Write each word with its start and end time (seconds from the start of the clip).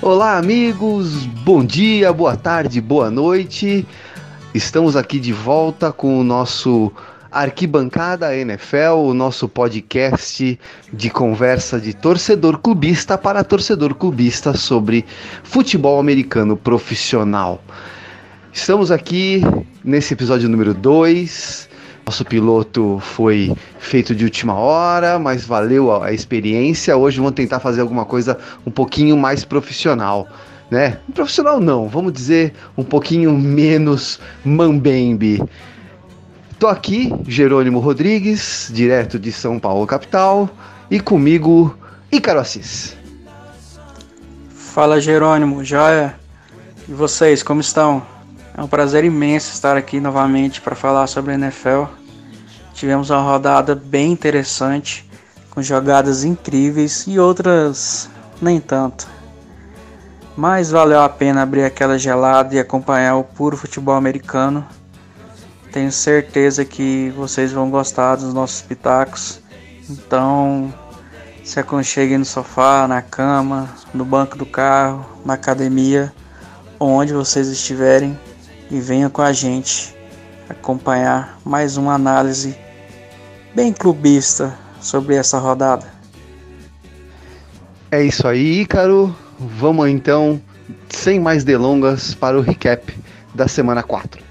Olá, 0.00 0.38
amigos. 0.38 1.26
Bom 1.26 1.64
dia, 1.64 2.12
boa 2.12 2.36
tarde, 2.36 2.80
boa 2.80 3.10
noite. 3.10 3.84
Estamos 4.54 4.94
aqui 4.94 5.18
de 5.18 5.32
volta 5.32 5.90
com 5.90 6.20
o 6.20 6.22
nosso 6.22 6.92
Arquibancada 7.32 8.34
NFL, 8.36 8.94
o 8.96 9.12
nosso 9.12 9.48
podcast 9.48 10.58
de 10.92 11.10
conversa 11.10 11.80
de 11.80 11.92
torcedor 11.94 12.58
clubista 12.58 13.18
para 13.18 13.42
torcedor 13.42 13.96
clubista 13.96 14.56
sobre 14.56 15.04
futebol 15.42 15.98
americano 15.98 16.56
profissional. 16.56 17.60
Estamos 18.52 18.92
aqui 18.92 19.42
nesse 19.82 20.14
episódio 20.14 20.48
número 20.48 20.74
2. 20.74 21.68
Nosso 22.08 22.24
piloto 22.24 22.98
foi 23.02 23.54
feito 23.78 24.14
de 24.14 24.24
última 24.24 24.54
hora, 24.54 25.18
mas 25.18 25.44
valeu 25.44 26.02
a 26.02 26.10
experiência. 26.10 26.96
Hoje 26.96 27.18
vamos 27.18 27.34
tentar 27.34 27.60
fazer 27.60 27.82
alguma 27.82 28.06
coisa 28.06 28.38
um 28.64 28.70
pouquinho 28.70 29.14
mais 29.14 29.44
profissional, 29.44 30.26
né? 30.70 30.96
Profissional 31.12 31.60
não, 31.60 31.86
vamos 31.86 32.14
dizer 32.14 32.54
um 32.78 32.82
pouquinho 32.82 33.36
menos 33.36 34.18
mambembe. 34.42 35.42
Tô 36.58 36.66
aqui, 36.66 37.12
Jerônimo 37.26 37.78
Rodrigues, 37.78 38.70
direto 38.72 39.18
de 39.18 39.30
São 39.30 39.58
Paulo 39.58 39.86
capital, 39.86 40.48
e 40.90 40.98
comigo 40.98 41.76
Ícaro 42.10 42.40
Assis. 42.40 42.96
Fala 44.48 44.98
Jerônimo, 44.98 45.62
joia? 45.62 46.14
E 46.88 46.92
vocês, 46.92 47.42
como 47.42 47.60
estão? 47.60 48.02
É 48.56 48.62
um 48.62 48.66
prazer 48.66 49.04
imenso 49.04 49.52
estar 49.52 49.76
aqui 49.76 50.00
novamente 50.00 50.62
para 50.62 50.74
falar 50.74 51.06
sobre 51.06 51.32
a 51.32 51.34
NFL. 51.34 51.97
Tivemos 52.78 53.10
uma 53.10 53.20
rodada 53.20 53.74
bem 53.74 54.12
interessante, 54.12 55.04
com 55.50 55.60
jogadas 55.60 56.22
incríveis 56.22 57.08
e 57.08 57.18
outras 57.18 58.08
nem 58.40 58.60
tanto. 58.60 59.08
Mas 60.36 60.70
valeu 60.70 61.00
a 61.00 61.08
pena 61.08 61.42
abrir 61.42 61.64
aquela 61.64 61.98
gelada 61.98 62.54
e 62.54 62.58
acompanhar 62.60 63.16
o 63.16 63.24
puro 63.24 63.56
futebol 63.56 63.96
americano. 63.96 64.64
Tenho 65.72 65.90
certeza 65.90 66.64
que 66.64 67.12
vocês 67.16 67.50
vão 67.50 67.68
gostar 67.68 68.14
dos 68.14 68.32
nossos 68.32 68.62
pitacos. 68.62 69.40
Então, 69.90 70.72
se 71.42 71.58
aconcheguem 71.58 72.18
no 72.18 72.24
sofá, 72.24 72.86
na 72.86 73.02
cama, 73.02 73.68
no 73.92 74.04
banco 74.04 74.38
do 74.38 74.46
carro, 74.46 75.04
na 75.24 75.34
academia, 75.34 76.12
onde 76.78 77.12
vocês 77.12 77.48
estiverem 77.48 78.16
e 78.70 78.78
venha 78.78 79.10
com 79.10 79.20
a 79.20 79.32
gente 79.32 79.98
acompanhar 80.48 81.40
mais 81.44 81.76
uma 81.76 81.94
análise 81.94 82.67
bem 83.58 83.72
clubista 83.72 84.56
sobre 84.80 85.16
essa 85.16 85.36
rodada. 85.36 85.84
É 87.90 88.00
isso 88.00 88.28
aí, 88.28 88.60
Ícaro. 88.60 89.12
Vamos 89.36 89.88
então, 89.88 90.40
sem 90.88 91.18
mais 91.18 91.42
delongas, 91.42 92.14
para 92.14 92.38
o 92.38 92.40
recap 92.40 92.96
da 93.34 93.48
semana 93.48 93.82
4. 93.82 94.22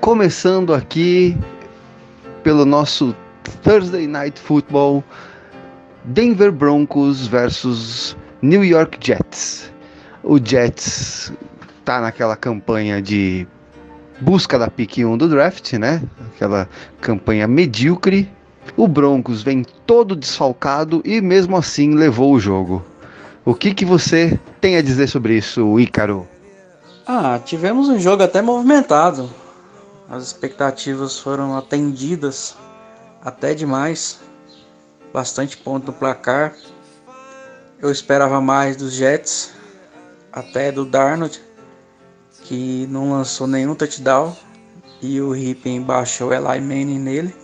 Começando 0.00 0.72
aqui 0.72 1.36
pelo 2.44 2.64
nosso 2.64 3.12
Thursday 3.64 4.06
Night 4.06 4.38
Football, 4.38 5.02
Denver 6.04 6.52
Broncos 6.52 7.26
versus 7.26 8.16
New 8.44 8.62
York 8.62 8.98
Jets. 9.00 9.72
O 10.22 10.38
Jets 10.38 11.32
tá 11.82 11.98
naquela 11.98 12.36
campanha 12.36 13.00
de 13.00 13.48
busca 14.20 14.58
da 14.58 14.68
pick 14.68 14.98
1 14.98 15.16
do 15.16 15.30
draft, 15.30 15.72
né? 15.72 16.02
Aquela 16.34 16.68
campanha 17.00 17.48
medíocre. 17.48 18.30
O 18.76 18.86
Broncos 18.86 19.42
vem 19.42 19.64
todo 19.86 20.14
desfalcado 20.14 21.00
e 21.06 21.22
mesmo 21.22 21.56
assim 21.56 21.94
levou 21.94 22.34
o 22.34 22.38
jogo. 22.38 22.84
O 23.46 23.54
que, 23.54 23.72
que 23.72 23.86
você 23.86 24.38
tem 24.60 24.76
a 24.76 24.82
dizer 24.82 25.06
sobre 25.06 25.38
isso, 25.38 25.80
Ícaro? 25.80 26.28
Ah, 27.06 27.40
tivemos 27.42 27.88
um 27.88 27.98
jogo 27.98 28.24
até 28.24 28.42
movimentado. 28.42 29.30
As 30.06 30.22
expectativas 30.22 31.18
foram 31.18 31.56
atendidas 31.56 32.54
até 33.24 33.54
demais. 33.54 34.20
Bastante 35.14 35.56
ponto 35.56 35.86
no 35.86 35.92
placar. 35.94 36.54
Eu 37.84 37.90
esperava 37.90 38.40
mais 38.40 38.76
dos 38.76 38.94
Jets, 38.94 39.52
até 40.32 40.72
do 40.72 40.86
Darnold, 40.86 41.38
que 42.44 42.86
não 42.86 43.10
lançou 43.10 43.46
nenhum 43.46 43.74
touchdown. 43.74 44.34
E 45.02 45.20
o 45.20 45.32
Rippin 45.32 45.82
baixou 45.82 46.32
Eli 46.32 46.62
Manning 46.62 46.98
nele, 46.98 47.36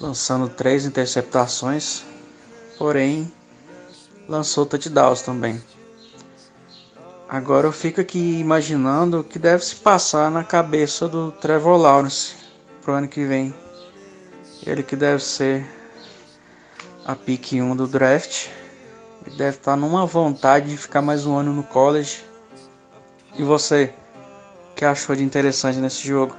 lançando 0.00 0.48
três 0.48 0.84
interceptações. 0.84 2.02
Porém, 2.76 3.32
lançou 4.28 4.66
touchdowns 4.66 5.22
também. 5.22 5.62
Agora 7.28 7.68
eu 7.68 7.72
fico 7.72 8.00
aqui 8.00 8.40
imaginando 8.40 9.20
o 9.20 9.24
que 9.24 9.38
deve 9.38 9.64
se 9.64 9.76
passar 9.76 10.28
na 10.28 10.42
cabeça 10.42 11.06
do 11.06 11.30
Trevor 11.30 11.76
Lawrence 11.76 12.34
pro 12.82 12.94
ano 12.94 13.06
que 13.06 13.24
vem. 13.24 13.54
Ele 14.66 14.82
que 14.82 14.96
deve 14.96 15.22
ser 15.22 15.64
a 17.06 17.14
pick 17.14 17.52
1 17.52 17.76
do 17.76 17.86
draft. 17.86 18.58
Deve 19.36 19.56
estar 19.56 19.76
numa 19.76 20.06
vontade 20.06 20.70
de 20.70 20.76
ficar 20.76 21.02
mais 21.02 21.26
um 21.26 21.36
ano 21.36 21.52
no 21.52 21.62
college. 21.62 22.24
E 23.38 23.42
você, 23.42 23.92
o 24.72 24.74
que 24.74 24.84
achou 24.84 25.14
de 25.14 25.22
interessante 25.22 25.78
nesse 25.78 26.06
jogo? 26.06 26.36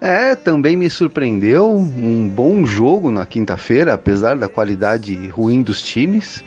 É, 0.00 0.34
também 0.36 0.76
me 0.76 0.88
surpreendeu 0.88 1.76
um 1.76 2.28
bom 2.28 2.64
jogo 2.64 3.10
na 3.10 3.26
quinta-feira, 3.26 3.94
apesar 3.94 4.36
da 4.36 4.48
qualidade 4.48 5.28
ruim 5.28 5.62
dos 5.62 5.82
times. 5.82 6.44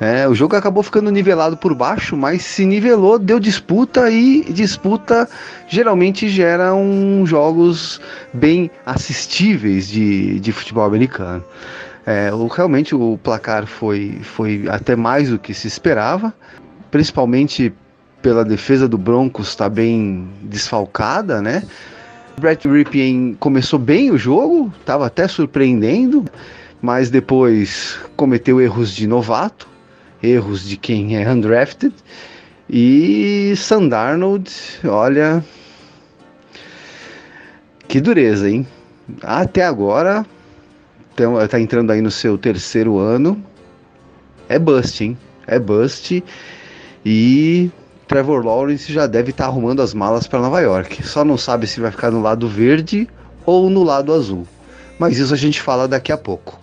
É, 0.00 0.28
o 0.28 0.34
jogo 0.34 0.56
acabou 0.56 0.82
ficando 0.82 1.10
nivelado 1.10 1.56
por 1.56 1.74
baixo, 1.74 2.16
mas 2.16 2.42
se 2.42 2.66
nivelou, 2.66 3.18
deu 3.18 3.38
disputa 3.38 4.10
e 4.10 4.44
disputa 4.52 5.28
geralmente 5.68 6.28
gera 6.28 6.74
um 6.74 7.24
jogos 7.24 8.00
bem 8.32 8.70
assistíveis 8.84 9.88
de, 9.88 10.40
de 10.40 10.52
futebol 10.52 10.84
americano. 10.84 11.44
É, 12.06 12.32
o, 12.32 12.46
realmente 12.46 12.94
o 12.94 13.18
placar 13.22 13.66
foi, 13.66 14.18
foi 14.22 14.64
até 14.68 14.94
mais 14.94 15.30
do 15.30 15.38
que 15.38 15.54
se 15.54 15.66
esperava, 15.66 16.34
principalmente 16.90 17.72
pela 18.20 18.44
defesa 18.44 18.88
do 18.88 18.98
Broncos 18.98 19.48
está 19.48 19.68
bem 19.68 20.28
desfalcada, 20.42 21.40
né? 21.42 21.62
Brett 22.38 22.68
Ripien 22.68 23.36
começou 23.38 23.78
bem 23.78 24.10
o 24.10 24.18
jogo, 24.18 24.72
estava 24.80 25.06
até 25.06 25.28
surpreendendo, 25.28 26.24
mas 26.82 27.10
depois 27.10 27.98
cometeu 28.16 28.60
erros 28.60 28.92
de 28.92 29.06
novato 29.06 29.74
erros 30.24 30.66
de 30.66 30.76
quem 30.76 31.16
é 31.16 31.30
undrafted. 31.30 31.94
E 32.68 33.52
Sandarnold, 33.56 34.50
olha. 34.84 35.44
Que 37.86 38.00
dureza, 38.00 38.48
hein? 38.48 38.66
Até 39.22 39.64
agora, 39.64 40.24
tá 41.48 41.60
entrando 41.60 41.90
aí 41.90 42.00
no 42.00 42.10
seu 42.10 42.36
terceiro 42.36 42.98
ano. 42.98 43.42
É 44.48 44.58
bust, 44.58 45.02
hein? 45.02 45.18
É 45.46 45.58
bust. 45.58 46.22
E 47.04 47.70
Trevor 48.06 48.44
Lawrence 48.44 48.92
já 48.92 49.06
deve 49.06 49.30
estar 49.30 49.44
tá 49.44 49.50
arrumando 49.50 49.80
as 49.80 49.94
malas 49.94 50.26
para 50.26 50.40
Nova 50.40 50.60
York. 50.60 51.06
Só 51.06 51.24
não 51.24 51.38
sabe 51.38 51.66
se 51.66 51.80
vai 51.80 51.90
ficar 51.90 52.10
no 52.10 52.20
lado 52.20 52.48
verde 52.48 53.08
ou 53.46 53.70
no 53.70 53.82
lado 53.82 54.12
azul. 54.12 54.46
Mas 54.98 55.18
isso 55.18 55.34
a 55.34 55.36
gente 55.36 55.60
fala 55.60 55.88
daqui 55.88 56.12
a 56.12 56.16
pouco. 56.16 56.58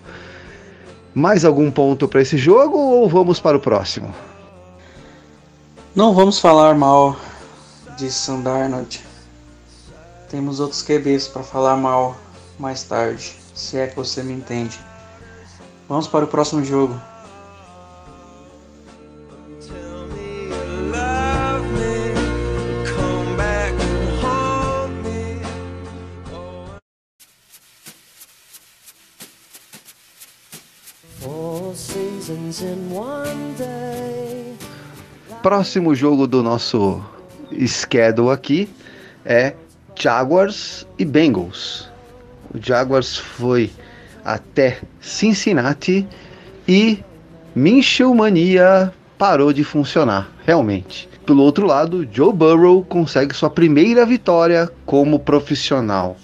Mais 1.13 1.43
algum 1.43 1.69
ponto 1.69 2.07
para 2.07 2.21
esse 2.21 2.37
jogo 2.37 2.77
ou 2.77 3.09
vamos 3.09 3.39
para 3.39 3.57
o 3.57 3.59
próximo? 3.59 4.13
Não 5.93 6.13
vamos 6.13 6.39
falar 6.39 6.73
mal 6.73 7.17
de 7.97 8.09
Sandarnold. 8.09 9.01
Temos 10.29 10.61
outros 10.61 10.81
QBs 10.81 11.27
para 11.27 11.43
falar 11.43 11.75
mal 11.75 12.15
mais 12.57 12.83
tarde, 12.83 13.35
se 13.61 13.77
é 13.77 13.87
que 13.87 13.95
você 13.95 14.23
me 14.23 14.33
entende. 14.33 14.79
Vamos 15.87 16.07
para 16.07 16.25
o 16.25 16.27
próximo 16.27 16.63
jogo. 16.63 16.99
Próximo 35.43 35.95
jogo 35.95 36.27
do 36.27 36.41
nosso 36.41 37.03
schedule 37.67 38.31
aqui 38.31 38.69
é 39.25 39.53
Jaguars 39.95 40.87
e 40.97 41.05
Bengals. 41.05 41.90
O 42.53 42.59
Jaguars 42.61 43.17
foi 43.17 43.71
até 44.25 44.79
Cincinnati 44.99 46.07
e 46.67 46.99
Minshew 47.55 48.13
Mania 48.13 48.93
parou 49.17 49.53
de 49.53 49.63
funcionar, 49.63 50.29
realmente. 50.45 51.07
Pelo 51.25 51.43
outro 51.43 51.65
lado, 51.65 52.07
Joe 52.11 52.33
Burrow 52.33 52.83
consegue 52.83 53.35
sua 53.35 53.49
primeira 53.49 54.05
vitória 54.05 54.69
como 54.85 55.19
profissional. 55.19 56.17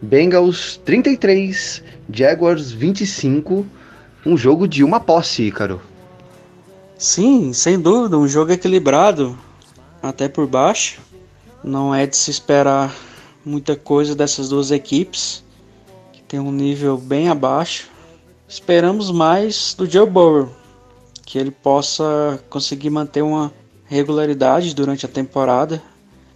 Bengals 0.00 0.80
33, 0.84 1.82
Jaguars 2.12 2.70
25, 2.70 3.64
um 4.26 4.36
jogo 4.36 4.68
de 4.68 4.84
uma 4.84 5.00
posse, 5.00 5.44
Ícaro. 5.44 5.80
Sim, 6.98 7.52
sem 7.52 7.80
dúvida, 7.80 8.18
um 8.18 8.28
jogo 8.28 8.52
equilibrado, 8.52 9.38
até 10.02 10.28
por 10.28 10.46
baixo. 10.46 11.00
Não 11.64 11.94
é 11.94 12.06
de 12.06 12.16
se 12.16 12.30
esperar 12.30 12.94
muita 13.44 13.74
coisa 13.74 14.14
dessas 14.14 14.48
duas 14.48 14.70
equipes, 14.70 15.44
tem 16.32 16.40
um 16.40 16.50
nível 16.50 16.96
bem 16.96 17.28
abaixo. 17.28 17.90
Esperamos 18.48 19.10
mais 19.10 19.74
do 19.76 19.84
Joe 19.84 20.08
Burrow, 20.08 20.48
que 21.26 21.36
ele 21.36 21.50
possa 21.50 22.42
conseguir 22.48 22.88
manter 22.88 23.20
uma 23.20 23.52
regularidade 23.84 24.74
durante 24.74 25.04
a 25.04 25.08
temporada. 25.10 25.82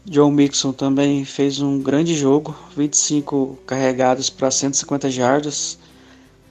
Joe 0.05 0.31
Mixon 0.31 0.75
também 0.75 1.25
fez 1.25 1.61
um 1.61 1.81
grande 1.81 2.15
jogo, 2.15 2.55
25 2.77 3.59
carregados 3.67 4.29
para 4.29 4.51
150 4.51 5.11
jardas. 5.11 5.79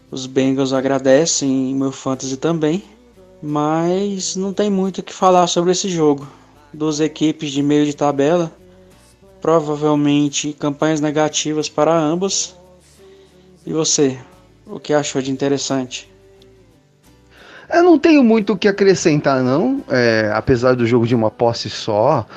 Os 0.09 0.25
Bengals 0.25 0.73
agradecem 0.73 1.69
em 1.69 1.75
meu 1.75 1.91
fantasy 1.91 2.37
também, 2.37 2.83
mas 3.43 4.35
não 4.35 4.53
tem 4.53 4.71
muito 4.71 5.01
o 5.01 5.03
que 5.03 5.13
falar 5.13 5.45
sobre 5.45 5.71
esse 5.71 5.87
jogo. 5.87 6.27
Duas 6.73 6.99
equipes 6.99 7.51
de 7.51 7.61
meio 7.61 7.85
de 7.85 7.95
tabela, 7.95 8.51
provavelmente 9.39 10.51
campanhas 10.53 10.99
negativas 10.99 11.69
para 11.69 11.95
ambas. 11.95 12.55
E 13.65 13.73
você, 13.73 14.17
o 14.65 14.79
que 14.79 14.93
achou 14.93 15.21
de 15.21 15.31
interessante? 15.31 16.11
Eu 17.73 17.83
não 17.83 17.97
tenho 17.97 18.23
muito 18.23 18.53
o 18.53 18.57
que 18.57 18.67
acrescentar, 18.67 19.41
não. 19.41 19.83
É, 19.89 20.31
apesar 20.33 20.75
do 20.75 20.85
jogo 20.85 21.07
de 21.07 21.15
uma 21.15 21.31
posse 21.31 21.69
só, 21.69 22.27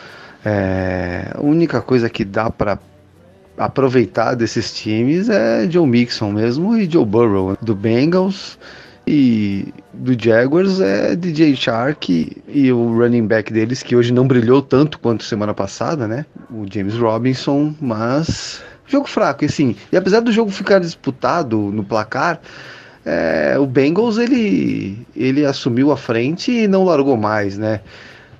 é, 0.44 1.30
a 1.34 1.40
única 1.42 1.82
coisa 1.82 2.08
que 2.08 2.24
dá 2.24 2.48
para 2.50 2.78
aproveitar 3.58 4.34
desses 4.34 4.72
times 4.72 5.28
é 5.28 5.68
Joe 5.68 5.86
Mixon 5.86 6.32
mesmo 6.32 6.76
e 6.76 6.88
Joe 6.88 7.04
Burrow 7.04 7.58
do 7.60 7.74
Bengals 7.74 8.56
e 9.04 9.72
do 9.92 10.16
Jaguars 10.22 10.80
é 10.80 11.16
DJ 11.16 11.56
Shark 11.56 12.42
e 12.46 12.72
o 12.72 12.96
running 12.96 13.26
back 13.26 13.52
deles 13.52 13.82
que 13.82 13.96
hoje 13.96 14.12
não 14.12 14.28
brilhou 14.28 14.62
tanto 14.62 14.98
quanto 15.00 15.24
semana 15.24 15.52
passada, 15.52 16.06
né? 16.06 16.24
O 16.50 16.64
James 16.70 16.94
Robinson, 16.94 17.74
mas 17.80 18.62
jogo 18.88 19.06
fraco, 19.06 19.44
e 19.44 19.46
assim. 19.46 19.76
E 19.92 19.96
apesar 19.96 20.20
do 20.20 20.32
jogo 20.32 20.50
ficar 20.50 20.80
disputado 20.80 21.56
no 21.56 21.84
placar, 21.84 22.40
é, 23.04 23.56
o 23.58 23.66
Bengals 23.66 24.18
ele, 24.18 25.06
ele 25.14 25.44
assumiu 25.44 25.92
a 25.92 25.96
frente 25.96 26.50
e 26.50 26.68
não 26.68 26.84
largou 26.84 27.16
mais, 27.16 27.56
né? 27.56 27.80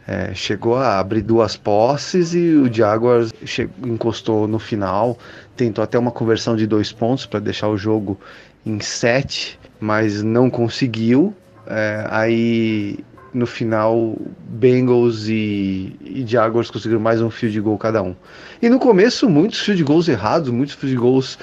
É, 0.06 0.32
chegou 0.34 0.76
a 0.76 0.98
abrir 0.98 1.20
duas 1.20 1.54
posses 1.54 2.32
e 2.32 2.54
o 2.54 2.72
Jaguars 2.72 3.30
chegou, 3.44 3.86
encostou 3.86 4.48
no 4.48 4.58
final, 4.58 5.18
tentou 5.54 5.84
até 5.84 5.98
uma 5.98 6.10
conversão 6.10 6.56
de 6.56 6.66
dois 6.66 6.90
pontos 6.90 7.26
para 7.26 7.40
deixar 7.40 7.68
o 7.68 7.76
jogo 7.76 8.18
em 8.64 8.80
sete, 8.80 9.58
mas 9.78 10.22
não 10.22 10.48
conseguiu. 10.48 11.34
É, 11.66 12.06
aí 12.10 12.98
no 13.32 13.46
final, 13.46 14.16
Bengals 14.48 15.28
e, 15.28 15.96
e, 16.00 16.24
Jaguars 16.26 16.70
conseguiram 16.70 17.00
mais 17.00 17.20
um 17.20 17.30
field 17.30 17.60
goal 17.60 17.78
cada 17.78 18.02
um. 18.02 18.14
E 18.60 18.68
no 18.68 18.78
começo, 18.78 19.28
muitos 19.28 19.60
field 19.60 19.82
goals 19.84 20.08
errados, 20.08 20.50
muitos 20.50 20.74
field 20.74 20.96
goals 20.96 21.38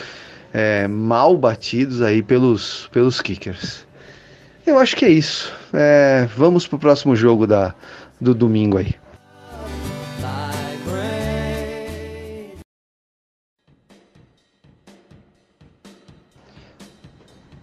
é, 0.54 0.88
mal 0.88 1.38
batidos 1.38 2.02
aí 2.02 2.24
pelos, 2.24 2.90
pelos 2.92 3.22
kickers. 3.22 3.86
Eu 4.66 4.80
acho 4.80 4.96
que 4.96 5.06
é 5.06 5.10
isso. 5.10 5.54
É, 5.74 6.28
vamos 6.36 6.68
pro 6.68 6.80
próximo 6.80 7.16
jogo 7.16 7.46
da, 7.46 7.76
do 8.20 8.34
domingo 8.34 8.78
aí. 8.78 8.96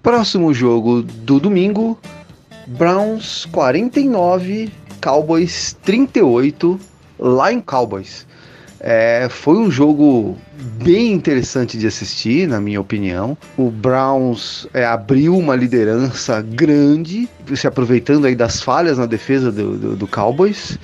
Próximo 0.02 0.52
jogo 0.52 1.02
do 1.02 1.40
domingo: 1.40 1.98
Browns 2.78 3.46
49, 3.52 4.70
Cowboys 5.00 5.76
38, 5.82 6.80
lá 7.18 7.52
em 7.52 7.60
Cowboys. 7.60 8.26
É, 8.80 9.28
foi 9.30 9.58
um 9.58 9.70
jogo 9.70 10.36
bem 10.82 11.12
interessante 11.12 11.76
de 11.78 11.86
assistir, 11.86 12.48
na 12.48 12.60
minha 12.60 12.80
opinião. 12.80 13.36
O 13.56 13.70
Browns 13.70 14.66
é, 14.72 14.84
abriu 14.84 15.36
uma 15.36 15.54
liderança 15.54 16.40
grande, 16.40 17.28
se 17.54 17.66
aproveitando 17.66 18.26
aí 18.26 18.34
das 18.34 18.60
falhas 18.60 18.98
na 18.98 19.06
defesa 19.06 19.52
do, 19.52 19.76
do, 19.76 19.96
do 19.96 20.08
Cowboys. 20.08 20.78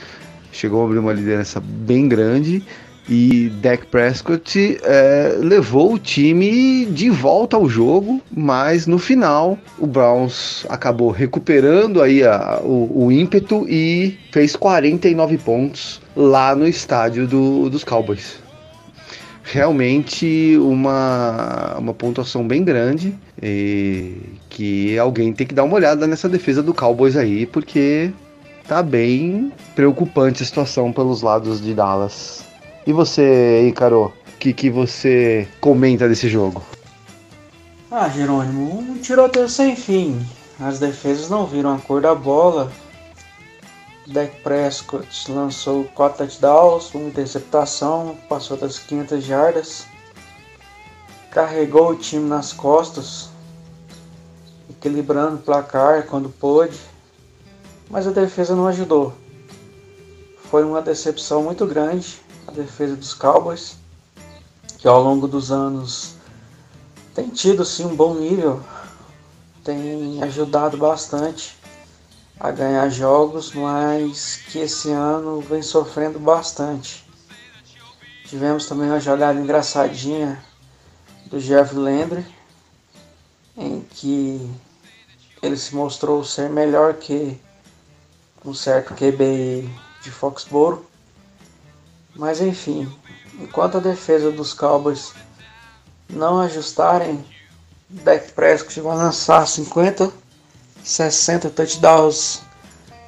Chegou 0.52 0.82
a 0.82 0.86
abrir 0.86 0.98
uma 0.98 1.12
liderança 1.12 1.58
bem 1.60 2.06
grande 2.08 2.62
e 3.08 3.48
Dak 3.62 3.86
Prescott 3.86 4.78
é, 4.82 5.36
levou 5.38 5.94
o 5.94 5.98
time 5.98 6.84
de 6.86 7.08
volta 7.08 7.56
ao 7.56 7.68
jogo, 7.68 8.20
mas 8.30 8.86
no 8.86 8.98
final 8.98 9.58
o 9.78 9.86
Browns 9.86 10.66
acabou 10.68 11.10
recuperando 11.10 12.02
aí 12.02 12.22
a, 12.22 12.60
o, 12.62 13.06
o, 13.06 13.12
ímpeto 13.12 13.66
e 13.68 14.18
fez 14.30 14.54
49 14.54 15.38
pontos 15.38 16.02
lá 16.14 16.54
no 16.54 16.68
estádio 16.68 17.26
do, 17.26 17.70
dos 17.70 17.82
Cowboys. 17.82 18.36
Realmente 19.42 20.58
uma, 20.60 21.76
uma 21.78 21.94
pontuação 21.94 22.46
bem 22.46 22.62
grande 22.62 23.14
e 23.42 24.16
que 24.50 24.98
alguém 24.98 25.32
tem 25.32 25.46
que 25.46 25.54
dar 25.54 25.64
uma 25.64 25.76
olhada 25.76 26.06
nessa 26.06 26.28
defesa 26.28 26.62
do 26.62 26.74
Cowboys 26.74 27.16
aí, 27.16 27.46
porque 27.46 28.10
tá 28.66 28.82
bem 28.82 29.50
preocupante 29.74 30.42
a 30.42 30.46
situação 30.46 30.92
pelos 30.92 31.22
lados 31.22 31.62
de 31.62 31.72
Dallas. 31.72 32.47
E 32.88 32.92
você, 32.94 33.68
Ícaro, 33.68 34.06
o 34.06 34.38
que, 34.38 34.50
que 34.54 34.70
você 34.70 35.46
comenta 35.60 36.08
desse 36.08 36.26
jogo? 36.26 36.62
Ah, 37.90 38.08
Jerônimo, 38.08 38.78
um 38.78 38.96
tiroteio 38.96 39.46
sem 39.46 39.76
fim. 39.76 40.26
As 40.58 40.78
defesas 40.78 41.28
não 41.28 41.44
viram 41.44 41.74
a 41.74 41.78
cor 41.78 42.00
da 42.00 42.14
bola. 42.14 42.72
Dak 44.06 44.34
Prescott 44.40 45.30
lançou 45.30 45.84
4 45.94 46.16
touchdowns, 46.16 46.94
uma 46.94 47.08
interceptação, 47.08 48.16
passou 48.26 48.56
das 48.56 48.78
500 48.78 49.22
jardas. 49.22 49.86
Carregou 51.30 51.90
o 51.90 51.94
time 51.94 52.26
nas 52.26 52.54
costas, 52.54 53.28
equilibrando 54.70 55.34
o 55.34 55.40
placar 55.40 56.06
quando 56.06 56.30
pôde. 56.30 56.78
Mas 57.90 58.06
a 58.06 58.12
defesa 58.12 58.56
não 58.56 58.66
ajudou. 58.66 59.12
Foi 60.50 60.64
uma 60.64 60.80
decepção 60.80 61.42
muito 61.42 61.66
grande 61.66 62.26
a 62.48 62.50
defesa 62.50 62.96
dos 62.96 63.12
Cowboys, 63.12 63.76
que 64.78 64.88
ao 64.88 65.02
longo 65.02 65.28
dos 65.28 65.52
anos 65.52 66.14
tem 67.14 67.28
tido 67.28 67.62
sim 67.62 67.84
um 67.84 67.94
bom 67.94 68.14
nível, 68.14 68.62
tem 69.62 70.22
ajudado 70.22 70.78
bastante 70.78 71.54
a 72.40 72.50
ganhar 72.50 72.88
jogos, 72.88 73.52
mas 73.52 74.36
que 74.48 74.60
esse 74.60 74.90
ano 74.90 75.42
vem 75.42 75.60
sofrendo 75.60 76.18
bastante. 76.18 77.04
Tivemos 78.24 78.66
também 78.66 78.88
uma 78.88 79.00
jogada 79.00 79.38
engraçadinha 79.38 80.42
do 81.26 81.38
Jeff 81.38 81.74
Landry, 81.74 82.24
em 83.58 83.80
que 83.80 84.50
ele 85.42 85.56
se 85.56 85.74
mostrou 85.74 86.24
ser 86.24 86.48
melhor 86.48 86.94
que 86.94 87.38
um 88.42 88.54
certo 88.54 88.94
QB 88.94 89.68
de 90.02 90.10
Foxboro 90.10 90.87
mas 92.18 92.40
enfim, 92.40 92.92
enquanto 93.40 93.78
a 93.78 93.80
defesa 93.80 94.32
dos 94.32 94.52
Cowboys 94.52 95.12
não 96.10 96.40
ajustarem, 96.40 97.24
Dak 97.88 98.32
Prescott 98.32 98.80
vai 98.80 98.96
lançar 98.96 99.46
50, 99.46 100.12
60 100.82 101.48
touchdowns 101.50 102.42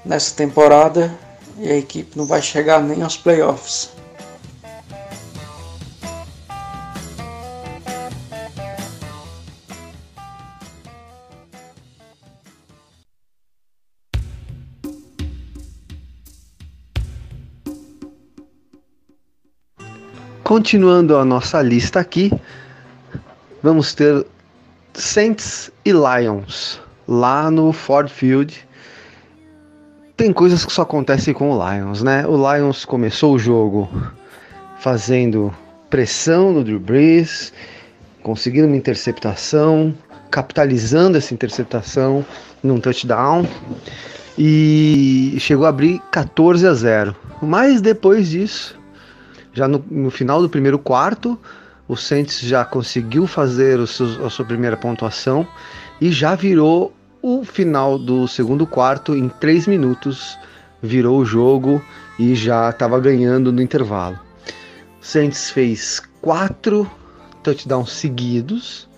nessa 0.05 0.35
temporada 0.35 1.13
e 1.59 1.69
a 1.69 1.77
equipe 1.77 2.17
não 2.17 2.25
vai 2.25 2.41
chegar 2.41 2.81
nem 2.81 3.03
aos 3.03 3.17
playoffs. 3.17 3.91
Continuando 20.51 21.17
a 21.17 21.25
nossa 21.25 21.63
lista 21.63 22.01
aqui, 22.01 22.29
vamos 23.63 23.95
ter 23.95 24.27
Saints 24.93 25.71
e 25.85 25.93
Lions 25.93 26.81
lá 27.07 27.53
no 27.53 27.73
Ford 27.73 28.11
Field. 28.11 28.67
Tem 30.17 30.33
coisas 30.33 30.65
que 30.65 30.73
só 30.73 30.83
acontecem 30.83 31.33
com 31.33 31.53
o 31.53 31.71
Lions, 31.71 32.03
né? 32.03 32.27
O 32.27 32.35
Lions 32.35 32.85
começou 32.85 33.37
o 33.37 33.39
jogo 33.39 33.89
fazendo 34.81 35.55
pressão 35.89 36.53
no 36.53 36.65
Drew 36.65 36.81
Brees, 36.81 37.53
conseguindo 38.21 38.67
uma 38.67 38.77
interceptação, 38.77 39.95
capitalizando 40.33 41.17
essa 41.17 41.33
interceptação 41.33 42.27
num 42.61 42.81
touchdown. 42.81 43.47
e 44.37 45.37
chegou 45.39 45.65
a 45.65 45.69
abrir 45.69 46.01
14 46.11 46.67
a 46.67 46.75
0. 46.75 47.15
Mas 47.41 47.81
depois 47.81 48.29
disso, 48.31 48.80
já 49.53 49.67
no, 49.67 49.85
no 49.91 50.11
final 50.11 50.41
do 50.41 50.49
primeiro 50.49 50.79
quarto, 50.79 51.39
o 51.89 51.97
Saints 51.97 52.41
já 52.41 52.65
conseguiu 52.65 53.27
fazer 53.27 53.81
a 53.81 53.87
sua 54.31 54.45
primeira 54.45 54.77
pontuação 54.77 55.47
e 56.01 56.13
já 56.13 56.35
virou 56.35 56.95
o 57.21 57.45
final 57.45 57.99
do 57.99 58.29
segundo 58.29 58.67
quarto 58.67 59.15
em 59.17 59.29
3 59.29 59.67
minutos. 59.67 60.39
Virou 60.83 61.19
o 61.19 61.25
jogo 61.25 61.83
e 62.19 62.35
já 62.35 62.71
estava 62.71 62.99
ganhando 63.01 63.53
no 63.53 63.61
intervalo. 63.61 64.19
O 65.01 65.05
Saints 65.05 65.51
fez 65.51 66.01
quatro 66.23 66.91
touchdowns 67.43 67.93
seguidos, 67.93 68.89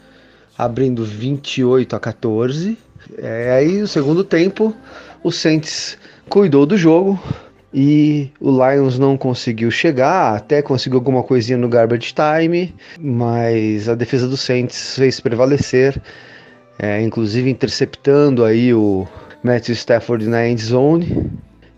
abrindo 0.57 1.05
28 1.05 1.97
a 1.97 2.01
14. 2.01 2.79
É, 3.17 3.53
aí, 3.53 3.83
o 3.83 3.89
segundo 3.89 4.23
tempo, 4.23 4.77
o 5.25 5.33
Saints 5.33 5.97
cuidou 6.29 6.67
do 6.67 6.77
jogo 6.77 7.19
e 7.75 8.31
o 8.39 8.51
Lions 8.51 8.99
não 8.99 9.17
conseguiu 9.17 9.71
chegar, 9.71 10.37
até 10.37 10.61
conseguiu 10.61 10.99
alguma 10.99 11.23
coisinha 11.23 11.57
no 11.57 11.69
garbage 11.69 12.15
time, 12.15 12.75
mas 13.01 13.89
a 13.89 13.95
defesa 13.95 14.29
do 14.29 14.37
Saints 14.37 14.97
fez 14.97 15.21
prevalecer, 15.21 16.01
é, 16.79 17.01
inclusive 17.01 17.49
interceptando 17.51 18.45
aí 18.45 18.75
o 18.75 19.07
Matthew 19.43 19.75
Stafford 19.75 20.27
na 20.29 20.47
end 20.47 20.63
zone. 20.63 21.31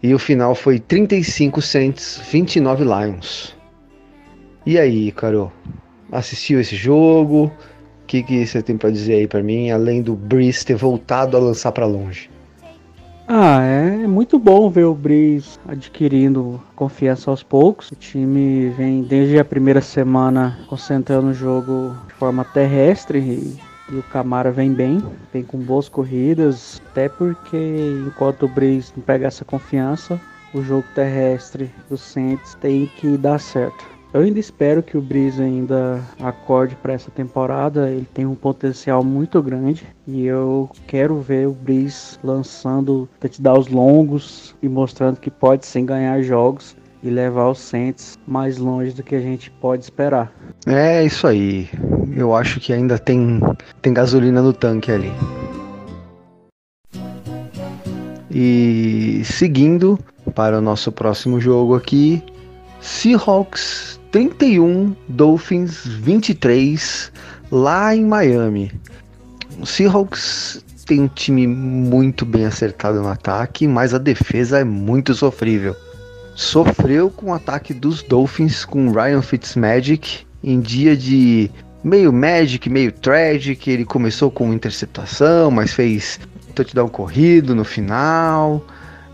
E 0.02 0.12
o 0.12 0.18
final 0.18 0.54
foi 0.54 0.78
35 0.78 1.62
Saints, 1.62 2.20
29 2.30 2.84
Lions. 2.84 3.56
E 4.66 4.78
aí, 4.78 5.10
Carol? 5.12 5.50
Assistiu 6.12 6.60
esse 6.60 6.76
jogo? 6.76 7.46
O 7.46 8.06
que, 8.06 8.22
que 8.22 8.46
você 8.46 8.62
tem 8.62 8.76
para 8.76 8.90
dizer 8.90 9.14
aí 9.14 9.26
para 9.26 9.42
mim, 9.42 9.70
além 9.70 10.02
do 10.02 10.14
Breeze 10.14 10.64
ter 10.64 10.76
voltado 10.76 11.36
a 11.36 11.40
lançar 11.40 11.72
para 11.72 11.86
longe? 11.86 12.28
Ah, 13.26 13.62
é 13.62 14.06
muito 14.06 14.38
bom 14.38 14.68
ver 14.68 14.84
o 14.84 14.94
Breeze 14.94 15.58
adquirindo 15.66 16.60
confiança 16.76 17.30
aos 17.30 17.42
poucos. 17.42 17.90
O 17.90 17.96
time 17.96 18.68
vem 18.76 19.02
desde 19.02 19.38
a 19.38 19.44
primeira 19.44 19.80
semana 19.80 20.58
concentrando 20.68 21.28
o 21.28 21.34
jogo 21.34 21.96
de 22.06 22.12
forma 22.14 22.44
terrestre 22.44 23.18
e, 23.18 23.58
e 23.90 23.96
o 23.96 24.02
Camara 24.02 24.52
vem 24.52 24.74
bem, 24.74 25.02
vem 25.32 25.42
com 25.42 25.56
boas 25.56 25.88
corridas, 25.88 26.82
até 26.90 27.08
porque 27.08 28.04
enquanto 28.06 28.42
o 28.42 28.48
Breeze 28.48 28.92
não 28.94 29.02
pega 29.02 29.26
essa 29.26 29.44
confiança, 29.44 30.20
o 30.52 30.62
jogo 30.62 30.84
terrestre 30.94 31.70
do 31.88 31.96
Saints 31.96 32.54
tem 32.60 32.86
que 33.00 33.16
dar 33.16 33.40
certo. 33.40 33.93
Eu 34.14 34.20
ainda 34.20 34.38
espero 34.38 34.80
que 34.80 34.96
o 34.96 35.02
Breeze 35.02 35.42
ainda 35.42 36.00
acorde 36.20 36.76
para 36.76 36.92
essa 36.92 37.10
temporada. 37.10 37.90
Ele 37.90 38.06
tem 38.14 38.24
um 38.24 38.36
potencial 38.36 39.02
muito 39.02 39.42
grande 39.42 39.84
e 40.06 40.24
eu 40.24 40.70
quero 40.86 41.18
ver 41.20 41.48
o 41.48 41.52
Breeze 41.52 42.16
lançando 42.22 43.08
touchdowns 43.18 43.66
longos 43.66 44.54
e 44.62 44.68
mostrando 44.68 45.18
que 45.18 45.32
pode 45.32 45.66
sim 45.66 45.84
ganhar 45.84 46.22
jogos 46.22 46.76
e 47.02 47.10
levar 47.10 47.50
os 47.50 47.58
Saints 47.58 48.16
mais 48.24 48.56
longe 48.56 48.92
do 48.92 49.02
que 49.02 49.16
a 49.16 49.20
gente 49.20 49.50
pode 49.50 49.82
esperar. 49.82 50.32
É 50.64 51.04
isso 51.04 51.26
aí. 51.26 51.68
Eu 52.16 52.36
acho 52.36 52.60
que 52.60 52.72
ainda 52.72 52.96
tem, 52.96 53.40
tem 53.82 53.92
gasolina 53.92 54.40
no 54.40 54.52
tanque 54.52 54.92
ali. 54.92 55.12
E 58.30 59.22
seguindo 59.24 59.98
para 60.36 60.58
o 60.58 60.60
nosso 60.60 60.92
próximo 60.92 61.40
jogo 61.40 61.74
aqui, 61.74 62.22
Seahawks 62.80 63.98
31, 64.14 64.94
Dolphins 65.08 65.84
23, 65.84 67.10
lá 67.50 67.96
em 67.96 68.04
Miami. 68.04 68.70
O 69.58 69.66
Seahawks 69.66 70.64
tem 70.86 71.00
um 71.00 71.08
time 71.08 71.48
muito 71.48 72.24
bem 72.24 72.44
acertado 72.44 73.02
no 73.02 73.08
ataque, 73.08 73.66
mas 73.66 73.92
a 73.92 73.98
defesa 73.98 74.60
é 74.60 74.62
muito 74.62 75.14
sofrível. 75.14 75.74
Sofreu 76.36 77.10
com 77.10 77.32
o 77.32 77.34
ataque 77.34 77.74
dos 77.74 78.04
Dolphins 78.04 78.64
com 78.64 78.92
Ryan 78.92 79.20
Fitzmagic 79.20 80.24
em 80.44 80.60
dia 80.60 80.96
de 80.96 81.50
meio 81.82 82.12
Magic, 82.12 82.70
meio 82.70 82.92
Tragic. 82.92 83.68
Ele 83.68 83.84
começou 83.84 84.30
com 84.30 84.54
interceptação, 84.54 85.50
mas 85.50 85.72
fez 85.72 86.20
touchdown 86.54 86.88
corrido 86.88 87.52
no 87.52 87.64
final. 87.64 88.64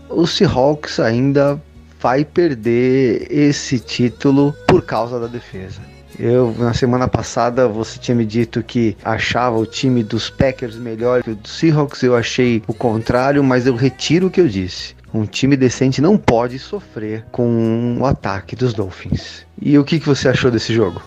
O 0.07 0.27
Seahawks 0.27 0.99
ainda 0.99 1.59
vai 2.01 2.25
perder 2.25 3.27
esse 3.29 3.79
título 3.79 4.55
por 4.67 4.81
causa 4.81 5.19
da 5.19 5.27
defesa. 5.27 5.79
Eu, 6.19 6.53
na 6.57 6.73
semana 6.73 7.07
passada, 7.07 7.67
você 7.67 7.97
tinha 7.97 8.15
me 8.15 8.25
dito 8.25 8.61
que 8.61 8.97
achava 9.03 9.57
o 9.57 9.65
time 9.65 10.03
dos 10.03 10.29
Packers 10.29 10.75
melhor 10.75 11.23
que 11.23 11.31
o 11.31 11.35
dos 11.35 11.51
Seahawks. 11.51 12.03
Eu 12.03 12.15
achei 12.15 12.61
o 12.67 12.73
contrário, 12.73 13.43
mas 13.43 13.65
eu 13.65 13.75
retiro 13.75 14.27
o 14.27 14.29
que 14.29 14.41
eu 14.41 14.47
disse. 14.47 14.95
Um 15.13 15.25
time 15.25 15.55
decente 15.55 16.01
não 16.01 16.17
pode 16.17 16.57
sofrer 16.57 17.25
com 17.31 17.97
o 17.99 18.05
ataque 18.05 18.55
dos 18.55 18.73
Dolphins. 18.73 19.45
E 19.61 19.77
o 19.77 19.83
que, 19.83 19.99
que 19.99 20.05
você 20.05 20.29
achou 20.29 20.49
desse 20.49 20.73
jogo? 20.73 21.01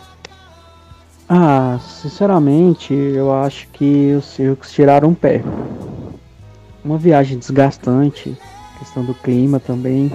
Ah, 1.29 1.79
sinceramente, 2.03 2.93
eu 2.93 3.33
acho 3.33 3.67
que 3.69 4.15
os 4.15 4.25
Seahawks 4.27 4.73
tiraram 4.73 5.09
um 5.09 5.15
pé. 5.15 5.43
Uma 6.85 6.99
viagem 6.99 7.39
desgastante, 7.39 8.37
questão 8.79 9.05
do 9.05 9.15
clima 9.15 9.59
também. 9.59 10.13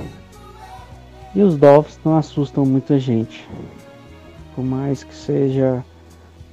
E 1.36 1.42
os 1.42 1.58
Dolphins 1.58 2.00
não 2.04 2.18
assustam 2.18 2.66
muita 2.66 3.00
gente. 3.00 3.48
Por 4.56 4.64
mais 4.64 5.04
que 5.04 5.14
seja 5.14 5.84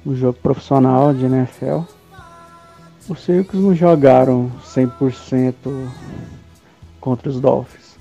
um 0.05 0.15
jogo 0.15 0.37
profissional 0.41 1.13
de 1.13 1.25
NFL, 1.25 1.81
os 3.09 3.23
Circos 3.23 3.59
não 3.59 3.73
jogaram 3.73 4.51
100% 4.65 5.53
contra 7.01 7.29
os 7.29 7.39
Dolphins. 7.39 7.97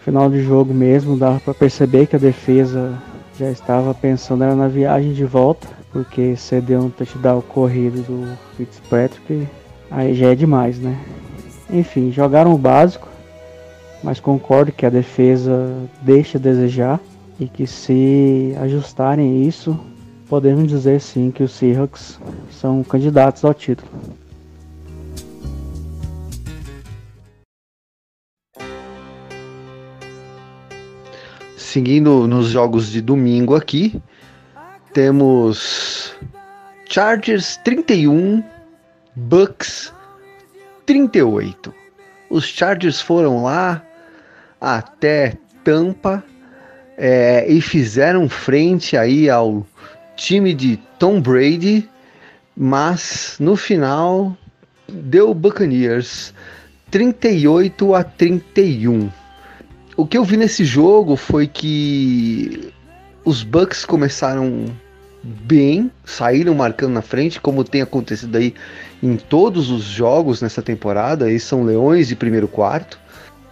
Final 0.00 0.28
de 0.30 0.42
jogo 0.42 0.74
mesmo, 0.74 1.16
dava 1.16 1.40
para 1.40 1.54
perceber 1.54 2.06
que 2.06 2.16
a 2.16 2.18
defesa 2.18 2.98
já 3.38 3.50
estava 3.50 3.94
pensando 3.94 4.44
na 4.54 4.68
viagem 4.68 5.12
de 5.12 5.24
volta, 5.24 5.66
porque 5.92 6.36
cedeu 6.36 6.80
um 6.80 6.90
touchdown 6.90 7.40
corrido 7.42 8.02
do 8.02 8.38
Fitzpatrick, 8.56 9.48
aí 9.90 10.14
já 10.14 10.32
é 10.32 10.34
demais, 10.34 10.78
né? 10.78 10.98
Enfim, 11.70 12.10
jogaram 12.10 12.52
o 12.52 12.58
básico, 12.58 13.08
mas 14.02 14.18
concordo 14.20 14.72
que 14.72 14.84
a 14.84 14.90
defesa 14.90 15.72
deixa 16.02 16.38
a 16.38 16.40
desejar 16.40 17.00
e 17.38 17.46
que 17.48 17.66
se 17.66 18.54
ajustarem 18.60 19.46
isso, 19.46 19.78
podemos 20.28 20.68
dizer 20.68 21.00
sim 21.00 21.30
que 21.30 21.42
os 21.42 21.52
Seahawks 21.52 22.18
são 22.50 22.82
candidatos 22.82 23.44
ao 23.44 23.54
título. 23.54 23.90
Seguindo 31.56 32.28
nos 32.28 32.48
jogos 32.48 32.90
de 32.90 33.00
domingo 33.00 33.54
aqui, 33.54 33.98
temos 34.92 36.14
Chargers 36.86 37.56
31, 37.64 38.44
Bucks 39.16 39.90
38. 40.84 41.72
Os 42.28 42.44
Chargers 42.44 43.00
foram 43.00 43.42
lá, 43.42 43.82
até 44.62 45.36
Tampa 45.64 46.22
é, 46.96 47.44
e 47.50 47.60
fizeram 47.60 48.28
frente 48.28 48.96
aí 48.96 49.28
ao 49.28 49.66
time 50.14 50.54
de 50.54 50.76
Tom 51.00 51.20
Brady, 51.20 51.88
mas 52.56 53.36
no 53.40 53.56
final 53.56 54.36
deu 54.88 55.34
Buccaneers 55.34 56.32
38 56.92 57.92
a 57.92 58.04
31. 58.04 59.10
O 59.96 60.06
que 60.06 60.16
eu 60.16 60.24
vi 60.24 60.36
nesse 60.36 60.64
jogo 60.64 61.16
foi 61.16 61.48
que 61.48 62.72
os 63.24 63.42
Bucks 63.42 63.84
começaram 63.84 64.66
bem, 65.22 65.90
saíram 66.04 66.54
marcando 66.54 66.92
na 66.92 67.02
frente, 67.02 67.40
como 67.40 67.64
tem 67.64 67.82
acontecido 67.82 68.36
aí 68.36 68.54
em 69.02 69.16
todos 69.16 69.70
os 69.70 69.82
jogos 69.82 70.40
nessa 70.40 70.62
temporada, 70.62 71.30
e 71.30 71.40
são 71.40 71.64
leões 71.64 72.08
de 72.08 72.14
primeiro 72.14 72.46
quarto. 72.46 73.01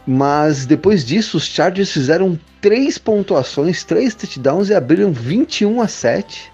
Mas 0.06 0.66
depois 0.66 1.04
disso, 1.04 1.36
os 1.36 1.44
Chargers 1.44 1.92
fizeram 1.92 2.38
três 2.60 2.98
pontuações, 2.98 3.84
três 3.84 4.14
touchdowns 4.14 4.68
e 4.68 4.74
abriram 4.74 5.12
21 5.12 5.80
a 5.80 5.88
7 5.88 6.50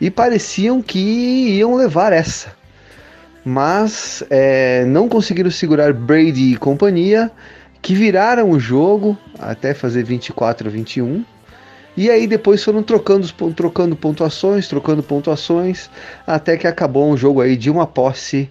e 0.00 0.10
pareciam 0.10 0.82
que 0.82 0.98
iam 0.98 1.74
levar 1.74 2.12
essa. 2.12 2.52
Mas 3.44 4.24
é, 4.30 4.84
não 4.86 5.08
conseguiram 5.08 5.50
segurar 5.50 5.92
Brady 5.92 6.52
e 6.52 6.56
companhia, 6.56 7.30
que 7.80 7.94
viraram 7.94 8.50
o 8.50 8.58
jogo 8.58 9.16
até 9.38 9.74
fazer 9.74 10.02
24 10.04 10.68
a 10.68 10.70
21. 10.70 11.24
E 11.96 12.10
aí 12.10 12.26
depois 12.26 12.64
foram 12.64 12.82
trocando, 12.82 13.30
trocando 13.54 13.94
pontuações, 13.94 14.66
trocando 14.66 15.02
pontuações, 15.02 15.88
até 16.26 16.56
que 16.56 16.66
acabou 16.66 17.08
um 17.08 17.16
jogo 17.16 17.40
aí 17.40 17.56
de 17.56 17.70
uma 17.70 17.86
posse 17.86 18.50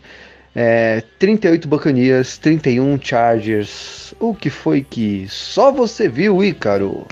é, 0.56 1.02
38 1.20 1.68
Buccaneers, 1.68 2.38
31 2.38 3.00
Chargers. 3.02 4.14
O 4.20 4.34
que 4.36 4.50
foi 4.50 4.84
que 4.84 5.28
só 5.28 5.72
você 5.72 6.08
viu, 6.08 6.44
Ícaro? 6.44 7.06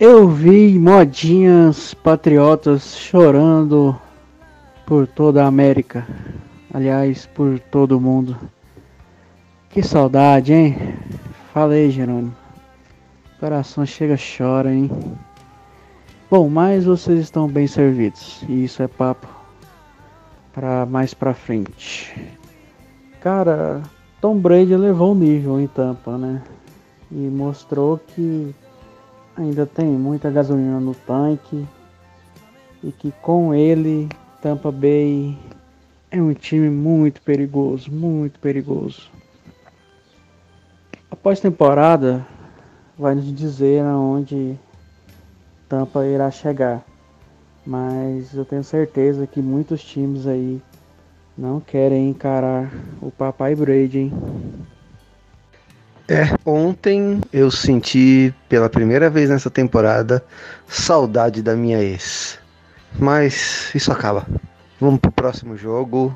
Eu 0.00 0.28
vi 0.28 0.78
modinhas 0.78 1.92
patriotas 1.92 2.96
chorando 2.96 3.98
por 4.86 5.06
toda 5.06 5.44
a 5.44 5.48
América. 5.48 6.06
Aliás, 6.72 7.26
por 7.26 7.58
todo 7.58 7.98
o 7.98 8.00
mundo. 8.00 8.36
Que 9.70 9.82
saudade, 9.82 10.52
hein? 10.52 10.76
Falei, 11.52 11.90
Jerônimo. 11.90 12.34
Coração 13.38 13.84
chega 13.84 14.16
chora, 14.16 14.72
hein? 14.72 14.90
Bom, 16.30 16.48
mas 16.48 16.84
vocês 16.84 17.20
estão 17.20 17.48
bem 17.48 17.66
servidos. 17.66 18.42
E 18.48 18.64
isso 18.64 18.82
é 18.82 18.88
papo 18.88 19.28
para 20.52 20.86
mais 20.86 21.14
pra 21.14 21.34
frente. 21.34 22.37
Cara, 23.20 23.82
Tom 24.20 24.38
Brady 24.38 24.76
levou 24.76 25.12
o 25.12 25.14
nível 25.14 25.60
em 25.60 25.66
Tampa, 25.66 26.16
né? 26.16 26.40
E 27.10 27.16
mostrou 27.16 27.98
que 27.98 28.54
ainda 29.36 29.66
tem 29.66 29.86
muita 29.86 30.30
gasolina 30.30 30.78
no 30.78 30.94
tanque 30.94 31.66
e 32.82 32.92
que 32.92 33.12
com 33.20 33.52
ele 33.52 34.08
Tampa 34.40 34.70
Bay 34.70 35.36
é 36.10 36.22
um 36.22 36.32
time 36.32 36.70
muito 36.70 37.20
perigoso, 37.22 37.90
muito 37.90 38.38
perigoso. 38.38 39.10
A 41.10 41.16
pós-temporada 41.16 42.24
vai 42.96 43.16
nos 43.16 43.34
dizer 43.34 43.82
aonde 43.82 44.56
Tampa 45.68 46.06
irá 46.06 46.30
chegar, 46.30 46.84
mas 47.66 48.32
eu 48.32 48.44
tenho 48.44 48.62
certeza 48.62 49.26
que 49.26 49.42
muitos 49.42 49.82
times 49.82 50.26
aí 50.26 50.62
não 51.38 51.60
querem 51.60 52.10
encarar 52.10 52.68
o 53.00 53.12
papai 53.12 53.54
Brady, 53.54 53.98
hein? 53.98 54.12
É, 56.08 56.34
ontem 56.44 57.20
eu 57.32 57.50
senti 57.50 58.34
pela 58.48 58.68
primeira 58.68 59.08
vez 59.08 59.30
nessa 59.30 59.48
temporada 59.48 60.24
saudade 60.66 61.40
da 61.40 61.54
minha 61.54 61.80
ex. 61.80 62.40
Mas 62.98 63.72
isso 63.74 63.92
acaba. 63.92 64.26
Vamos 64.80 64.98
pro 64.98 65.12
próximo 65.12 65.56
jogo. 65.56 66.12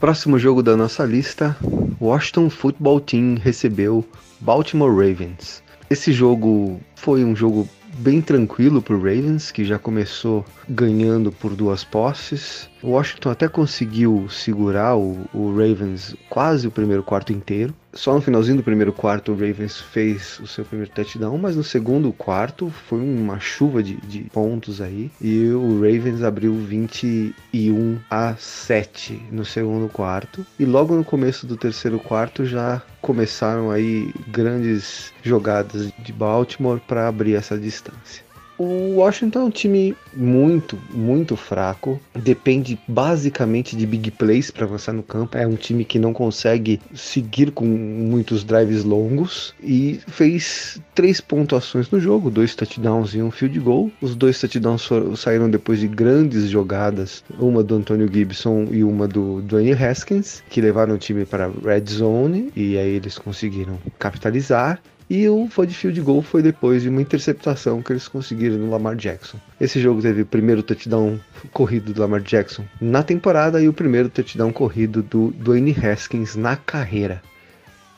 Próximo 0.00 0.38
jogo 0.38 0.62
da 0.62 0.76
nossa 0.76 1.04
lista, 1.04 1.56
Washington 2.00 2.48
Football 2.48 3.00
Team 3.00 3.36
recebeu 3.36 4.04
Baltimore 4.40 4.90
Ravens. 4.90 5.62
Esse 5.90 6.12
jogo 6.12 6.80
foi 6.96 7.24
um 7.24 7.36
jogo 7.36 7.68
bem 7.98 8.20
tranquilo 8.20 8.80
para 8.80 8.94
o 8.94 8.98
Ravens, 8.98 9.50
que 9.50 9.64
já 9.64 9.78
começou 9.78 10.44
ganhando 10.68 11.30
por 11.30 11.54
duas 11.54 11.84
posses. 11.84 12.68
O 12.82 12.90
Washington 12.90 13.30
até 13.30 13.48
conseguiu 13.48 14.28
segurar 14.28 14.96
o, 14.96 15.18
o, 15.32 15.50
Ravens 15.50 16.14
quase 16.28 16.66
o 16.66 16.70
primeiro 16.70 17.02
quarto 17.02 17.32
inteiro. 17.32 17.74
Só 17.94 18.14
no 18.14 18.22
finalzinho 18.22 18.56
do 18.56 18.62
primeiro 18.62 18.92
quarto 18.92 19.32
o 19.32 19.34
Ravens 19.34 19.78
fez 19.78 20.40
o 20.40 20.46
seu 20.46 20.64
primeiro 20.64 20.90
touchdown, 20.92 21.36
mas 21.36 21.56
no 21.56 21.62
segundo 21.62 22.10
quarto 22.12 22.70
foi 22.88 23.00
uma 23.00 23.38
chuva 23.38 23.82
de, 23.82 23.96
de 23.96 24.20
pontos 24.30 24.80
aí 24.80 25.10
e 25.20 25.50
o 25.50 25.74
Ravens 25.74 26.22
abriu 26.22 26.54
21 26.54 27.98
a 28.10 28.34
7 28.36 29.22
no 29.30 29.44
segundo 29.44 29.88
quarto. 29.90 30.44
E 30.58 30.64
logo 30.64 30.94
no 30.94 31.04
começo 31.04 31.46
do 31.46 31.56
terceiro 31.56 31.98
quarto 31.98 32.46
já 32.46 32.80
começaram 33.02 33.70
aí 33.70 34.10
grandes 34.28 35.12
jogadas 35.22 35.92
de 35.98 36.12
Baltimore 36.12 36.80
para 36.80 37.08
abrir 37.08 37.34
essa 37.34 37.58
distância. 37.58 38.31
O 38.64 38.94
Washington 38.98 39.40
é 39.40 39.44
um 39.46 39.50
time 39.50 39.96
muito, 40.14 40.78
muito 40.94 41.34
fraco. 41.34 42.00
Depende 42.14 42.78
basicamente 42.86 43.74
de 43.74 43.84
big 43.84 44.12
plays 44.12 44.52
para 44.52 44.64
avançar 44.64 44.92
no 44.92 45.02
campo. 45.02 45.36
É 45.36 45.44
um 45.44 45.56
time 45.56 45.84
que 45.84 45.98
não 45.98 46.12
consegue 46.12 46.80
seguir 46.94 47.50
com 47.50 47.64
muitos 47.64 48.44
drives 48.44 48.84
longos 48.84 49.52
e 49.60 49.98
fez 50.06 50.80
três 50.94 51.20
pontuações 51.20 51.90
no 51.90 51.98
jogo, 51.98 52.30
dois 52.30 52.54
touchdowns 52.54 53.16
e 53.16 53.20
um 53.20 53.32
field 53.32 53.58
goal. 53.58 53.90
Os 54.00 54.14
dois 54.14 54.38
touchdowns 54.38 54.88
saíram 55.16 55.50
depois 55.50 55.80
de 55.80 55.88
grandes 55.88 56.48
jogadas, 56.48 57.24
uma 57.40 57.64
do 57.64 57.74
Antonio 57.74 58.08
Gibson 58.12 58.68
e 58.70 58.84
uma 58.84 59.08
do 59.08 59.42
Dwayne 59.42 59.72
Haskins, 59.72 60.40
que 60.48 60.60
levaram 60.60 60.94
o 60.94 60.98
time 60.98 61.24
para 61.24 61.50
red 61.64 61.86
zone 61.88 62.52
e 62.54 62.78
aí 62.78 62.90
eles 62.90 63.18
conseguiram 63.18 63.76
capitalizar. 63.98 64.80
E 65.14 65.28
o 65.28 65.46
foi 65.46 65.66
de 65.66 65.74
field 65.74 66.00
goal 66.00 66.22
foi 66.22 66.40
depois 66.40 66.80
de 66.80 66.88
uma 66.88 67.02
interceptação 67.02 67.82
que 67.82 67.92
eles 67.92 68.08
conseguiram 68.08 68.56
no 68.56 68.70
Lamar 68.70 68.96
Jackson. 68.96 69.36
Esse 69.60 69.78
jogo 69.78 70.00
teve 70.00 70.22
o 70.22 70.26
primeiro 70.26 70.62
touchdown 70.62 71.20
corrido 71.52 71.92
do 71.92 72.00
Lamar 72.00 72.22
Jackson 72.22 72.64
na 72.80 73.02
temporada 73.02 73.60
e 73.60 73.68
o 73.68 73.74
primeiro 73.74 74.08
touchdown 74.08 74.50
corrido 74.50 75.02
do 75.02 75.30
Dwayne 75.32 75.76
Haskins 75.78 76.34
na 76.34 76.56
carreira. 76.56 77.22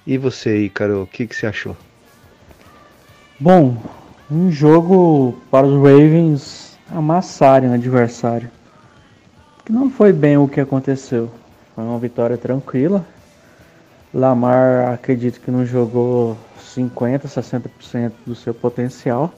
E 0.04 0.18
você, 0.18 0.64
Ícaro, 0.64 1.04
o 1.04 1.06
que, 1.06 1.28
que 1.28 1.36
você 1.36 1.46
achou? 1.46 1.76
Bom, 3.38 3.80
um 4.28 4.50
jogo 4.50 5.40
para 5.52 5.68
os 5.68 5.74
Ravens 5.74 6.76
amassarem 6.90 7.70
o 7.70 7.74
adversário. 7.74 8.50
Que 9.64 9.72
não 9.72 9.88
foi 9.88 10.12
bem 10.12 10.36
o 10.36 10.48
que 10.48 10.60
aconteceu. 10.60 11.30
Foi 11.76 11.84
uma 11.84 12.00
vitória 12.00 12.36
tranquila. 12.36 13.06
Lamar 14.12 14.92
acredito 14.92 15.40
que 15.40 15.52
não 15.52 15.64
jogou 15.64 16.36
50, 16.74 17.28
60% 17.28 18.12
do 18.26 18.34
seu 18.34 18.52
potencial, 18.52 19.32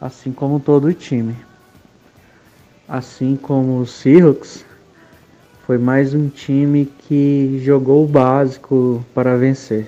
assim 0.00 0.32
como 0.32 0.58
todo 0.58 0.86
o 0.86 0.92
time. 0.92 1.36
Assim 2.88 3.36
como 3.36 3.78
o 3.78 3.86
Seahawks, 3.86 4.64
foi 5.64 5.78
mais 5.78 6.12
um 6.12 6.28
time 6.28 6.86
que 6.86 7.60
jogou 7.64 8.04
o 8.04 8.08
básico 8.08 9.04
para 9.14 9.36
vencer. 9.36 9.86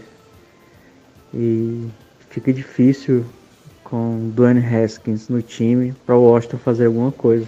E 1.32 1.88
fica 2.30 2.52
difícil 2.52 3.24
com 3.82 4.30
Dwayne 4.34 4.64
Haskins 4.64 5.28
no 5.28 5.42
time 5.42 5.92
para 6.06 6.16
o 6.16 6.22
Washington 6.22 6.58
fazer 6.58 6.86
alguma 6.86 7.10
coisa. 7.10 7.46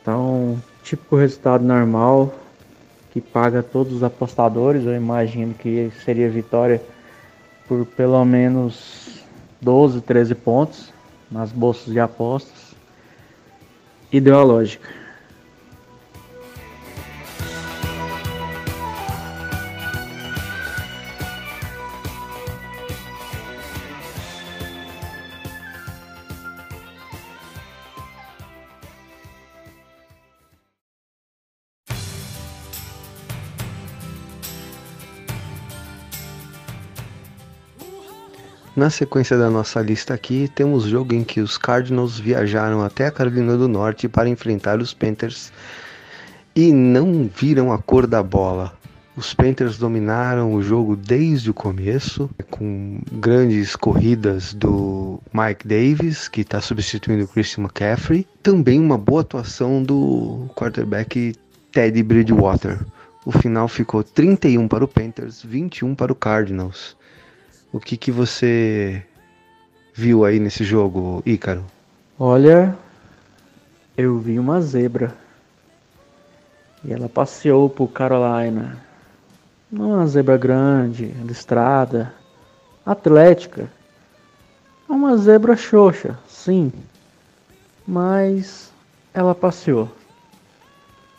Então, 0.00 0.62
típico 0.82 1.16
resultado 1.16 1.64
normal 1.64 2.32
que 3.10 3.20
paga 3.20 3.62
todos 3.62 3.92
os 3.92 4.02
apostadores, 4.02 4.86
eu 4.86 4.94
imagino 4.94 5.52
que 5.52 5.92
seria 6.02 6.30
vitória 6.30 6.80
por 7.68 7.84
pelo 7.86 8.24
menos 8.24 9.24
12, 9.60 10.00
13 10.00 10.34
pontos 10.34 10.92
nas 11.30 11.52
bolsas 11.52 11.92
de 11.92 12.00
apostas. 12.00 12.74
E 14.12 14.20
Na 38.82 38.90
sequência 38.90 39.38
da 39.38 39.48
nossa 39.48 39.80
lista 39.80 40.12
aqui, 40.12 40.50
temos 40.52 40.82
jogo 40.82 41.14
em 41.14 41.22
que 41.22 41.40
os 41.40 41.56
Cardinals 41.56 42.18
viajaram 42.18 42.82
até 42.82 43.06
a 43.06 43.12
Carolina 43.12 43.56
do 43.56 43.68
Norte 43.68 44.08
para 44.08 44.28
enfrentar 44.28 44.80
os 44.80 44.92
Panthers 44.92 45.52
e 46.52 46.72
não 46.72 47.30
viram 47.32 47.72
a 47.72 47.78
cor 47.78 48.08
da 48.08 48.20
bola. 48.24 48.76
Os 49.16 49.32
Panthers 49.32 49.78
dominaram 49.78 50.52
o 50.52 50.60
jogo 50.64 50.96
desde 50.96 51.48
o 51.48 51.54
começo, 51.54 52.28
com 52.50 52.98
grandes 53.12 53.76
corridas 53.76 54.52
do 54.52 55.20
Mike 55.32 55.64
Davis, 55.64 56.26
que 56.26 56.40
está 56.40 56.60
substituindo 56.60 57.22
o 57.22 57.28
Christian 57.28 57.62
McCaffrey. 57.62 58.26
Também 58.42 58.80
uma 58.80 58.98
boa 58.98 59.20
atuação 59.20 59.80
do 59.80 60.50
quarterback 60.56 61.36
Teddy 61.70 62.02
Bridgewater. 62.02 62.80
O 63.24 63.30
final 63.30 63.68
ficou 63.68 64.02
31 64.02 64.66
para 64.66 64.84
o 64.84 64.88
Panthers, 64.88 65.40
21 65.40 65.94
para 65.94 66.10
o 66.10 66.16
Cardinals. 66.16 67.00
O 67.72 67.80
que, 67.80 67.96
que 67.96 68.12
você 68.12 69.02
viu 69.94 70.26
aí 70.26 70.38
nesse 70.38 70.62
jogo, 70.62 71.22
Ícaro? 71.24 71.64
Olha, 72.18 72.76
eu 73.96 74.18
vi 74.18 74.38
uma 74.38 74.60
zebra. 74.60 75.14
E 76.84 76.92
ela 76.92 77.08
passeou 77.08 77.70
por 77.70 77.88
Carolina. 77.88 78.78
Não 79.70 79.92
uma 79.92 80.06
zebra 80.06 80.36
grande, 80.36 81.06
listrada, 81.24 82.12
atlética. 82.84 83.70
É 84.86 84.92
uma 84.92 85.16
zebra 85.16 85.56
xoxa, 85.56 86.18
sim. 86.28 86.70
Mas 87.88 88.70
ela 89.14 89.34
passeou. 89.34 89.90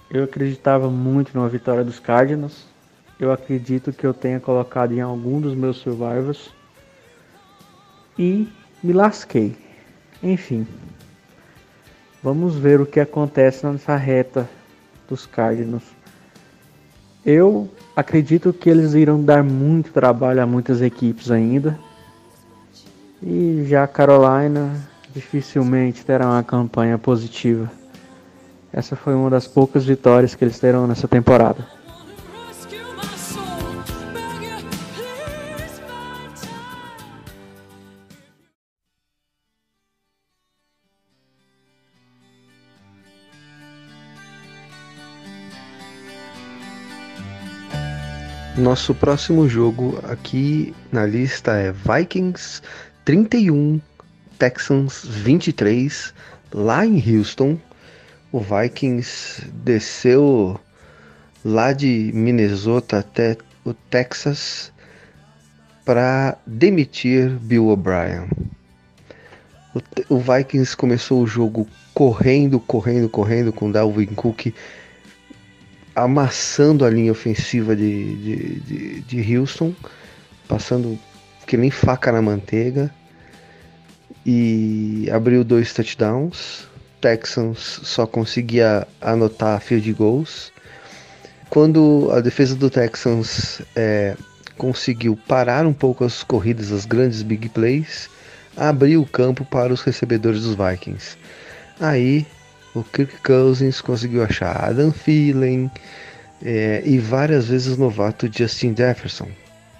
Eu 0.07 0.25
acreditava 0.25 0.87
muito 0.87 1.35
na 1.35 1.47
vitória 1.47 1.83
dos 1.83 1.99
Cardinals 1.99 2.71
eu 3.23 3.31
acredito 3.31 3.93
que 3.93 4.05
eu 4.05 4.13
tenha 4.13 4.39
colocado 4.39 4.91
em 4.91 5.01
algum 5.01 5.39
dos 5.39 5.55
meus 5.55 5.77
survivors 5.77 6.53
e 8.17 8.47
me 8.83 8.93
lasquei. 8.93 9.55
Enfim, 10.21 10.67
vamos 12.21 12.55
ver 12.55 12.81
o 12.81 12.85
que 12.85 12.99
acontece 12.99 13.65
nessa 13.65 13.95
reta 13.95 14.49
dos 15.07 15.25
Cardinals. 15.25 15.83
Eu 17.25 17.69
acredito 17.95 18.51
que 18.51 18.69
eles 18.69 18.93
irão 18.93 19.23
dar 19.23 19.43
muito 19.43 19.91
trabalho 19.91 20.41
a 20.41 20.45
muitas 20.45 20.81
equipes 20.81 21.31
ainda. 21.31 21.79
E 23.21 23.65
já 23.67 23.83
a 23.85 23.87
Carolina 23.87 24.75
dificilmente 25.13 26.05
terá 26.05 26.27
uma 26.27 26.43
campanha 26.43 26.97
positiva. 26.97 27.71
essa 28.73 28.95
foi 28.95 29.13
uma 29.13 29.29
das 29.29 29.47
poucas 29.47 29.85
vitórias 29.85 30.35
que 30.35 30.43
eles 30.43 30.59
terão 30.59 30.87
nessa 30.87 31.07
temporada. 31.07 31.82
Nosso 48.57 48.93
próximo 48.93 49.49
jogo 49.49 49.99
aqui 50.03 50.75
na 50.91 51.07
lista 51.07 51.53
é 51.53 51.71
Vikings 51.71 52.61
31, 53.03 53.81
Texans 54.37 55.03
23, 55.03 56.13
lá 56.53 56.85
em 56.85 56.97
Houston. 56.97 57.57
O 58.31 58.39
Vikings 58.39 59.49
desceu 59.51 60.59
lá 61.43 61.73
de 61.73 62.11
Minnesota 62.13 62.99
até 62.99 63.37
o 63.65 63.73
Texas 63.73 64.71
para 65.83 66.37
demitir 66.45 67.31
Bill 67.31 67.69
O'Brien. 67.69 68.29
O, 70.07 70.19
Vikings 70.19 70.77
começou 70.77 71.23
o 71.23 71.27
jogo 71.27 71.67
correndo, 71.91 72.59
correndo, 72.59 73.09
correndo 73.09 73.51
com 73.51 73.71
Dalvin 73.71 74.13
Cook 74.13 74.53
amassando 75.95 76.85
a 76.85 76.89
linha 76.89 77.11
ofensiva 77.11 77.75
de, 77.75 78.15
de, 78.15 78.59
de, 78.61 79.01
de 79.01 79.35
Houston, 79.35 79.73
passando 80.47 80.97
que 81.45 81.57
nem 81.57 81.69
faca 81.69 82.11
na 82.11 82.21
manteiga 82.21 82.93
e 84.25 85.09
abriu 85.11 85.43
dois 85.43 85.73
touchdowns. 85.73 86.67
Texans 87.01 87.81
só 87.83 88.07
conseguia 88.07 88.87
anotar 89.01 89.59
field 89.59 89.91
goals. 89.93 90.51
Quando 91.49 92.09
a 92.11 92.21
defesa 92.21 92.55
do 92.55 92.69
Texans 92.69 93.61
é, 93.75 94.15
conseguiu 94.57 95.17
parar 95.27 95.65
um 95.65 95.73
pouco 95.73 96.05
as 96.05 96.23
corridas, 96.23 96.71
as 96.71 96.85
grandes 96.85 97.21
big 97.21 97.49
plays, 97.49 98.09
abriu 98.55 99.01
o 99.01 99.05
campo 99.05 99.43
para 99.45 99.73
os 99.73 99.81
recebedores 99.81 100.43
dos 100.43 100.55
Vikings. 100.55 101.17
Aí 101.79 102.25
o 102.73 102.83
Kirk 102.83 103.17
Cousins 103.21 103.81
conseguiu 103.81 104.23
achar 104.23 104.69
Adam 104.69 104.91
Thielen 104.91 105.69
é, 106.43 106.81
e 106.85 106.97
várias 106.97 107.47
vezes 107.47 107.77
o 107.77 107.79
novato 107.79 108.29
Justin 108.31 108.75
Jefferson 108.75 109.29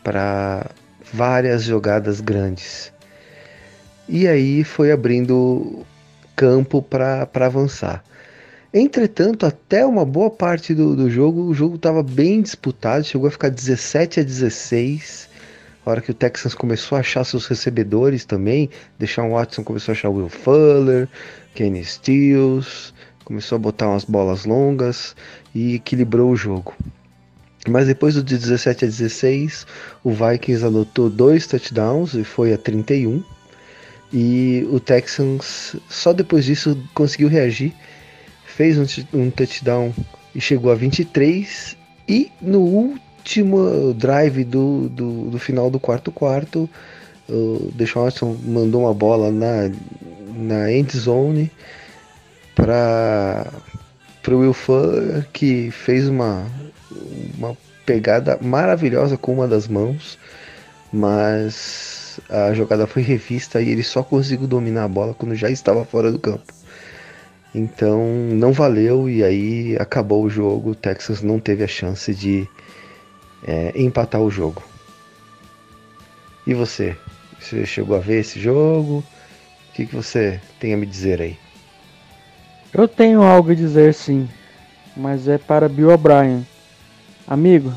para 0.04 0.70
várias 1.12 1.64
jogadas 1.64 2.22
grandes. 2.22 2.92
E 4.08 4.28
aí 4.28 4.64
foi 4.64 4.92
abrindo 4.92 5.86
campo 6.36 6.82
para 6.82 7.28
avançar. 7.36 8.04
Entretanto, 8.74 9.46
até 9.46 9.86
uma 9.86 10.04
boa 10.04 10.32
parte 10.32 10.74
do, 10.74 10.96
do 10.96 11.10
jogo, 11.10 11.42
o 11.42 11.54
jogo 11.54 11.76
estava 11.76 12.02
bem 12.02 12.42
disputado, 12.42 13.06
chegou 13.06 13.28
a 13.28 13.32
ficar 13.32 13.50
17 13.50 14.20
a 14.20 14.24
16. 14.24 15.30
A 15.86 15.90
hora 15.90 16.02
que 16.02 16.12
o 16.12 16.14
Texans 16.14 16.54
começou 16.54 16.96
a 16.98 17.02
achar 17.02 17.26
seus 17.26 17.46
recebedores 17.46 18.24
também, 18.24 18.70
deixar 18.98 19.24
o 19.24 19.32
Watson 19.32 19.64
começou 19.64 19.92
a 19.92 19.96
achar 19.96 20.10
Will 20.10 20.30
Fuller, 20.30 21.10
Kenny 21.54 21.84
Stills, 21.84 22.94
começou 23.26 23.58
a 23.58 23.60
botar 23.60 23.90
umas 23.90 24.06
bolas 24.06 24.46
longas 24.46 25.14
e 25.54 25.76
equilibrou 25.76 26.32
o 26.32 26.36
jogo. 26.38 26.74
Mas 27.68 27.88
depois 27.88 28.16
do 28.16 28.24
de 28.24 28.38
17 28.38 28.86
a 28.86 28.88
16, 28.88 29.68
o 30.04 30.12
Vikings 30.12 30.66
anotou 30.66 31.10
dois 31.10 31.48
touchdowns 31.48 32.14
e 32.14 32.24
foi 32.24 32.54
a 32.54 32.58
31. 32.58 33.24
E 34.12 34.68
o 34.70 34.80
Texans 34.80 35.76
só 35.90 36.14
depois 36.14 36.46
disso 36.46 36.78
conseguiu 36.94 37.28
reagir, 37.28 37.74
fez 38.46 38.78
um, 38.78 38.86
um 39.18 39.30
touchdown 39.32 39.94
e 40.36 40.40
chegou 40.40 40.72
a 40.72 40.76
23. 40.76 41.78
E 42.08 42.32
no 42.42 42.60
último 42.60 43.13
drive 43.96 44.44
do, 44.44 44.90
do, 44.90 45.30
do 45.32 45.40
final 45.40 45.70
do 45.70 45.80
quarto 45.80 46.12
quarto, 46.12 46.70
o 47.30 47.72
Deshaun 47.74 48.06
Watson 48.06 48.38
mandou 48.44 48.82
uma 48.82 48.94
bola 48.94 49.32
na, 49.32 49.72
na 50.36 50.72
end 50.72 50.98
zone 50.98 51.52
para 52.56 53.48
o 54.28 54.36
Will 54.36 54.54
Fuller, 54.54 55.28
que 55.32 55.72
fez 55.72 56.08
uma, 56.08 56.46
uma 57.38 57.58
pegada 57.86 58.38
maravilhosa 58.42 59.18
com 59.18 59.34
uma 59.34 59.48
das 59.48 59.68
mãos, 59.68 60.18
mas 60.92 62.20
a 62.30 62.54
jogada 62.54 62.86
foi 62.86 63.02
revista 63.02 63.62
e 63.62 63.70
ele 63.70 63.84
só 63.84 64.04
conseguiu 64.04 64.48
dominar 64.48 64.86
a 64.86 64.88
bola 64.88 65.14
quando 65.14 65.36
já 65.36 65.50
estava 65.50 65.84
fora 65.86 66.12
do 66.12 66.20
campo. 66.20 66.54
Então 67.56 68.04
não 68.32 68.52
valeu 68.52 69.10
e 69.10 69.24
aí 69.24 69.78
acabou 69.80 70.24
o 70.24 70.30
jogo. 70.30 70.72
O 70.72 70.76
Texas 70.76 71.22
não 71.22 71.40
teve 71.40 71.64
a 71.64 71.68
chance 71.68 72.14
de 72.14 72.48
é, 73.44 73.72
empatar 73.76 74.22
o 74.22 74.32
jogo. 74.32 74.64
E 76.46 76.54
você? 76.54 76.96
Você 77.40 77.66
chegou 77.66 77.96
a 77.96 78.00
ver 78.00 78.22
esse 78.22 78.40
jogo? 78.40 79.04
O 79.70 79.74
que, 79.74 79.86
que 79.86 79.96
você 79.96 80.40
tem 80.60 80.74
a 80.74 80.78
me 80.78 80.86
dizer 80.86 81.22
aí? 81.22 81.38
Eu 82.74 82.88
tenho 82.88 83.22
algo 83.22 83.52
a 83.52 83.56
dizer 83.56 83.94
sim, 83.94 84.28
mas 84.96 85.28
é 85.28 85.38
para 85.38 85.70
Bill 85.70 85.90
O'Brien. 85.92 86.46
Amigo, 87.28 87.74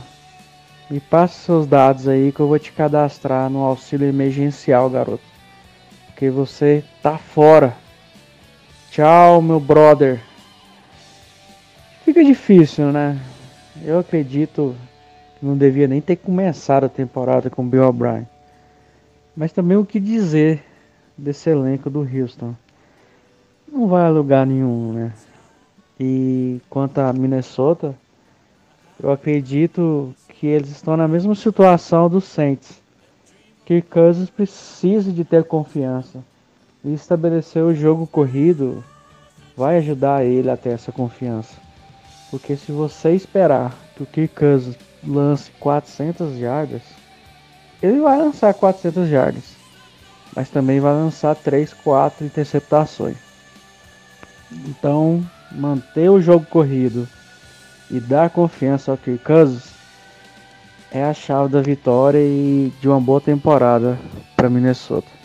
me 0.88 1.00
passe 1.00 1.40
seus 1.40 1.66
dados 1.66 2.06
aí 2.06 2.32
que 2.32 2.40
eu 2.40 2.48
vou 2.48 2.58
te 2.58 2.72
cadastrar 2.72 3.50
no 3.50 3.60
auxílio 3.60 4.08
emergencial, 4.08 4.88
garoto. 4.88 5.24
Porque 6.06 6.30
você 6.30 6.82
tá 7.02 7.18
fora. 7.18 7.76
Tchau, 8.90 9.42
meu 9.42 9.60
brother. 9.60 10.20
Fica 12.04 12.24
difícil, 12.24 12.92
né? 12.92 13.18
Eu 13.84 13.98
acredito 13.98 14.74
que 15.38 15.46
não 15.46 15.56
devia 15.56 15.86
nem 15.86 16.00
ter 16.00 16.16
começado 16.16 16.84
a 16.84 16.88
temporada 16.88 17.50
com 17.50 17.66
Bill 17.66 17.86
O'Brien. 17.86 18.26
Mas 19.36 19.52
também 19.52 19.76
o 19.76 19.84
que 19.84 20.00
dizer 20.00 20.64
desse 21.16 21.50
elenco 21.50 21.90
do 21.90 22.00
Houston 22.00 22.54
não 23.70 23.86
vai 23.86 24.06
a 24.06 24.10
lugar 24.10 24.46
nenhum, 24.46 24.92
né? 24.92 25.12
E 25.98 26.60
quanto 26.70 26.98
a 26.98 27.12
Minnesota, 27.12 27.94
eu 29.02 29.10
acredito 29.10 30.14
que 30.28 30.46
eles 30.46 30.70
estão 30.70 30.96
na 30.96 31.08
mesma 31.08 31.34
situação 31.34 32.08
dos 32.08 32.24
Saints. 32.24 32.80
Que 33.64 33.82
Cousins 33.82 34.30
precisa 34.30 35.12
de 35.12 35.24
ter 35.24 35.44
confiança 35.44 36.22
e 36.84 36.94
estabelecer 36.94 37.62
o 37.62 37.74
jogo 37.74 38.06
corrido 38.06 38.84
vai 39.56 39.78
ajudar 39.78 40.24
ele 40.24 40.50
a 40.50 40.56
ter 40.56 40.70
essa 40.70 40.92
confiança. 40.92 41.56
Porque 42.30 42.56
se 42.56 42.70
você 42.70 43.12
esperar 43.12 43.74
que 43.96 44.02
o 44.02 44.06
Kirk 44.06 44.34
Cousins 44.34 44.76
lance 45.06 45.50
400 45.60 46.38
jardas, 46.38 46.82
ele 47.82 48.00
vai 48.00 48.18
lançar 48.18 48.52
400 48.54 49.08
jardas, 49.08 49.44
mas 50.34 50.48
também 50.50 50.80
vai 50.80 50.92
lançar 50.92 51.34
3, 51.36 51.72
4 51.72 52.24
interceptações. 52.24 53.16
Então, 54.50 55.24
manter 55.52 56.10
o 56.10 56.20
jogo 56.20 56.46
corrido 56.46 57.08
e 57.90 58.00
dar 58.00 58.30
confiança 58.30 58.90
ao 58.90 58.98
Kirk 58.98 59.24
Cousins 59.24 59.74
é 60.90 61.04
a 61.04 61.14
chave 61.14 61.52
da 61.52 61.60
vitória 61.60 62.18
e 62.18 62.72
de 62.80 62.88
uma 62.88 63.00
boa 63.00 63.20
temporada 63.20 63.98
para 64.36 64.48
Minnesota. 64.48 65.15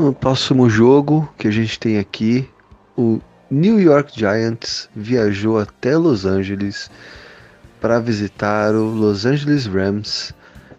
No 0.00 0.14
próximo 0.14 0.70
jogo 0.70 1.28
que 1.36 1.46
a 1.46 1.50
gente 1.50 1.78
tem 1.78 1.98
aqui, 1.98 2.48
o 2.96 3.20
New 3.50 3.78
York 3.78 4.18
Giants 4.18 4.88
viajou 4.96 5.58
até 5.58 5.94
Los 5.94 6.24
Angeles 6.24 6.90
para 7.82 8.00
visitar 8.00 8.74
o 8.74 8.82
Los 8.82 9.26
Angeles 9.26 9.66
Rams 9.66 10.32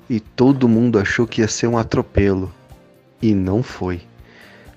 e 0.09 0.19
todo 0.19 0.67
mundo 0.67 0.97
achou 0.97 1.27
que 1.27 1.41
ia 1.41 1.47
ser 1.47 1.67
um 1.67 1.77
atropelo 1.77 2.51
e 3.21 3.35
não 3.35 3.61
foi. 3.61 4.01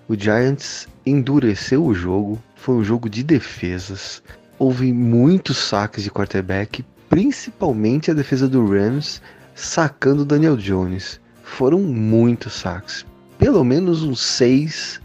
O 0.07 0.15
Giants 0.15 0.89
endureceu 1.07 1.83
o 1.83 1.95
jogo, 1.95 2.39
foi 2.55 2.75
um 2.75 2.85
jogo 2.85 3.09
de 3.09 3.23
defesas. 3.23 4.23
Houve 4.59 4.93
muitos 4.93 5.57
saques 5.57 6.05
de 6.05 6.11
quarterback, 6.11 6.85
principalmente 7.09 8.11
a 8.11 8.15
defesa 8.15 8.47
do 8.47 8.67
Rams 8.67 9.23
sacando 9.55 10.23
Daniel 10.23 10.59
Jones. 10.59 11.19
Foram 11.43 11.81
muitos 11.81 12.53
saques, 12.53 13.07
pelo 13.45 13.63
menos 13.63 14.03
uns 14.03 14.23
seis 14.23 14.99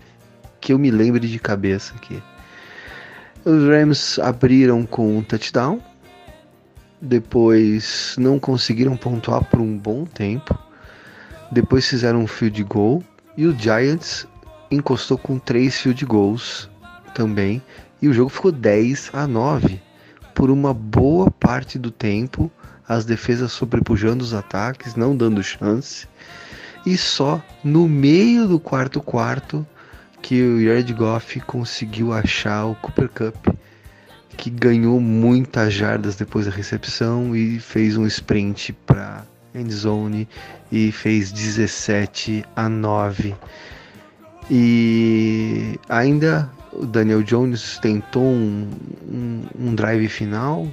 que 0.61 0.71
eu 0.71 0.79
me 0.79 0.89
lembre 0.89 1.27
de 1.27 1.37
cabeça 1.37 1.93
aqui. 1.95 2.23
Os 3.43 3.67
Rams 3.67 4.17
abriram 4.17 4.85
com 4.85 5.17
um 5.17 5.21
touchdown, 5.21 5.81
depois 7.01 8.15
não 8.17 8.39
conseguiram 8.39 8.95
pontuar 8.95 9.43
por 9.43 9.59
um 9.59 9.77
bom 9.77 10.05
tempo, 10.05 10.57
depois 11.51 11.85
fizeram 11.85 12.21
um 12.21 12.27
field 12.27 12.63
goal 12.63 13.03
e 13.35 13.45
o 13.45 13.53
Giants 13.59 14.25
encostou 14.71 15.17
com 15.17 15.37
três 15.37 15.77
field 15.81 16.05
goals 16.05 16.69
também. 17.13 17.61
E 18.01 18.07
o 18.07 18.13
jogo 18.13 18.29
ficou 18.29 18.53
10 18.53 19.09
a 19.11 19.27
9 19.27 19.81
por 20.33 20.49
uma 20.49 20.73
boa 20.73 21.29
parte 21.29 21.77
do 21.77 21.91
tempo, 21.91 22.49
as 22.87 23.03
defesas 23.03 23.51
sobrepujando 23.51 24.23
os 24.23 24.33
ataques, 24.33 24.95
não 24.95 25.13
dando 25.13 25.43
chance. 25.43 26.07
E 26.85 26.97
só 26.97 27.41
no 27.63 27.87
meio 27.87 28.47
do 28.47 28.59
quarto 28.59 29.01
quarto 29.01 29.65
que 30.21 30.41
o 30.41 30.63
Jared 30.63 30.93
Goff 30.93 31.39
conseguiu 31.41 32.13
achar 32.13 32.65
o 32.65 32.75
Cooper 32.75 33.09
Cup, 33.09 33.55
que 34.37 34.49
ganhou 34.49 34.99
muitas 34.99 35.73
jardas 35.73 36.15
depois 36.15 36.45
da 36.45 36.51
recepção 36.51 37.35
e 37.35 37.59
fez 37.59 37.97
um 37.97 38.05
sprint 38.05 38.73
para 38.85 39.25
end 39.53 39.73
zone 39.73 40.27
e 40.71 40.91
fez 40.91 41.31
17 41.31 42.45
a 42.55 42.69
9. 42.69 43.35
E 44.49 45.79
ainda 45.87 46.49
o 46.71 46.85
Daniel 46.85 47.21
Jones 47.21 47.77
tentou 47.79 48.23
um, 48.23 48.69
um, 49.07 49.41
um 49.59 49.75
drive 49.75 50.07
final, 50.07 50.67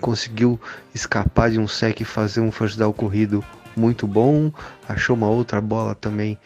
conseguiu 0.00 0.60
escapar 0.94 1.50
de 1.50 1.58
um 1.58 1.68
sec 1.68 2.00
e 2.00 2.04
fazer 2.04 2.40
um 2.40 2.50
first 2.50 2.78
down 2.78 2.92
corrido 2.92 3.44
muito 3.76 4.06
bom, 4.06 4.52
achou 4.88 5.16
uma 5.16 5.28
outra 5.28 5.60
bola 5.60 5.94
também 5.94 6.38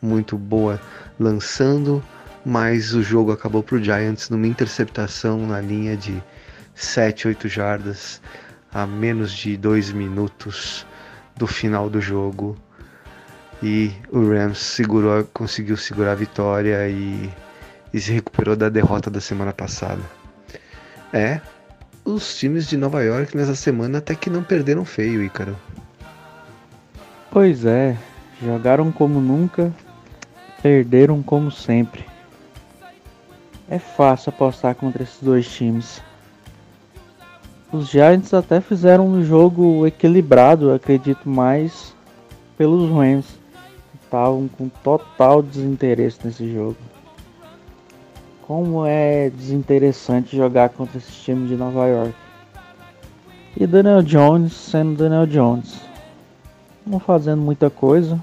muito 0.00 0.36
boa 0.38 0.80
lançando, 1.18 2.02
mas 2.44 2.94
o 2.94 3.02
jogo 3.02 3.32
acabou 3.32 3.62
para 3.62 3.76
o 3.76 3.82
Giants 3.82 4.30
numa 4.30 4.46
interceptação 4.46 5.46
na 5.46 5.60
linha 5.60 5.96
de 5.96 6.22
7, 6.74 7.28
8 7.28 7.48
jardas 7.48 8.20
a 8.72 8.86
menos 8.86 9.32
de 9.32 9.56
2 9.56 9.92
minutos 9.92 10.86
do 11.36 11.46
final 11.46 11.90
do 11.90 12.00
jogo. 12.00 12.56
E 13.62 13.92
o 14.10 14.30
Rams 14.30 14.58
segurou, 14.58 15.24
conseguiu 15.34 15.76
segurar 15.76 16.12
a 16.12 16.14
vitória 16.14 16.88
e, 16.88 17.30
e 17.92 18.00
se 18.00 18.12
recuperou 18.12 18.56
da 18.56 18.68
derrota 18.70 19.10
da 19.10 19.20
semana 19.20 19.52
passada. 19.52 20.00
É, 21.12 21.40
os 22.04 22.38
times 22.38 22.66
de 22.66 22.76
Nova 22.76 23.02
York 23.02 23.36
nessa 23.36 23.54
semana 23.54 23.98
até 23.98 24.14
que 24.14 24.30
não 24.30 24.42
perderam 24.42 24.84
feio, 24.84 25.22
Ícaro. 25.22 25.56
Pois 27.32 27.64
é, 27.64 27.96
jogaram 28.42 28.90
como 28.90 29.20
nunca, 29.20 29.72
perderam 30.60 31.22
como 31.22 31.48
sempre. 31.48 32.04
É 33.68 33.78
fácil 33.78 34.30
apostar 34.30 34.74
contra 34.74 35.04
esses 35.04 35.22
dois 35.22 35.48
times. 35.48 36.02
Os 37.72 37.88
Giants 37.88 38.34
até 38.34 38.60
fizeram 38.60 39.06
um 39.06 39.22
jogo 39.22 39.86
equilibrado, 39.86 40.72
acredito 40.72 41.28
mais 41.28 41.94
pelos 42.58 42.90
Rams, 42.90 43.26
que 43.92 44.04
estavam 44.04 44.48
com 44.48 44.68
total 44.68 45.40
desinteresse 45.40 46.18
nesse 46.24 46.52
jogo. 46.52 46.76
Como 48.42 48.84
é 48.84 49.30
desinteressante 49.30 50.36
jogar 50.36 50.70
contra 50.70 50.98
esses 50.98 51.14
times 51.22 51.48
de 51.48 51.54
Nova 51.54 51.86
York. 51.86 52.14
E 53.56 53.68
Daniel 53.68 54.02
Jones 54.02 54.52
sendo 54.52 54.96
Daniel 54.96 55.26
Jones. 55.26 55.89
Não 56.86 56.98
fazendo 56.98 57.42
muita 57.42 57.70
coisa. 57.70 58.22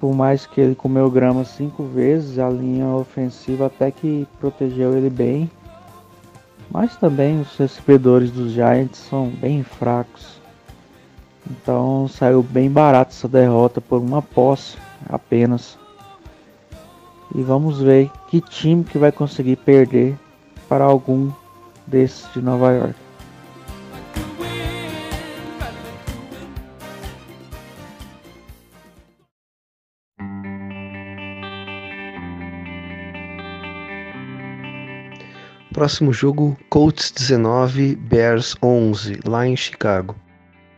Por 0.00 0.14
mais 0.14 0.46
que 0.46 0.60
ele 0.60 0.74
comeu 0.74 1.10
grama 1.10 1.44
cinco 1.44 1.84
vezes, 1.84 2.38
a 2.38 2.48
linha 2.48 2.86
ofensiva 2.88 3.66
até 3.66 3.90
que 3.90 4.26
protegeu 4.40 4.96
ele 4.96 5.10
bem. 5.10 5.50
Mas 6.70 6.96
também 6.96 7.40
os 7.40 7.56
recebedores 7.56 8.30
dos 8.30 8.52
Giants 8.52 8.98
são 8.98 9.28
bem 9.28 9.62
fracos. 9.62 10.40
Então 11.50 12.08
saiu 12.08 12.42
bem 12.42 12.70
barato 12.70 13.12
essa 13.12 13.28
derrota 13.28 13.80
por 13.80 14.00
uma 14.00 14.22
posse 14.22 14.76
apenas. 15.08 15.78
E 17.34 17.42
vamos 17.42 17.80
ver 17.80 18.10
que 18.28 18.40
time 18.40 18.84
que 18.84 18.98
vai 18.98 19.12
conseguir 19.12 19.56
perder 19.56 20.16
para 20.68 20.84
algum 20.84 21.30
desses 21.86 22.30
de 22.32 22.40
Nova 22.40 22.72
York. 22.72 23.11
Próximo 35.72 36.12
jogo, 36.12 36.54
Colts 36.68 37.10
19, 37.10 37.96
Bears 37.96 38.54
11, 38.62 39.20
lá 39.26 39.46
em 39.46 39.56
Chicago. 39.56 40.14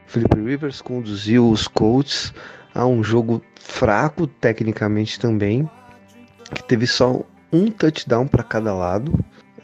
Philip 0.06 0.40
Rivers 0.40 0.80
conduziu 0.80 1.50
os 1.50 1.66
Colts 1.66 2.32
a 2.72 2.86
um 2.86 3.02
jogo 3.02 3.42
fraco 3.58 4.28
tecnicamente 4.28 5.18
também, 5.18 5.68
que 6.54 6.62
teve 6.62 6.86
só 6.86 7.22
um 7.52 7.72
touchdown 7.72 8.28
para 8.28 8.44
cada 8.44 8.72
lado. 8.72 9.12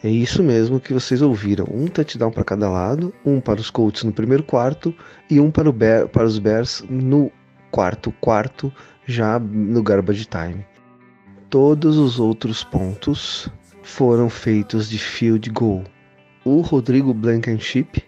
É 0.03 0.09
isso 0.09 0.43
mesmo 0.43 0.81
que 0.81 0.93
vocês 0.93 1.23
ouviram, 1.23 1.67
um 1.71 1.87
touchdown 1.87 2.33
para 2.33 2.43
cada 2.43 2.69
lado, 2.69 3.15
um 3.25 3.41
para 3.41 3.61
os 3.61 3.71
Colts 3.71 4.03
no 4.03 4.13
primeiro 4.13 4.43
quarto 4.43 4.93
e 5.31 5.39
um 5.39 5.49
para, 5.49 5.71
Bear, 5.71 6.09
para 6.09 6.25
os 6.25 6.41
Bears 6.41 6.83
no 6.91 7.31
quarto 7.71 8.11
quarto, 8.21 8.73
já 9.07 9.39
no 9.39 9.81
garbage 9.81 10.25
time. 10.25 10.67
Todos 11.49 11.97
os 11.97 12.19
outros 12.19 12.65
pontos 12.65 13.49
foram 13.91 14.31
feitos 14.31 14.89
de 14.89 14.99
field 14.99 15.51
goal. 15.51 15.83
O 16.45 16.61
Rodrigo 16.61 17.13
Blankenship, 17.13 18.03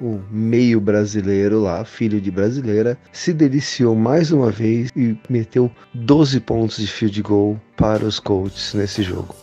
o 0.00 0.20
meio 0.30 0.80
brasileiro 0.80 1.62
lá, 1.62 1.84
filho 1.84 2.20
de 2.20 2.30
brasileira, 2.30 2.98
se 3.12 3.32
deliciou 3.32 3.94
mais 3.94 4.32
uma 4.32 4.50
vez 4.50 4.90
e 4.96 5.16
meteu 5.28 5.70
12 5.94 6.40
pontos 6.40 6.78
de 6.78 6.86
field 6.88 7.22
goal 7.22 7.60
para 7.76 8.04
os 8.04 8.18
Colts 8.18 8.74
nesse 8.74 9.02
jogo. 9.02 9.34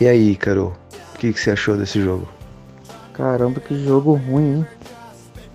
E 0.00 0.06
aí, 0.06 0.36
Caro, 0.36 0.76
o 1.14 1.18
que, 1.18 1.32
que 1.32 1.40
você 1.40 1.52
achou 1.52 1.76
desse 1.76 2.02
jogo? 2.02 2.28
Caramba, 3.14 3.60
que 3.60 3.84
jogo 3.84 4.14
ruim, 4.14 4.58
hein? 4.58 4.66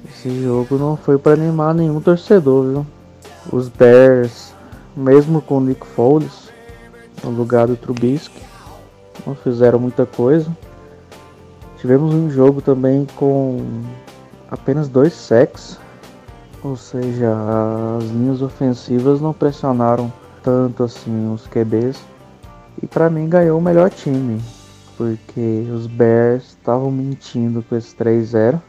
Esse 0.09 0.43
jogo 0.43 0.77
não 0.77 0.97
foi 0.97 1.17
para 1.17 1.33
animar 1.33 1.75
nenhum 1.75 2.01
torcedor, 2.01 2.71
viu? 2.71 2.87
Os 3.51 3.67
Bears, 3.69 4.53
mesmo 4.95 5.41
com 5.41 5.57
o 5.57 5.61
Nick 5.61 5.85
Foles 5.85 6.51
no 7.23 7.29
lugar 7.31 7.67
do 7.67 7.75
Trubisky, 7.75 8.41
não 9.25 9.35
fizeram 9.35 9.79
muita 9.79 10.05
coisa. 10.05 10.51
Tivemos 11.77 12.13
um 12.13 12.29
jogo 12.29 12.61
também 12.61 13.05
com 13.15 13.61
apenas 14.49 14.87
dois 14.87 15.13
sacks, 15.13 15.77
ou 16.63 16.77
seja, 16.77 17.35
as 17.97 18.05
linhas 18.05 18.41
ofensivas 18.41 19.19
não 19.19 19.33
pressionaram 19.33 20.11
tanto 20.41 20.83
assim 20.83 21.31
os 21.33 21.45
QBs. 21.47 22.01
E 22.81 22.87
para 22.87 23.09
mim 23.09 23.27
ganhou 23.27 23.59
o 23.59 23.61
melhor 23.61 23.89
time, 23.89 24.41
porque 24.97 25.67
os 25.73 25.87
Bears 25.87 26.43
estavam 26.49 26.89
mentindo 26.89 27.63
com 27.63 27.75
esse 27.75 27.95
3-0, 27.95 28.61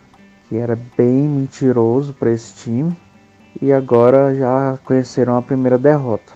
que 0.48 0.56
era 0.56 0.78
bem 0.96 1.28
mentiroso 1.28 2.12
para 2.12 2.30
esse 2.30 2.54
time, 2.54 2.96
e 3.62 3.72
agora 3.72 4.34
já 4.34 4.78
conheceram 4.84 5.36
a 5.36 5.42
primeira 5.42 5.78
derrota. 5.78 6.32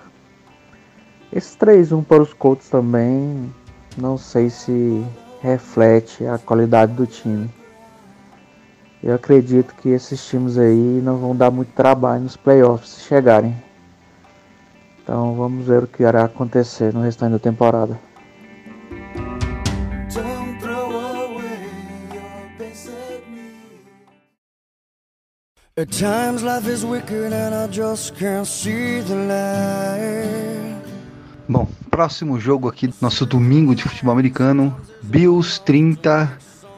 Esse 1.33 1.59
3-1 1.59 2.05
para 2.05 2.23
os 2.23 2.33
Colts 2.33 2.69
também 2.69 3.53
não 4.01 4.17
sei 4.17 4.49
se 4.49 5.05
reflete 5.43 6.25
a 6.27 6.39
qualidade 6.39 6.93
do 6.93 7.07
time. 7.07 7.51
Eu 9.03 9.15
acredito 9.15 9.75
que 9.75 9.91
esses 9.91 10.25
times 10.27 10.59
aí 10.59 11.01
não 11.03 11.19
vão 11.19 11.37
dar 11.37 11.51
muito 11.51 11.73
trabalho 11.73 12.23
nos 12.23 12.37
playoffs 12.37 12.91
se 12.91 13.01
chegarem. 13.03 13.55
Então 15.03 15.35
vamos 15.35 15.67
ver 15.67 15.85
o 15.85 15.87
que 15.87 16.03
irá 16.03 16.25
acontecer 16.25 16.93
no 16.93 17.03
restante 17.03 17.33
da 17.33 17.39
temporada. 17.39 17.99
At 25.77 25.93
times 25.93 26.43
life 26.43 26.67
is 26.67 26.85
wicked 26.85 27.33
and 27.33 27.55
I 27.55 27.69
just 27.69 28.17
can't 28.17 28.45
see 28.45 29.01
the 29.01 29.15
light. 29.15 30.78
Bom, 31.49 31.67
próximo 31.91 32.39
jogo 32.39 32.69
aqui, 32.69 32.93
nosso 33.01 33.25
domingo 33.25 33.75
de 33.75 33.83
futebol 33.83 34.13
americano, 34.13 34.77
Bills 35.03 35.59
30, 35.63 36.31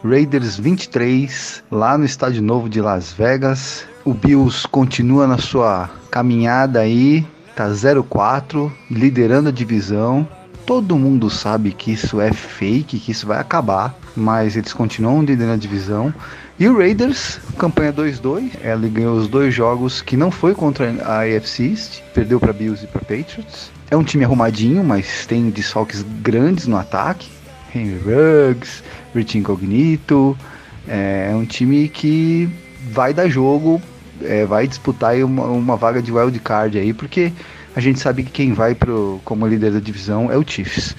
Raiders 0.04 0.56
23, 0.56 1.64
lá 1.72 1.98
no 1.98 2.04
Estádio 2.04 2.40
Novo 2.40 2.68
de 2.68 2.80
Las 2.80 3.12
Vegas. 3.12 3.85
O 4.04 4.14
Bills 4.14 4.68
continua 4.68 5.26
na 5.26 5.38
sua 5.38 5.90
caminhada 6.09 6.78
aí, 6.78 7.26
tá 7.56 7.68
0-4, 7.68 8.70
liderando 8.88 9.48
a 9.48 9.52
divisão. 9.52 10.26
Todo 10.64 10.96
mundo 10.96 11.28
sabe 11.28 11.72
que 11.72 11.90
isso 11.90 12.20
é 12.20 12.33
fake, 12.33 13.00
que 13.00 13.11
isso 13.11 13.26
vai 13.26 13.40
acabar, 13.40 13.92
mas 14.14 14.56
eles 14.56 14.72
continuam 14.72 15.22
liderando 15.22 15.54
a 15.54 15.56
divisão. 15.56 16.14
E 16.61 16.68
o 16.68 16.78
Raiders, 16.78 17.40
campanha 17.59 17.92
2-2, 17.92 18.52
ele 18.62 18.88
ganhou 18.88 19.16
os 19.16 19.26
dois 19.26 19.52
jogos 19.52 20.00
que 20.00 20.16
não 20.16 20.30
foi 20.30 20.54
contra 20.54 20.92
a 21.04 21.22
AFC 21.22 21.70
East, 21.70 22.02
perdeu 22.14 22.38
para 22.38 22.52
Bills 22.52 22.85
e 22.85 22.87
para 22.87 23.00
Patriots. 23.00 23.72
É 23.90 23.96
um 23.96 24.05
time 24.05 24.24
arrumadinho, 24.24 24.85
mas 24.85 25.26
tem 25.26 25.50
desfalques 25.50 26.05
grandes 26.22 26.66
no 26.66 26.76
ataque. 26.76 27.29
Henry 27.74 27.98
Ruggs, 27.98 28.83
Rich 29.14 29.38
Incognito. 29.38 30.38
É 30.87 31.33
um 31.35 31.44
time 31.44 31.88
que 31.88 32.48
vai 32.90 33.12
dar 33.12 33.29
jogo, 33.29 33.81
é, 34.22 34.44
vai 34.44 34.66
disputar 34.66 35.16
uma, 35.16 35.44
uma, 35.44 35.76
vaga 35.76 36.00
de 36.03 36.11
wild 36.11 36.38
card 36.40 36.79
aí, 36.79 36.92
porque 36.92 37.33
a 37.74 37.81
gente 37.81 38.00
sabe 38.00 38.22
que 38.22 38.31
quem 38.31 38.53
vai 38.53 38.74
pro, 38.74 39.20
como 39.24 39.46
líder 39.46 39.72
da 39.72 39.81
divisão 39.81 40.31
é 40.31 40.37
o 40.37 40.44
Chiefs. 40.46 40.96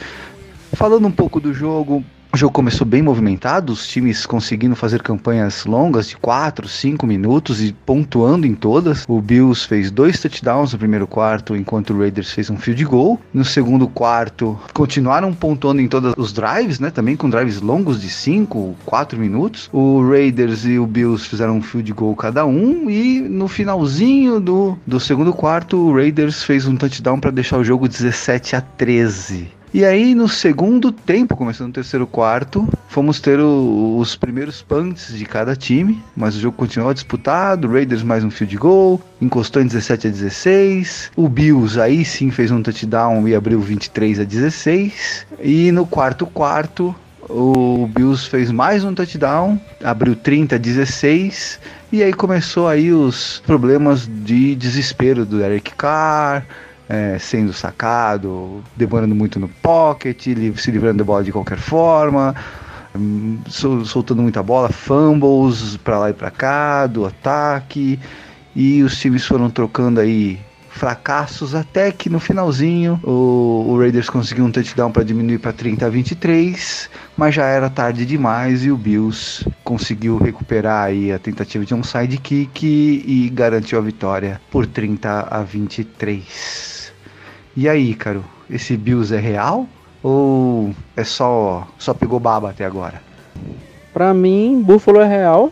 Falando 0.73 1.07
um 1.07 1.11
pouco 1.11 1.39
do 1.39 1.53
jogo, 1.53 2.03
o 2.33 2.37
jogo 2.37 2.53
começou 2.53 2.87
bem 2.87 3.01
movimentado, 3.01 3.73
os 3.73 3.85
times 3.85 4.25
conseguindo 4.25 4.75
fazer 4.75 5.01
campanhas 5.01 5.65
longas 5.65 6.07
de 6.07 6.15
4, 6.15 6.67
5 6.67 7.05
minutos 7.05 7.61
e 7.61 7.73
pontuando 7.73 8.47
em 8.47 8.55
todas. 8.55 9.03
O 9.07 9.19
Bills 9.19 9.67
fez 9.67 9.91
dois 9.91 10.19
touchdowns 10.19 10.71
no 10.71 10.79
primeiro 10.79 11.05
quarto, 11.05 11.55
enquanto 11.55 11.93
o 11.93 11.99
Raiders 11.99 12.31
fez 12.31 12.49
um 12.49 12.57
field 12.57 12.85
goal. 12.85 13.19
No 13.33 13.43
segundo 13.43 13.85
quarto, 13.87 14.57
continuaram 14.73 15.33
pontuando 15.33 15.81
em 15.81 15.89
todos 15.89 16.13
os 16.15 16.31
drives, 16.31 16.79
né? 16.79 16.89
Também 16.89 17.17
com 17.17 17.29
drives 17.29 17.59
longos 17.59 17.99
de 17.99 18.09
5, 18.09 18.77
4 18.85 19.19
minutos. 19.19 19.69
O 19.73 20.01
Raiders 20.09 20.65
e 20.65 20.79
o 20.79 20.87
Bills 20.87 21.27
fizeram 21.27 21.57
um 21.57 21.61
field 21.61 21.91
goal 21.91 22.15
cada 22.15 22.45
um. 22.45 22.89
E 22.89 23.19
no 23.19 23.49
finalzinho 23.49 24.39
do, 24.39 24.77
do 24.87 25.01
segundo 25.01 25.33
quarto, 25.33 25.75
o 25.75 25.93
Raiders 25.93 26.43
fez 26.43 26.65
um 26.65 26.77
touchdown 26.77 27.19
para 27.19 27.31
deixar 27.31 27.57
o 27.57 27.63
jogo 27.63 27.89
17 27.89 28.55
a 28.55 28.61
13. 28.61 29.60
E 29.73 29.85
aí, 29.85 30.13
no 30.13 30.27
segundo 30.27 30.91
tempo, 30.91 31.37
começando 31.37 31.67
no 31.67 31.73
terceiro 31.73 32.05
quarto, 32.05 32.67
fomos 32.89 33.21
ter 33.21 33.39
o, 33.39 33.95
os 33.97 34.17
primeiros 34.17 34.61
punts 34.61 35.17
de 35.17 35.25
cada 35.25 35.55
time, 35.55 36.03
mas 36.13 36.35
o 36.35 36.41
jogo 36.41 36.57
continuou 36.57 36.93
disputado. 36.93 37.71
Raiders 37.71 38.03
mais 38.03 38.21
um 38.21 38.29
field 38.29 38.57
goal, 38.57 39.01
encostou 39.21 39.61
em 39.61 39.67
17 39.67 40.07
a 40.07 40.11
16. 40.11 41.11
O 41.15 41.29
Bills 41.29 41.79
aí 41.79 42.03
sim 42.03 42.29
fez 42.31 42.51
um 42.51 42.61
touchdown 42.61 43.25
e 43.29 43.33
abriu 43.33 43.61
23 43.61 44.19
a 44.19 44.23
16. 44.25 45.25
E 45.41 45.71
no 45.71 45.85
quarto 45.85 46.27
quarto, 46.27 46.93
o 47.29 47.87
Bills 47.87 48.27
fez 48.29 48.51
mais 48.51 48.83
um 48.83 48.93
touchdown, 48.93 49.57
abriu 49.81 50.17
30 50.17 50.55
a 50.55 50.57
16. 50.57 51.61
E 51.93 52.03
aí 52.03 52.11
começou 52.11 52.67
aí 52.67 52.91
os 52.91 53.41
problemas 53.45 54.05
de 54.05 54.53
desespero 54.53 55.25
do 55.25 55.41
Eric 55.41 55.73
Carr 55.75 56.45
é, 56.91 57.17
sendo 57.17 57.53
sacado, 57.53 58.61
demorando 58.75 59.15
muito 59.15 59.39
no 59.39 59.47
pocket, 59.47 60.21
se 60.57 60.71
livrando 60.71 60.97
da 60.97 61.03
bola 61.05 61.23
de 61.23 61.31
qualquer 61.31 61.57
forma, 61.57 62.35
hum, 62.93 63.39
soltando 63.47 64.21
muita 64.21 64.43
bola, 64.43 64.67
fumbles 64.67 65.77
para 65.77 65.97
lá 65.97 66.09
e 66.09 66.13
para 66.13 66.29
cá, 66.29 66.87
do 66.87 67.05
ataque, 67.05 67.97
e 68.53 68.83
os 68.83 68.99
times 68.99 69.25
foram 69.25 69.49
trocando 69.49 70.01
aí 70.01 70.37
fracassos 70.69 71.53
até 71.53 71.91
que 71.91 72.09
no 72.09 72.19
finalzinho 72.19 72.99
o, 73.03 73.65
o 73.67 73.77
Raiders 73.77 74.09
conseguiu 74.09 74.45
um 74.45 74.51
touchdown 74.51 74.91
para 74.91 75.03
diminuir 75.03 75.37
para 75.37 75.53
30 75.53 75.85
a 75.85 75.89
23, 75.89 76.89
mas 77.15 77.35
já 77.35 77.45
era 77.45 77.69
tarde 77.69 78.05
demais 78.05 78.65
e 78.65 78.71
o 78.71 78.75
Bills 78.75 79.45
conseguiu 79.63 80.17
recuperar 80.17 80.85
aí 80.85 81.11
a 81.13 81.19
tentativa 81.19 81.65
de 81.65 81.73
um 81.73 81.83
sidekick 81.83 82.65
e 82.65 83.29
garantiu 83.29 83.79
a 83.79 83.81
vitória 83.81 84.41
por 84.49 84.65
30 84.65 85.27
a 85.29 85.41
23. 85.41 86.80
E 87.55 87.67
aí, 87.67 87.93
Caro, 87.93 88.23
esse 88.49 88.77
Bills 88.77 89.13
é 89.13 89.19
real 89.19 89.67
ou 90.01 90.73
é 90.95 91.03
só 91.03 91.67
só 91.77 91.93
pegou 91.93 92.19
baba 92.19 92.49
até 92.49 92.65
agora? 92.65 93.01
Para 93.93 94.13
mim, 94.13 94.61
Buffalo 94.65 95.01
é 95.01 95.07
real. 95.07 95.51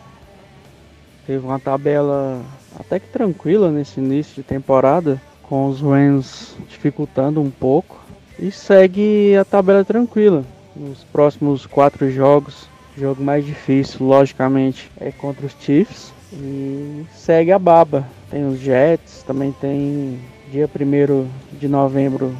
Teve 1.26 1.44
uma 1.44 1.58
tabela 1.58 2.42
até 2.78 2.98
que 2.98 3.08
tranquila 3.08 3.70
nesse 3.70 4.00
início 4.00 4.36
de 4.36 4.42
temporada, 4.42 5.20
com 5.42 5.68
os 5.68 5.80
Rams 5.80 6.56
dificultando 6.68 7.40
um 7.40 7.50
pouco 7.50 8.00
e 8.38 8.50
segue 8.50 9.36
a 9.36 9.44
tabela 9.44 9.84
tranquila. 9.84 10.44
Nos 10.74 11.04
próximos 11.04 11.66
quatro 11.66 12.10
jogos, 12.10 12.66
o 12.96 13.00
jogo 13.00 13.22
mais 13.22 13.44
difícil, 13.44 14.06
logicamente, 14.06 14.90
é 14.98 15.10
contra 15.12 15.44
os 15.44 15.54
Chiefs 15.60 16.12
e 16.32 17.04
segue 17.14 17.52
a 17.52 17.58
baba. 17.58 18.06
Tem 18.30 18.46
os 18.46 18.58
Jets, 18.58 19.22
também 19.26 19.52
tem 19.60 20.18
dia 20.50 20.68
1 20.68 21.28
de 21.58 21.68
novembro, 21.68 22.36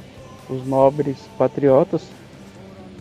os 0.48 0.66
nobres 0.66 1.16
patriotas. 1.38 2.02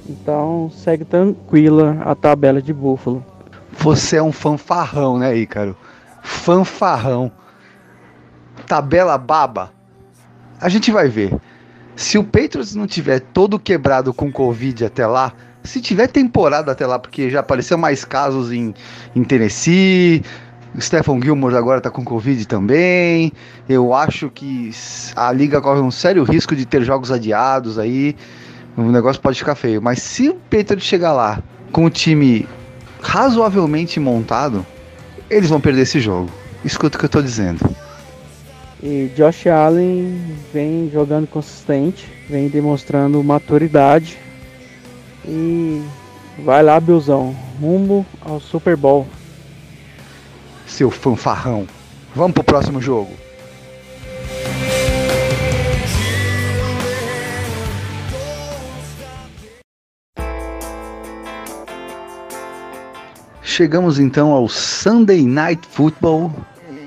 Então 0.07 0.71
segue 0.73 1.03
tranquila 1.03 1.97
a 2.01 2.13
tabela 2.13 2.61
de 2.61 2.71
Búfalo. 2.71 3.25
Você 3.71 4.17
é 4.17 4.23
um 4.23 4.31
fanfarrão, 4.31 5.17
né, 5.17 5.35
Ícaro? 5.35 5.75
Fanfarrão. 6.21 7.31
Tabela 8.67 9.17
baba. 9.17 9.71
A 10.61 10.69
gente 10.69 10.91
vai 10.91 11.07
ver. 11.07 11.35
Se 11.95 12.17
o 12.17 12.23
Patriots 12.23 12.75
não 12.75 12.87
tiver 12.87 13.19
todo 13.19 13.59
quebrado 13.59 14.13
com 14.13 14.31
Covid 14.31 14.85
até 14.85 15.05
lá, 15.05 15.33
se 15.63 15.81
tiver 15.81 16.07
temporada 16.07 16.71
até 16.71 16.85
lá, 16.85 16.97
porque 16.97 17.29
já 17.29 17.39
apareceu 17.41 17.77
mais 17.77 18.05
casos 18.05 18.51
em, 18.51 18.73
em 19.15 19.23
Tennessee, 19.23 20.23
Stephen 20.77 21.21
Gilmore 21.21 21.55
agora 21.55 21.81
tá 21.81 21.89
com 21.89 22.03
Covid 22.03 22.45
também. 22.47 23.31
Eu 23.67 23.93
acho 23.93 24.29
que 24.29 24.71
a 25.15 25.31
liga 25.31 25.61
corre 25.61 25.81
um 25.81 25.91
sério 25.91 26.23
risco 26.23 26.55
de 26.55 26.65
ter 26.65 26.83
jogos 26.83 27.11
adiados 27.11 27.79
aí. 27.79 28.15
O 28.77 28.83
negócio 28.83 29.21
pode 29.21 29.39
ficar 29.39 29.55
feio. 29.55 29.81
Mas 29.81 30.01
se 30.01 30.29
o 30.29 30.35
Patriots 30.35 30.83
chegar 30.83 31.13
lá 31.13 31.41
com 31.71 31.85
o 31.85 31.89
time 31.89 32.47
razoavelmente 33.01 33.99
montado, 33.99 34.65
eles 35.29 35.49
vão 35.49 35.59
perder 35.59 35.81
esse 35.81 35.99
jogo. 35.99 36.29
Escuta 36.63 36.97
o 36.97 36.99
que 36.99 37.05
eu 37.05 37.09
tô 37.09 37.21
dizendo. 37.21 37.59
E 38.81 39.11
Josh 39.15 39.47
Allen 39.47 40.21
vem 40.53 40.89
jogando 40.91 41.27
consistente, 41.27 42.07
vem 42.29 42.47
demonstrando 42.47 43.21
maturidade. 43.23 44.17
E 45.25 45.83
vai 46.45 46.63
lá, 46.63 46.79
Bilzão, 46.79 47.35
rumo 47.59 48.05
ao 48.21 48.39
Super 48.39 48.77
Bowl 48.77 49.05
seu 50.69 50.89
fanfarrão. 50.89 51.67
Vamos 52.15 52.33
pro 52.33 52.43
próximo 52.43 52.81
jogo. 52.81 53.11
Chegamos 63.41 63.99
então 63.99 64.31
ao 64.31 64.47
Sunday 64.47 65.25
Night 65.25 65.67
Football, 65.69 66.33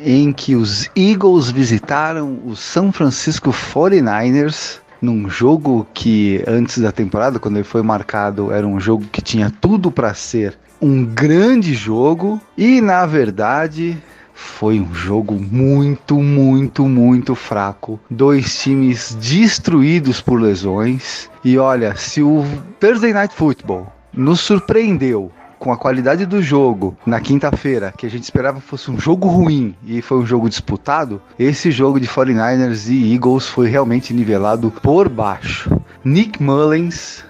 em 0.02 0.32
que 0.32 0.56
os 0.56 0.88
Eagles 0.96 1.50
visitaram 1.50 2.40
o 2.46 2.56
São 2.56 2.90
Francisco 2.90 3.50
49ers 3.50 4.80
num 5.02 5.28
jogo 5.28 5.86
que 5.92 6.42
antes 6.46 6.78
da 6.78 6.92
temporada, 6.92 7.38
quando 7.38 7.56
ele 7.56 7.64
foi 7.64 7.82
marcado, 7.82 8.52
era 8.52 8.66
um 8.66 8.80
jogo 8.80 9.04
que 9.12 9.20
tinha 9.20 9.52
tudo 9.60 9.90
para 9.90 10.14
ser 10.14 10.56
um 10.82 11.04
grande 11.04 11.74
jogo 11.74 12.40
e 12.58 12.80
na 12.80 13.06
verdade 13.06 13.96
foi 14.34 14.80
um 14.80 14.92
jogo 14.92 15.34
muito, 15.34 16.16
muito, 16.20 16.88
muito 16.88 17.36
fraco. 17.36 18.00
Dois 18.10 18.60
times 18.60 19.14
destruídos 19.14 20.20
por 20.20 20.42
lesões. 20.42 21.30
E 21.44 21.56
olha, 21.56 21.94
se 21.94 22.20
o 22.20 22.44
Thursday 22.80 23.12
Night 23.12 23.32
Football 23.32 23.92
nos 24.12 24.40
surpreendeu 24.40 25.30
com 25.56 25.72
a 25.72 25.76
qualidade 25.76 26.26
do 26.26 26.42
jogo 26.42 26.96
na 27.06 27.20
quinta-feira, 27.20 27.94
que 27.96 28.04
a 28.04 28.10
gente 28.10 28.24
esperava 28.24 28.60
fosse 28.60 28.90
um 28.90 28.98
jogo 28.98 29.28
ruim 29.28 29.76
e 29.86 30.02
foi 30.02 30.18
um 30.18 30.26
jogo 30.26 30.48
disputado, 30.48 31.22
esse 31.38 31.70
jogo 31.70 32.00
de 32.00 32.08
49ers 32.08 32.90
e 32.90 33.14
Eagles 33.14 33.46
foi 33.46 33.68
realmente 33.68 34.12
nivelado 34.12 34.72
por 34.82 35.08
baixo. 35.08 35.70
Nick 36.04 36.42
Mullins, 36.42 37.24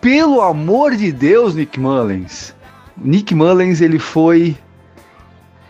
pelo 0.00 0.42
amor 0.42 0.96
de 0.96 1.12
Deus, 1.12 1.54
Nick 1.54 1.78
Mullins, 1.78 2.52
Nick 3.00 3.34
Mullins, 3.34 3.80
ele 3.80 3.98
foi 3.98 4.56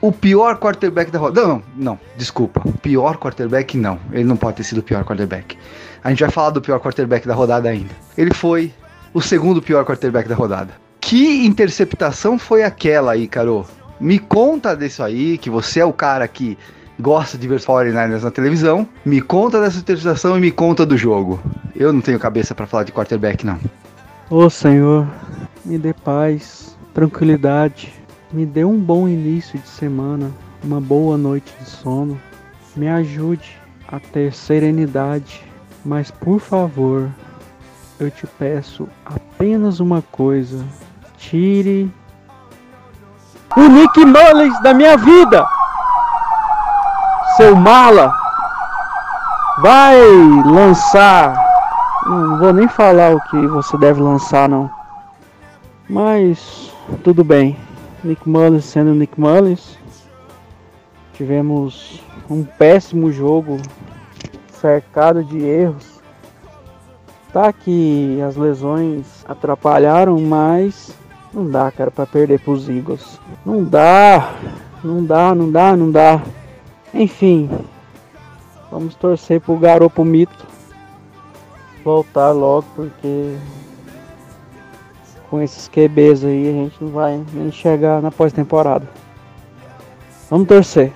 o 0.01 0.11
pior 0.11 0.59
quarterback 0.59 1.11
da 1.11 1.19
rodada. 1.19 1.47
Não, 1.47 1.63
não, 1.77 2.01
desculpa. 2.17 2.61
O 2.65 2.73
pior 2.73 3.19
quarterback, 3.19 3.77
não. 3.77 3.99
Ele 4.13 4.25
não 4.25 4.37
pode 4.37 4.57
ter 4.57 4.65
sido 4.65 4.79
o 4.79 4.83
pior 4.83 5.05
quarterback. 5.05 5.57
A 6.03 6.11
gente 6.11 6.21
vai 6.21 6.31
falar 6.31 6.51
do 6.51 6.61
pior 6.61 6.81
quarterback 6.81 7.27
da 7.29 7.35
rodada 7.35 7.69
ainda. 7.69 7.95
Ele 8.17 8.35
foi 8.35 8.73
o 9.13 9.21
segundo 9.21 9.63
pior 9.63 9.85
quarterback 9.85 10.29
da 10.29 10.35
rodada. 10.35 10.73
Que 11.01 11.47
interceptação 11.47 12.39
foi 12.39 12.63
aquela 12.63 13.13
aí, 13.13 13.29
Caro? 13.29 13.67
Me 14.01 14.19
conta 14.19 14.75
disso 14.75 15.03
aí, 15.03 15.37
que 15.39 15.51
você 15.51 15.81
é 15.81 15.85
o 15.85 15.93
cara 15.93 16.27
que 16.27 16.57
gosta 16.99 17.37
de 17.37 17.47
ver 17.47 17.61
49ers 17.61 18.23
na 18.23 18.31
televisão. 18.31 18.89
Me 19.05 19.21
conta 19.21 19.61
dessa 19.61 19.79
interceptação 19.79 20.37
e 20.37 20.41
me 20.41 20.51
conta 20.51 20.87
do 20.87 20.97
jogo. 20.97 21.41
Eu 21.77 21.93
não 21.93 22.01
tenho 22.01 22.19
cabeça 22.19 22.55
para 22.55 22.67
falar 22.67 22.85
de 22.85 22.93
quarterback, 22.93 23.45
não. 23.45 23.59
Ô 24.31 24.49
Senhor, 24.49 25.07
me 25.65 25.79
dê 25.79 25.93
paz 25.93 26.79
tranquilidade, 26.93 27.93
me 28.33 28.45
dê 28.47 28.65
um 28.65 28.79
bom 28.79 29.09
início 29.09 29.59
de 29.59 29.69
semana, 29.69 30.31
uma 30.63 30.81
boa 30.81 31.17
noite 31.17 31.53
de 31.59 31.69
sono, 31.69 32.21
me 32.77 32.89
ajude 32.89 33.59
a 33.89 33.99
ter 33.99 34.33
serenidade, 34.33 35.45
mas 35.85 36.11
por 36.11 36.39
favor, 36.39 37.09
eu 37.99 38.11
te 38.11 38.27
peço 38.27 38.89
apenas 39.05 39.81
uma 39.81 40.03
coisa: 40.03 40.65
tire 41.19 41.93
o 43.57 43.61
Nick 43.61 44.05
Mullins 44.05 44.61
da 44.63 44.73
minha 44.73 44.97
vida, 44.97 45.47
seu 47.37 47.57
mala. 47.57 48.15
Vai 49.59 50.01
lançar. 50.45 51.35
Não 52.07 52.39
vou 52.39 52.53
nem 52.53 52.67
falar 52.67 53.15
o 53.15 53.21
que 53.21 53.47
você 53.47 53.77
deve 53.77 54.01
lançar, 54.01 54.49
não. 54.49 54.71
Mas 55.89 56.70
tudo 56.99 57.25
bem. 57.25 57.57
Nick 58.03 58.29
Mullins 58.29 58.65
sendo 58.65 58.95
Nick 58.95 59.19
Mullins. 59.19 59.79
Tivemos 61.15 62.03
um 62.29 62.45
péssimo 62.45 63.13
jogo 63.13 63.59
cercado 64.53 65.25
de 65.25 65.39
erros. 65.39 66.01
Tá 67.33 67.53
que 67.53 68.21
as 68.27 68.37
lesões 68.37 69.25
atrapalharam, 69.29 70.21
mas 70.21 70.95
não 71.33 71.49
dá, 71.49 71.71
cara, 71.71 71.91
para 71.91 72.07
perder 72.07 72.41
pros 72.41 72.69
Eagles. 72.69 73.21
Não 73.45 73.63
dá, 73.63 74.35
não 74.83 75.05
dá, 75.05 75.35
não 75.35 75.51
dá, 75.51 75.77
não 75.77 75.91
dá. 75.91 76.23
Enfim, 76.93 77.49
vamos 78.71 78.95
torcer 78.95 79.41
pro 79.41 79.57
garoto 79.57 80.05
mito 80.05 80.51
voltar 81.85 82.33
logo, 82.33 82.67
porque 82.75 83.37
com 85.31 85.41
esses 85.41 85.69
QBs 85.69 86.25
aí 86.25 86.49
a 86.49 86.53
gente 86.53 86.75
não 86.81 86.91
vai 86.91 87.25
nem 87.33 87.53
chegar 87.53 88.03
na 88.03 88.11
pós-temporada. 88.11 88.87
Vamos 90.29 90.49
torcer. 90.49 90.93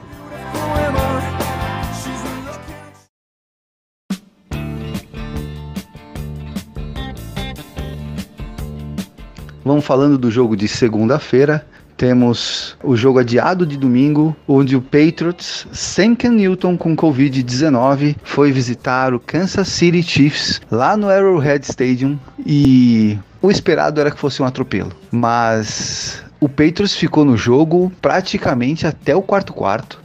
Vamos 9.65 9.85
falando 9.85 10.19
do 10.19 10.31
jogo 10.31 10.57
de 10.57 10.69
segunda-feira. 10.69 11.67
Temos 11.97 12.77
o 12.83 12.97
jogo 12.97 13.21
adiado 13.21 13.65
de 13.65 13.77
domingo, 13.77 14.37
onde 14.49 14.77
o 14.77 14.83
Patriots, 14.83 15.67
sem 15.73 16.15
Ken 16.15 16.31
Newton 16.31 16.77
com 16.77 16.95
Covid-19, 16.95 18.17
foi 18.23 18.51
visitar 18.51 19.15
o 19.15 19.21
Kansas 19.21 19.69
City 19.69 20.03
Chiefs 20.03 20.61
lá 20.71 20.97
no 20.97 21.09
Arrowhead 21.09 21.65
Stadium 21.65 22.19
e 22.45 23.17
o 23.45 23.51
esperado 23.51 24.01
era 24.01 24.11
que 24.11 24.19
fosse 24.19 24.43
um 24.43 24.47
atropelo. 24.47 24.91
Mas 25.11 26.25
o 26.41 26.49
Patriots 26.49 26.97
ficou 26.97 27.27
no 27.27 27.37
jogo 27.37 27.93
praticamente 28.01 28.87
até 28.87 29.15
o 29.15 29.21
quarto 29.21 29.53
quarto. 29.53 30.03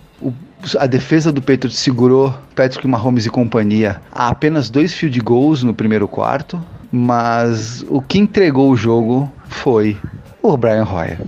A 0.78 0.86
defesa 0.86 1.32
do 1.32 1.42
Patriots 1.42 1.80
segurou 1.80 2.36
Patrick 2.54 2.86
Mahomes 2.86 3.26
e 3.26 3.30
companhia 3.30 4.02
a 4.12 4.28
apenas 4.28 4.70
dois 4.70 4.94
field 4.94 5.18
goals 5.22 5.64
no 5.64 5.74
primeiro 5.74 6.06
quarto, 6.06 6.62
mas 6.92 7.86
o 7.88 8.02
que 8.02 8.20
entregou 8.20 8.70
o 8.70 8.76
jogo 8.76 9.32
foi 9.48 9.98
o 10.42 10.58
Brian 10.58 10.84
Hoyer. 10.84 11.22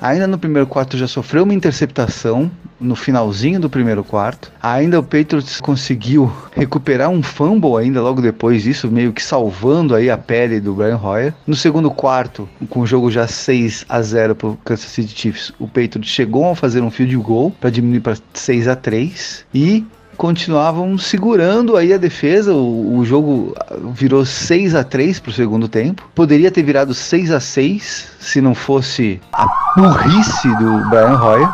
Ainda 0.00 0.28
no 0.28 0.38
primeiro 0.38 0.68
quarto 0.68 0.96
já 0.96 1.08
sofreu 1.08 1.42
uma 1.42 1.52
interceptação 1.52 2.48
no 2.80 2.96
finalzinho 2.96 3.60
do 3.60 3.68
primeiro 3.68 4.02
quarto. 4.02 4.50
Ainda 4.62 4.98
o 4.98 5.02
Patriots 5.02 5.60
conseguiu 5.60 6.32
recuperar 6.52 7.10
um 7.10 7.22
fumble 7.22 7.76
ainda 7.76 8.00
logo 8.00 8.22
depois 8.22 8.62
disso, 8.62 8.88
meio 8.88 9.12
que 9.12 9.22
salvando 9.22 9.94
aí 9.94 10.10
a 10.10 10.18
pele 10.18 10.60
do 10.60 10.74
Brian 10.74 10.98
Hoyer. 10.98 11.34
No 11.46 11.54
segundo 11.54 11.90
quarto, 11.90 12.48
com 12.68 12.80
o 12.80 12.86
jogo 12.86 13.10
já 13.10 13.26
6 13.26 13.84
a 13.88 14.00
0 14.00 14.34
para 14.34 14.48
o 14.48 14.56
Kansas 14.64 14.86
City 14.86 15.14
Chiefs, 15.14 15.52
o 15.58 15.66
Patriots 15.66 16.08
chegou 16.08 16.50
a 16.50 16.56
fazer 16.56 16.80
um 16.80 16.90
field 16.90 17.16
goal 17.16 17.50
para 17.60 17.70
diminuir 17.70 18.00
para 18.00 18.16
6 18.32 18.68
a 18.68 18.76
3 18.76 19.44
e 19.54 19.84
continuavam 20.20 20.98
segurando 20.98 21.78
aí 21.78 21.94
a 21.94 21.96
defesa. 21.96 22.52
O, 22.52 22.98
o 22.98 23.04
jogo 23.06 23.54
virou 23.94 24.26
6 24.26 24.74
a 24.74 24.84
3 24.84 25.18
para 25.18 25.30
o 25.30 25.32
segundo 25.32 25.66
tempo. 25.66 26.06
Poderia 26.14 26.50
ter 26.50 26.62
virado 26.62 26.92
6 26.92 27.30
a 27.30 27.40
6 27.40 28.08
se 28.20 28.40
não 28.40 28.54
fosse 28.54 29.18
a 29.32 29.46
burrice 29.74 30.48
do 30.56 30.90
Brian 30.90 31.18
Hoyer, 31.18 31.48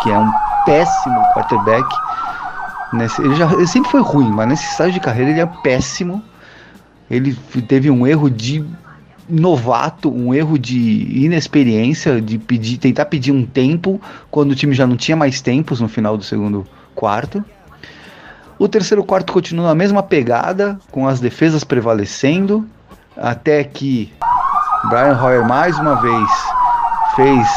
que 0.00 0.10
é 0.10 0.16
um 0.16 0.30
péssimo 0.64 1.20
quarterback. 1.34 1.86
Nesse, 2.92 3.22
ele, 3.22 3.34
já, 3.34 3.50
ele 3.52 3.66
sempre 3.66 3.90
foi 3.90 4.02
ruim, 4.02 4.30
mas 4.30 4.48
nesse 4.48 4.64
estágio 4.70 4.92
de 4.92 5.00
carreira 5.00 5.30
ele 5.30 5.40
é 5.40 5.46
péssimo. 5.46 6.22
Ele 7.10 7.34
teve 7.66 7.90
um 7.90 8.06
erro 8.06 8.30
de 8.30 8.64
novato, 9.28 10.12
um 10.12 10.34
erro 10.34 10.58
de 10.58 11.24
inexperiência, 11.24 12.20
de 12.20 12.38
pedir, 12.38 12.78
tentar 12.78 13.06
pedir 13.06 13.32
um 13.32 13.46
tempo 13.46 14.00
quando 14.30 14.52
o 14.52 14.54
time 14.54 14.74
já 14.74 14.86
não 14.86 14.96
tinha 14.96 15.16
mais 15.16 15.40
tempos 15.40 15.80
no 15.80 15.88
final 15.88 16.16
do 16.16 16.24
segundo 16.24 16.66
quarto. 16.94 17.44
O 18.58 18.68
terceiro 18.68 19.02
quarto 19.02 19.32
continua 19.32 19.68
na 19.68 19.74
mesma 19.74 20.02
pegada, 20.02 20.78
com 20.90 21.08
as 21.08 21.18
defesas 21.18 21.64
prevalecendo, 21.64 22.66
até 23.16 23.64
que 23.64 24.12
Brian 24.88 25.18
Hoyer 25.20 25.46
mais 25.46 25.78
uma 25.78 25.96
vez 25.96 26.30
fez 27.16 27.48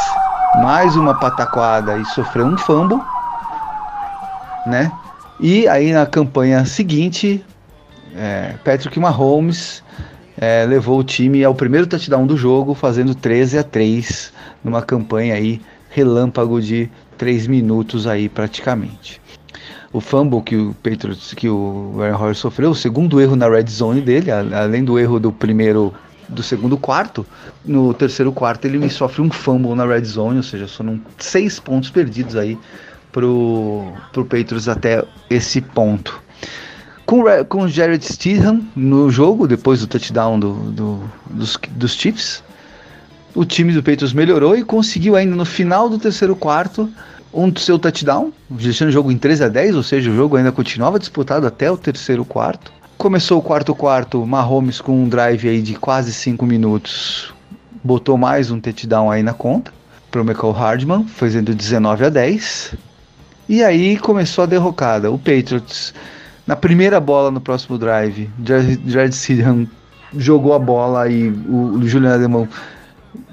mais 0.61 0.95
uma 0.95 1.13
pataquada 1.13 1.97
e 1.97 2.05
sofreu 2.05 2.45
um 2.45 2.57
fumble, 2.57 2.99
né? 4.65 4.91
E 5.39 5.67
aí 5.67 5.91
na 5.91 6.05
campanha 6.05 6.65
seguinte, 6.65 7.43
é, 8.15 8.53
Patrick 8.63 8.99
Mahomes 8.99 9.83
é, 10.37 10.65
levou 10.65 10.99
o 10.99 11.03
time 11.03 11.43
ao 11.43 11.53
primeiro 11.53 11.87
touchdown 11.87 12.25
do 12.25 12.37
jogo, 12.37 12.73
fazendo 12.73 13.13
13 13.13 13.59
a 13.59 13.63
3 13.63 14.33
numa 14.63 14.81
campanha 14.81 15.35
aí 15.35 15.61
relâmpago 15.89 16.61
de 16.61 16.89
3 17.17 17.47
minutos 17.47 18.07
aí 18.07 18.29
praticamente 18.29 19.21
o 19.95 20.01
fumble 20.01 20.41
que 20.41 20.57
o 20.57 20.75
Patriots, 20.83 21.33
que 21.33 21.47
o 21.47 21.95
Aaron 22.01 22.17
Rodgers 22.17 22.39
sofreu, 22.39 22.71
o 22.71 22.75
segundo 22.75 23.21
erro 23.21 23.37
na 23.37 23.47
red 23.47 23.67
zone 23.69 24.01
dele, 24.01 24.29
além 24.29 24.83
do 24.83 24.99
erro 24.99 25.21
do 25.21 25.31
primeiro 25.31 25.93
do 26.27 26.43
segundo 26.43 26.77
quarto, 26.77 27.25
no 27.63 27.93
terceiro 27.93 28.31
quarto 28.31 28.65
ele 28.65 28.89
sofre 28.89 29.21
um 29.21 29.31
fumble 29.31 29.75
na 29.75 29.85
red 29.85 30.03
zone, 30.03 30.37
ou 30.37 30.43
seja, 30.43 30.67
foram 30.67 30.99
seis 31.17 31.59
pontos 31.59 31.89
perdidos 31.89 32.35
aí 32.35 32.57
pro, 33.11 33.91
pro 34.11 34.25
Patriots 34.25 34.67
até 34.67 35.03
esse 35.29 35.61
ponto. 35.61 36.21
Com, 37.05 37.23
com 37.47 37.67
Jared 37.67 38.03
Stidham 38.03 38.65
no 38.75 39.11
jogo, 39.11 39.47
depois 39.47 39.79
do 39.79 39.87
touchdown 39.87 40.39
do, 40.39 40.53
do, 40.71 41.03
dos, 41.29 41.57
dos 41.71 41.93
Chiefs, 41.93 42.43
o 43.35 43.45
time 43.45 43.73
do 43.73 43.83
Patriots 43.83 44.13
melhorou 44.13 44.57
e 44.57 44.63
conseguiu 44.63 45.15
ainda 45.15 45.35
no 45.35 45.45
final 45.45 45.89
do 45.89 45.99
terceiro 45.99 46.35
quarto 46.35 46.89
um 47.33 47.53
seu 47.57 47.77
touchdown, 47.77 48.31
deixando 48.49 48.89
o 48.89 48.91
jogo 48.91 49.11
em 49.11 49.17
13 49.17 49.43
a 49.43 49.49
10, 49.49 49.75
ou 49.75 49.83
seja, 49.83 50.09
o 50.09 50.15
jogo 50.15 50.37
ainda 50.37 50.53
continuava 50.53 50.97
disputado 50.97 51.45
até 51.45 51.69
o 51.69 51.77
terceiro 51.77 52.23
quarto. 52.23 52.71
Começou 52.97 53.39
o 53.39 53.41
quarto 53.41 53.75
quarto, 53.75 54.25
Mahomes 54.25 54.79
com 54.79 55.03
um 55.03 55.09
drive 55.09 55.49
aí 55.49 55.61
de 55.61 55.75
quase 55.75 56.13
5 56.13 56.45
minutos, 56.45 57.33
botou 57.83 58.17
mais 58.17 58.49
um 58.49 58.59
touchdown 58.59 59.11
aí 59.11 59.21
na 59.21 59.33
conta 59.33 59.71
para 60.09 60.21
o 60.21 60.25
Michael 60.25 60.53
Hardman, 60.53 61.05
fazendo 61.05 61.53
19 61.53 62.05
a 62.05 62.09
10. 62.09 62.73
E 63.49 63.61
aí 63.61 63.97
começou 63.97 64.45
a 64.45 64.47
derrocada. 64.47 65.11
O 65.11 65.19
Patriots, 65.19 65.93
na 66.47 66.55
primeira 66.55 66.99
bola 67.01 67.29
no 67.29 67.41
próximo 67.41 67.77
drive, 67.77 68.29
Jared 68.87 69.13
Stidham 69.13 69.67
jogou 70.17 70.53
a 70.53 70.59
bola 70.59 71.09
e 71.09 71.27
o, 71.27 71.77
o 71.77 71.87
Julian 71.87 72.13
Alemão 72.13 72.47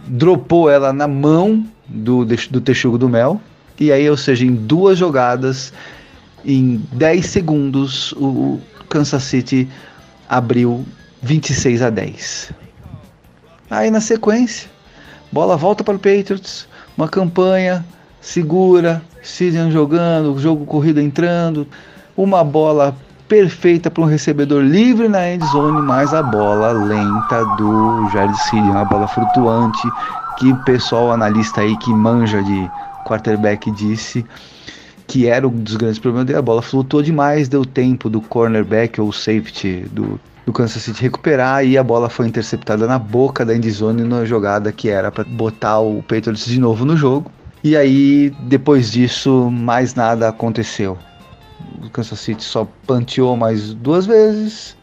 dropou 0.08 0.68
ela 0.68 0.92
na 0.92 1.06
mão 1.06 1.64
do, 1.86 2.24
do 2.24 2.60
Texugo 2.60 2.98
do 2.98 3.08
Mel. 3.08 3.40
E 3.78 3.92
aí, 3.92 4.10
ou 4.10 4.16
seja, 4.16 4.44
em 4.44 4.54
duas 4.54 4.98
jogadas, 4.98 5.72
em 6.44 6.82
10 6.92 7.26
segundos, 7.26 8.12
o 8.12 8.60
Kansas 8.92 9.22
City 9.22 9.66
abriu 10.28 10.84
26 11.22 11.80
a 11.80 11.88
10. 11.88 12.52
Aí 13.70 13.90
na 13.90 14.02
sequência, 14.02 14.68
bola 15.32 15.56
volta 15.56 15.82
para 15.82 15.96
o 15.96 15.98
Patriots, 15.98 16.68
uma 16.94 17.08
campanha 17.08 17.82
segura, 18.20 19.02
Sidney 19.22 19.72
jogando, 19.72 20.38
jogo 20.38 20.66
corrido 20.66 21.00
entrando, 21.00 21.66
uma 22.14 22.44
bola 22.44 22.94
perfeita 23.26 23.90
para 23.90 24.02
um 24.02 24.06
recebedor 24.06 24.62
livre 24.62 25.08
na 25.08 25.26
end 25.26 25.42
zone, 25.46 25.80
mas 25.80 26.12
a 26.12 26.22
bola 26.22 26.72
lenta 26.72 27.46
do 27.56 28.10
Jared 28.12 28.36
Sidney, 28.42 28.70
uma 28.70 28.84
bola 28.84 29.08
flutuante 29.08 29.88
que 30.36 30.52
o 30.52 30.56
pessoal 30.64 31.12
analista 31.12 31.62
aí 31.62 31.74
que 31.78 31.90
manja 31.94 32.42
de 32.42 32.70
quarterback 33.06 33.70
disse 33.70 34.22
que 35.12 35.26
era 35.26 35.46
um 35.46 35.50
dos 35.50 35.76
grandes 35.76 35.98
problemas 35.98 36.26
dele. 36.26 36.38
A 36.38 36.42
bola 36.42 36.62
flutuou 36.62 37.02
demais, 37.02 37.46
deu 37.46 37.66
tempo 37.66 38.08
do 38.08 38.18
cornerback 38.18 38.98
ou 38.98 39.12
safety 39.12 39.84
do, 39.92 40.18
do 40.46 40.54
Kansas 40.54 40.82
City 40.82 41.02
recuperar 41.02 41.66
e 41.66 41.76
a 41.76 41.82
bola 41.82 42.08
foi 42.08 42.26
interceptada 42.26 42.86
na 42.86 42.98
boca 42.98 43.44
da 43.44 43.54
endzone 43.54 44.04
na 44.04 44.24
jogada 44.24 44.72
que 44.72 44.88
era 44.88 45.12
para 45.12 45.24
botar 45.24 45.80
o 45.80 46.02
Patriots 46.02 46.46
de 46.46 46.58
novo 46.58 46.86
no 46.86 46.96
jogo. 46.96 47.30
E 47.62 47.76
aí, 47.76 48.34
depois 48.44 48.90
disso, 48.90 49.50
mais 49.50 49.94
nada 49.94 50.30
aconteceu. 50.30 50.96
O 51.84 51.90
Kansas 51.90 52.18
City 52.18 52.42
só 52.42 52.66
panteou 52.86 53.36
mais 53.36 53.74
duas 53.74 54.06
vezes, 54.06 54.74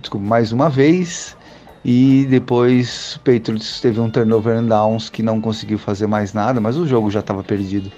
desculpa, 0.00 0.26
mais 0.26 0.50
uma 0.50 0.68
vez 0.68 1.36
e 1.84 2.26
depois 2.28 3.14
o 3.14 3.20
Patriots 3.20 3.80
teve 3.80 4.00
um 4.00 4.10
turnover 4.10 4.58
and 4.58 4.66
downs 4.66 5.08
que 5.08 5.22
não 5.22 5.40
conseguiu 5.40 5.78
fazer 5.78 6.08
mais 6.08 6.32
nada, 6.32 6.60
mas 6.60 6.76
o 6.76 6.84
jogo 6.84 7.12
já 7.12 7.20
estava 7.20 7.44
perdido. 7.44 7.92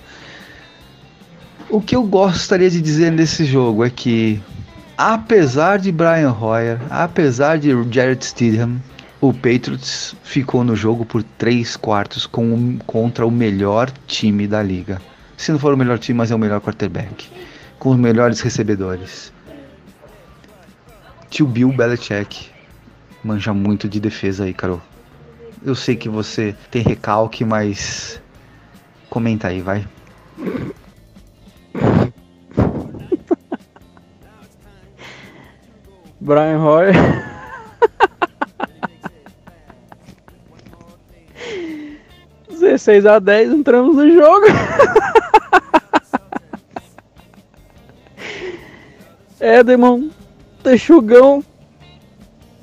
O 1.72 1.80
que 1.80 1.96
eu 1.96 2.02
gostaria 2.02 2.68
de 2.68 2.82
dizer 2.82 3.10
nesse 3.10 3.46
jogo 3.46 3.82
é 3.82 3.88
que, 3.88 4.38
apesar 4.94 5.78
de 5.78 5.90
Brian 5.90 6.30
Hoyer, 6.30 6.78
apesar 6.90 7.58
de 7.58 7.70
Jared 7.90 8.22
Stidham, 8.22 8.76
o 9.22 9.32
Patriots 9.32 10.14
ficou 10.22 10.64
no 10.64 10.76
jogo 10.76 11.06
por 11.06 11.22
três 11.22 11.74
quartos 11.74 12.26
com, 12.26 12.76
contra 12.86 13.26
o 13.26 13.30
melhor 13.30 13.90
time 14.06 14.46
da 14.46 14.62
liga. 14.62 15.00
Se 15.34 15.50
não 15.50 15.58
for 15.58 15.72
o 15.72 15.76
melhor 15.78 15.98
time, 15.98 16.18
mas 16.18 16.30
é 16.30 16.34
o 16.34 16.38
melhor 16.38 16.60
quarterback. 16.60 17.30
Com 17.78 17.92
os 17.92 17.96
melhores 17.96 18.42
recebedores. 18.42 19.32
Tio 21.30 21.46
Bill 21.46 21.72
Belichick 21.72 22.50
manja 23.24 23.54
muito 23.54 23.88
de 23.88 23.98
defesa 23.98 24.44
aí, 24.44 24.52
Carol. 24.52 24.82
Eu 25.64 25.74
sei 25.74 25.96
que 25.96 26.10
você 26.10 26.54
tem 26.70 26.82
recalque, 26.82 27.46
mas 27.46 28.20
comenta 29.08 29.48
aí, 29.48 29.62
vai. 29.62 29.86
Brian 36.20 36.60
Hoyer. 36.60 36.92
Dezesseis 42.48 43.04
a 43.06 43.18
dez 43.18 43.50
entramos 43.50 43.96
no 43.96 44.08
jogo. 44.12 44.46
Edmond, 49.40 50.12
Texugão. 50.62 51.42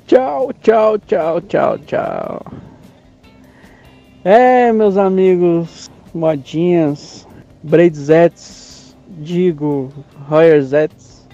Tchau, 0.06 0.52
tchau, 0.62 0.98
tchau, 0.98 1.40
tchau, 1.42 1.78
tchau. 1.78 2.46
É, 4.24 4.72
meus 4.72 4.96
amigos, 4.96 5.90
modinhas, 6.14 7.26
braidesetes, 7.62 8.59
digo, 9.20 9.90
Royerzets. 10.28 11.28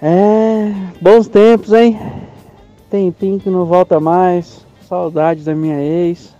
É, 0.00 0.72
bons 1.00 1.26
tempos, 1.26 1.72
hein? 1.72 1.98
Tempinho 2.90 3.40
que 3.40 3.50
não 3.50 3.64
volta 3.64 3.98
mais. 3.98 4.64
Saudade 4.82 5.42
da 5.42 5.54
minha 5.54 5.80
ex. 5.80 6.34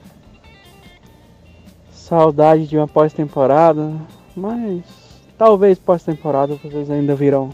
Saudade 1.90 2.66
de 2.66 2.76
uma 2.76 2.86
pós-temporada. 2.86 3.92
Mas 4.36 4.82
talvez 5.38 5.78
pós-temporada 5.78 6.57
vocês 6.62 6.90
ainda 6.90 7.14
virão. 7.14 7.51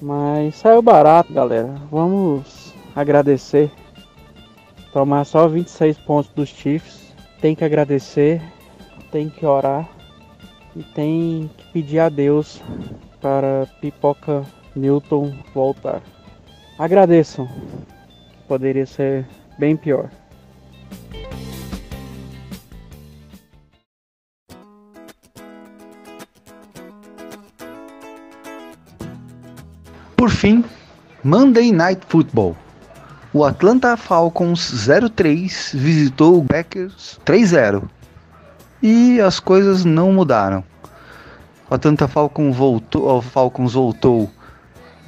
Mas 0.00 0.56
saiu 0.56 0.82
barato, 0.82 1.32
galera. 1.32 1.74
Vamos 1.90 2.74
agradecer. 2.94 3.70
Tomar 4.92 5.24
só 5.24 5.48
26 5.48 5.98
pontos 5.98 6.30
dos 6.34 6.48
Chiefs. 6.48 7.14
Tem 7.40 7.54
que 7.54 7.64
agradecer. 7.64 8.42
Tem 9.10 9.28
que 9.28 9.44
orar. 9.46 9.93
E 10.76 10.82
tem 10.82 11.50
que 11.56 11.72
pedir 11.72 12.00
a 12.00 12.08
Deus 12.08 12.60
para 13.20 13.66
Pipoca 13.80 14.44
Newton 14.74 15.32
voltar. 15.54 16.02
Agradeçam. 16.78 17.48
Poderia 18.48 18.84
ser 18.84 19.26
bem 19.58 19.76
pior. 19.76 20.10
Por 30.16 30.30
fim, 30.30 30.64
Monday 31.22 31.70
Night 31.70 32.00
Football. 32.08 32.56
O 33.32 33.44
Atlanta 33.44 33.96
Falcons 33.96 34.86
03 35.14 35.72
visitou 35.74 36.38
o 36.38 36.44
Packers 36.44 37.20
3-0. 37.26 37.82
E 38.86 39.18
as 39.18 39.40
coisas 39.40 39.82
não 39.82 40.12
mudaram. 40.12 40.62
O 41.70 41.74
Atlanta 41.74 42.06
Falcons 42.06 42.54
voltou, 42.54 43.16
o 43.16 43.22
Falcons 43.22 43.72
voltou 43.72 44.28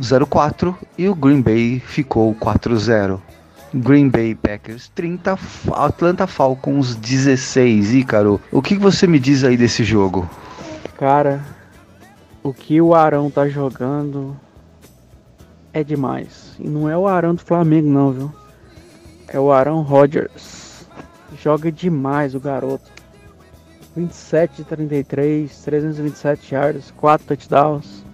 0-4 0.01 0.75
e 0.97 1.07
o 1.11 1.15
Green 1.15 1.43
Bay 1.43 1.79
ficou 1.79 2.35
4-0. 2.37 3.21
Green 3.75 4.09
Bay 4.09 4.35
Packers 4.35 4.91
30, 4.95 5.39
Atlanta 5.75 6.27
Falcons 6.27 6.97
16. 6.97 7.93
Ícaro, 7.93 8.41
o 8.51 8.63
que 8.63 8.77
você 8.77 9.07
me 9.07 9.19
diz 9.19 9.45
aí 9.45 9.59
desse 9.59 9.85
jogo? 9.85 10.27
Cara, 10.97 11.45
o 12.43 12.55
que 12.55 12.81
o 12.81 12.95
Arão 12.95 13.31
tá 13.31 13.47
jogando 13.47 14.35
é 15.75 15.85
demais. 15.85 16.57
E 16.59 16.67
não 16.67 16.89
é 16.89 16.97
o 16.97 17.07
Arão 17.07 17.35
do 17.35 17.43
Flamengo 17.43 17.91
não, 17.91 18.11
viu? 18.11 18.33
É 19.29 19.39
o 19.39 19.53
Arão 19.53 19.83
Rodgers. 19.83 20.87
Joga 21.39 21.71
demais 21.71 22.35
o 22.35 22.41
garoto. 22.41 22.96
27 23.97 24.57
de 24.57 24.65
33, 24.65 25.59
327 25.65 26.55
yards, 26.55 26.93
4 26.97 27.27
touchdowns. 27.27 28.05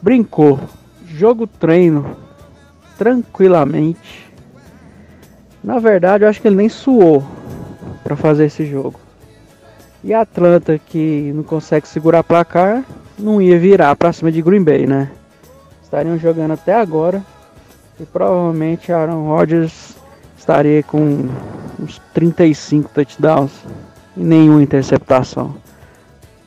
Brincou. 0.00 0.60
Jogo 1.04 1.46
treino 1.46 2.16
tranquilamente 2.96 4.28
na 5.62 5.78
verdade, 5.78 6.24
eu 6.24 6.28
acho 6.28 6.40
que 6.40 6.48
ele 6.48 6.56
nem 6.56 6.68
suou 6.68 7.22
para 8.02 8.16
fazer 8.16 8.46
esse 8.46 8.64
jogo. 8.64 8.98
E 10.02 10.14
a 10.14 10.20
Atlanta, 10.20 10.78
que 10.78 11.32
não 11.34 11.42
consegue 11.42 11.88
segurar 11.88 12.22
placar, 12.22 12.84
não 13.18 13.42
ia 13.42 13.58
virar 13.58 13.94
para 13.96 14.12
cima 14.12 14.30
de 14.30 14.40
Green 14.40 14.62
Bay, 14.62 14.86
né? 14.86 15.10
Estariam 15.82 16.16
jogando 16.16 16.52
até 16.52 16.74
agora 16.74 17.22
e 17.98 18.04
provavelmente 18.04 18.92
Aaron 18.92 19.26
Rodgers 19.26 19.96
estaria 20.38 20.82
com 20.82 21.28
uns 21.78 22.00
35 22.14 22.90
touchdowns 22.94 23.52
nenhuma 24.18 24.62
interceptação. 24.62 25.54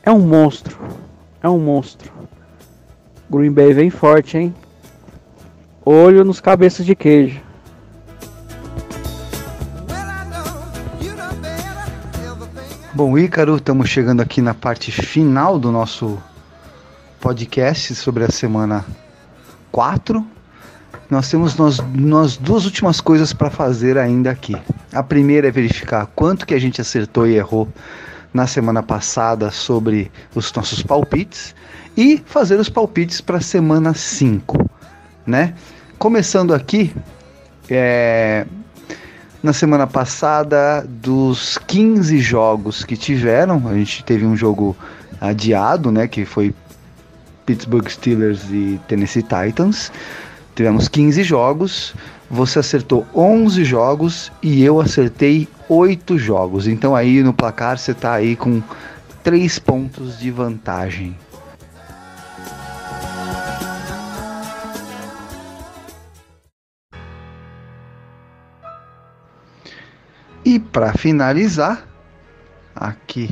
É 0.02 0.10
um 0.10 0.20
monstro, 0.20 0.76
é 1.42 1.48
um 1.48 1.58
monstro. 1.58 2.12
Green 3.30 3.52
Bay 3.52 3.72
vem 3.72 3.88
forte, 3.88 4.36
hein? 4.36 4.54
Olho 5.84 6.24
nos 6.24 6.40
cabeças 6.40 6.84
de 6.84 6.94
queijo. 6.94 7.40
Bom, 12.94 13.16
Ícaro, 13.16 13.56
estamos 13.56 13.88
chegando 13.88 14.20
aqui 14.20 14.42
na 14.42 14.52
parte 14.52 14.92
final 14.92 15.58
do 15.58 15.72
nosso 15.72 16.22
podcast 17.18 17.94
sobre 17.94 18.24
a 18.24 18.30
semana 18.30 18.84
4. 19.70 20.41
Nós 21.10 21.28
temos 21.28 21.56
nós, 21.56 21.78
nós 21.94 22.36
duas 22.36 22.64
últimas 22.64 23.00
coisas 23.00 23.32
para 23.32 23.50
fazer 23.50 23.98
ainda 23.98 24.30
aqui. 24.30 24.56
A 24.92 25.02
primeira 25.02 25.48
é 25.48 25.50
verificar 25.50 26.06
quanto 26.14 26.46
que 26.46 26.54
a 26.54 26.58
gente 26.58 26.80
acertou 26.80 27.26
e 27.26 27.36
errou 27.36 27.68
na 28.32 28.46
semana 28.46 28.82
passada 28.82 29.50
sobre 29.50 30.10
os 30.34 30.52
nossos 30.52 30.82
palpites 30.82 31.54
e 31.96 32.22
fazer 32.24 32.58
os 32.58 32.68
palpites 32.68 33.20
para 33.20 33.38
a 33.38 33.40
semana 33.40 33.92
5, 33.94 34.70
né? 35.26 35.54
Começando 35.98 36.54
aqui, 36.54 36.94
é, 37.68 38.46
na 39.42 39.52
semana 39.52 39.86
passada, 39.86 40.86
dos 40.88 41.58
15 41.58 42.18
jogos 42.18 42.84
que 42.84 42.96
tiveram, 42.96 43.68
a 43.68 43.74
gente 43.74 44.04
teve 44.04 44.24
um 44.24 44.36
jogo 44.36 44.76
adiado, 45.20 45.90
né, 45.90 46.08
que 46.08 46.24
foi 46.24 46.54
Pittsburgh 47.44 47.88
Steelers 47.88 48.44
e 48.50 48.80
Tennessee 48.88 49.22
Titans. 49.22 49.92
Tivemos 50.54 50.86
15 50.86 51.22
jogos, 51.22 51.94
você 52.30 52.58
acertou 52.58 53.06
11 53.14 53.64
jogos 53.64 54.30
e 54.42 54.62
eu 54.62 54.80
acertei 54.80 55.48
8 55.68 56.18
jogos. 56.18 56.66
Então 56.66 56.94
aí 56.94 57.22
no 57.22 57.32
placar 57.32 57.78
você 57.78 57.92
está 57.92 58.12
aí 58.12 58.36
com 58.36 58.62
3 59.22 59.58
pontos 59.58 60.18
de 60.18 60.30
vantagem. 60.30 61.16
E 70.44 70.58
para 70.58 70.92
finalizar 70.92 71.86
aqui 72.74 73.30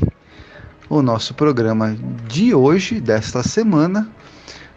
o 0.88 1.02
nosso 1.02 1.34
programa 1.34 1.96
de 2.26 2.54
hoje, 2.54 3.00
desta 3.00 3.42
semana, 3.42 4.08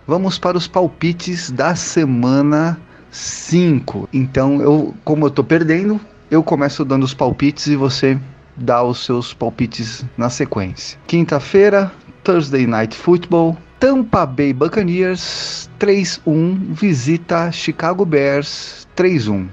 vamos 0.08 0.38
para 0.38 0.58
os 0.58 0.68
palpites 0.68 1.52
da 1.52 1.76
semana 1.76 2.80
5. 3.12 4.10
Então, 4.12 4.62
eu, 4.62 4.94
como 5.04 5.26
eu 5.26 5.30
estou 5.30 5.46
perdendo, 5.46 6.00
eu 6.30 6.44
começo 6.44 6.84
dando 6.84 7.04
os 7.04 7.14
palpites 7.14 7.68
e 7.68 7.76
você 7.76 8.20
dá 8.56 8.84
os 8.84 9.06
seus 9.06 9.34
palpites 9.34 10.06
na 10.18 10.30
sequência. 10.30 11.00
Quinta-feira, 11.08 11.92
Thursday 12.24 12.66
Night 12.66 12.96
Football, 12.96 13.58
Tampa 13.80 14.26
Bay 14.26 14.54
Buccaneers 14.54 15.70
3-1 15.80 16.74
visita 16.74 17.52
Chicago 17.52 18.06
Bears 18.06 18.88
3-1. 18.96 19.48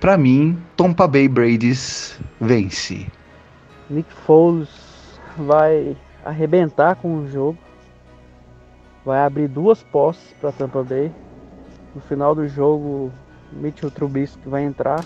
Para 0.00 0.18
mim, 0.18 0.58
Tampa 0.76 1.06
Bay 1.06 1.28
Brady's 1.28 2.18
vence. 2.40 3.06
Nick 3.88 4.12
Foles 4.26 4.68
vai 5.38 5.96
arrebentar 6.24 6.96
com 6.96 7.18
o 7.18 7.28
jogo. 7.28 7.56
Vai 9.06 9.20
abrir 9.20 9.46
duas 9.46 9.84
posses 9.84 10.34
para 10.40 10.50
Tampa 10.50 10.82
Bay. 10.82 11.12
No 11.94 12.00
final 12.00 12.34
do 12.34 12.48
jogo, 12.48 13.12
Mitchell 13.52 13.88
Trubisky 13.88 14.48
vai 14.48 14.64
entrar. 14.64 15.04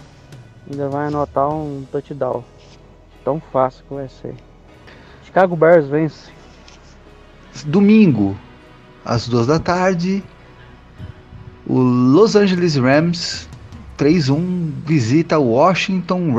Ainda 0.71 0.89
vai 0.89 1.09
anotar 1.09 1.51
um 1.51 1.85
touchdown. 1.93 2.43
Tão 3.23 3.39
fácil 3.53 3.85
que 3.87 3.93
vai 3.93 4.09
ser. 4.09 4.35
Chicago 5.23 5.55
Bears 5.55 5.87
vence. 5.87 6.33
Domingo, 7.67 8.35
às 9.05 9.29
duas 9.29 9.47
da 9.47 9.59
tarde, 9.59 10.25
o 11.67 11.79
Los 11.79 12.35
Angeles 12.35 12.77
Rams 12.77 13.47
3-1 13.99 14.73
visita 14.87 15.39
o 15.39 15.51
Washington, 15.51 16.33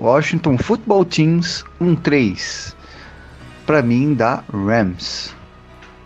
Washington 0.00 0.56
Football 0.56 1.04
Teams 1.06 1.64
1-3. 1.80 2.72
Para 3.66 3.82
mim 3.82 4.14
dá 4.14 4.44
Rams. 4.52 5.39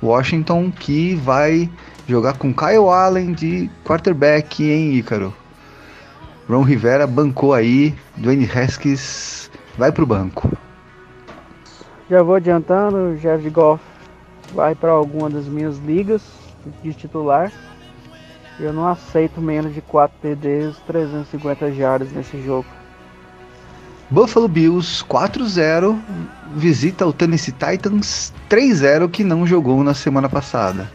Washington 0.04 0.70
que 0.70 1.14
vai 1.14 1.70
jogar 2.06 2.36
com 2.36 2.52
Kyle 2.52 2.88
Allen 2.88 3.32
de 3.32 3.70
quarterback 3.84 4.62
em 4.62 4.94
Ícaro. 4.94 5.34
Ron 6.48 6.62
Rivera 6.62 7.06
bancou 7.06 7.54
aí, 7.54 7.94
Dwayne 8.16 8.48
Haskins 8.48 9.50
vai 9.78 9.90
pro 9.90 10.04
banco. 10.04 10.52
Já 12.10 12.22
vou 12.22 12.34
adiantando, 12.34 13.16
Jared 13.16 13.48
Goff 13.48 13.82
vai 14.52 14.74
para 14.74 14.90
alguma 14.90 15.30
das 15.30 15.46
minhas 15.46 15.78
ligas 15.78 16.22
de 16.82 16.92
titular. 16.92 17.50
Eu 18.60 18.72
não 18.72 18.86
aceito 18.86 19.40
menos 19.40 19.74
de 19.74 19.80
4 19.80 20.16
TDs, 20.20 20.76
350 20.86 21.72
jardas 21.72 22.12
nesse 22.12 22.40
jogo. 22.42 22.66
Buffalo 24.10 24.46
Bills 24.46 25.02
4-0 25.04 25.98
visita 26.54 27.06
o 27.06 27.12
Tennessee 27.12 27.52
Titans 27.52 28.32
3-0 28.50 29.10
que 29.10 29.24
não 29.24 29.46
jogou 29.46 29.82
na 29.82 29.94
semana 29.94 30.28
passada. 30.28 30.90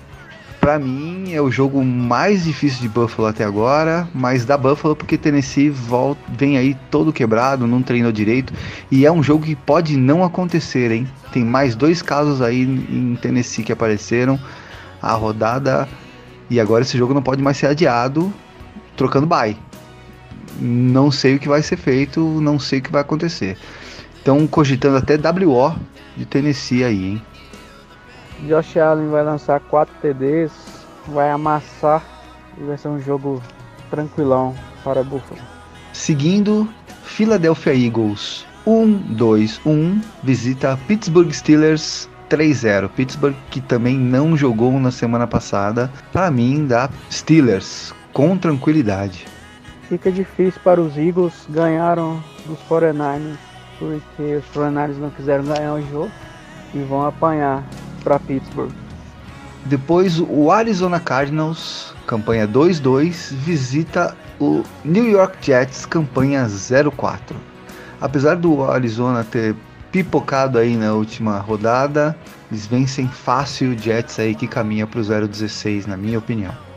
Para 0.60 0.78
mim 0.78 1.34
é 1.34 1.42
o 1.42 1.50
jogo 1.50 1.84
mais 1.84 2.44
difícil 2.44 2.82
de 2.82 2.90
Buffalo 2.90 3.28
até 3.28 3.44
agora, 3.44 4.08
mas 4.14 4.46
da 4.46 4.58
Buffalo 4.58 4.96
porque 4.96 5.18
Tennessee 5.18 5.70
volta, 5.70 6.22
vem 6.38 6.58
aí 6.58 6.76
todo 6.92 7.14
quebrado, 7.14 7.66
não 7.66 7.82
treinou 7.82 8.12
direito 8.12 8.54
e 8.92 9.06
é 9.06 9.12
um 9.12 9.24
jogo 9.24 9.46
que 9.46 9.56
pode 9.56 9.98
não 9.98 10.24
acontecer, 10.24 10.92
hein? 10.92 11.08
Tem 11.32 11.44
mais 11.44 11.76
dois 11.76 12.02
casos 12.02 12.42
aí 12.42 12.64
em 12.64 13.16
Tennessee 13.16 13.64
que 13.64 13.72
apareceram. 13.72 14.40
A 15.02 15.14
rodada 15.14 15.88
e 16.50 16.60
agora 16.60 16.84
esse 16.84 16.98
jogo 16.98 17.14
não 17.14 17.22
pode 17.22 17.42
mais 17.42 17.56
ser 17.58 17.68
adiado 17.68 18.32
trocando 18.98 19.26
bye. 19.26 19.58
Não 20.60 21.12
sei 21.12 21.36
o 21.36 21.40
que 21.40 21.48
vai 21.48 21.62
ser 21.62 21.78
feito, 21.78 22.20
não 22.20 22.60
sei 22.60 22.80
o 22.80 22.82
que 22.82 22.92
vai 22.92 23.02
acontecer. 23.02 23.58
Estão 24.16 24.46
cogitando 24.48 24.98
até 24.98 25.16
WO 25.16 25.76
de 26.16 26.26
Tennessee 26.26 26.84
aí, 26.84 27.06
hein? 27.06 27.22
Josh 28.48 28.78
Allen 28.78 29.10
vai 29.10 29.24
lançar 29.24 29.60
4 29.60 29.94
TDs, 30.02 30.52
vai 31.08 31.30
amassar 31.30 32.04
e 32.58 32.64
vai 32.64 32.78
ser 32.78 32.88
um 32.88 33.00
jogo 33.00 33.42
tranquilão 33.90 34.56
para 34.84 35.04
Buffalo. 35.04 35.42
Seguindo, 35.92 36.68
Philadelphia 37.04 37.74
Eagles 37.74 38.46
1-2-1 38.66 40.02
visita 40.24 40.80
Pittsburgh 40.88 41.32
Steelers 41.32 42.10
3-0. 42.30 42.90
Pittsburgh 42.90 43.36
que 43.50 43.60
também 43.60 43.98
não 43.98 44.38
jogou 44.38 44.80
na 44.80 44.92
semana 44.92 45.26
passada. 45.26 45.92
Para 46.14 46.30
mim, 46.30 46.68
dá 46.68 46.90
Steelers 47.12 47.94
com 48.14 48.38
tranquilidade. 48.38 49.26
Fica 49.90 50.12
difícil 50.12 50.62
para 50.64 50.80
os 50.80 50.96
Eagles 50.96 51.34
ganharam 51.50 52.24
dos 52.46 52.60
49ers 52.70 53.38
porque 53.80 54.36
os 54.36 54.46
49ers 54.54 54.98
não 54.98 55.10
quiseram 55.10 55.44
ganhar 55.46 55.74
o 55.74 55.82
jogo 55.90 56.12
e 56.76 56.80
vão 56.84 57.06
apanhar 57.06 57.64
para 58.04 58.20
Pittsburgh. 58.20 58.72
Depois 59.66 60.20
o 60.20 60.52
Arizona 60.52 61.00
Cardinals, 61.00 61.96
campanha 62.06 62.48
2-2, 62.48 63.34
visita 63.34 64.16
o 64.40 64.64
New 64.86 65.10
York 65.10 65.38
Jets, 65.42 65.86
campanha 65.86 66.46
0-4. 66.46 67.36
Apesar 68.00 68.36
do 68.36 68.64
Arizona 68.64 69.24
ter 69.24 69.56
pipocado 69.92 70.60
aí 70.60 70.78
na 70.78 70.94
última 70.94 71.40
rodada, 71.40 72.16
eles 72.52 72.68
vencem 72.68 73.08
fácil 73.08 73.72
o 73.72 73.78
Jets 73.78 74.20
aí 74.20 74.36
que 74.36 74.48
caminha 74.48 74.86
para 74.86 75.00
o 75.00 75.04
0-16, 75.04 75.88
na 75.88 75.98
minha 75.98 76.20
opinião. 76.20 76.69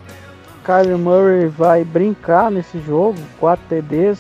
Kyler 0.65 0.97
Murray 0.97 1.47
vai 1.47 1.85
brincar 1.85 2.51
nesse 2.51 2.81
jogo, 2.81 3.19
4 3.39 3.65
TDs, 3.69 4.19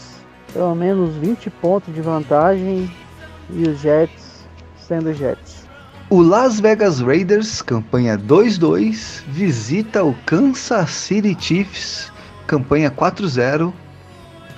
pelo 0.52 0.74
menos 0.74 1.14
20 1.16 1.48
pontos 1.50 1.94
de 1.94 2.00
vantagem 2.00 2.90
e 3.50 3.62
os 3.68 3.80
Jets 3.80 4.44
sendo 4.76 5.14
Jets. 5.14 5.62
O 6.10 6.20
Las 6.20 6.60
Vegas 6.60 7.00
Raiders, 7.00 7.62
campanha 7.62 8.18
2-2, 8.18 9.22
visita 9.28 10.04
o 10.04 10.12
Kansas 10.26 10.90
City 10.90 11.34
Chiefs, 11.38 12.12
campanha 12.46 12.90
4-0. 12.90 13.72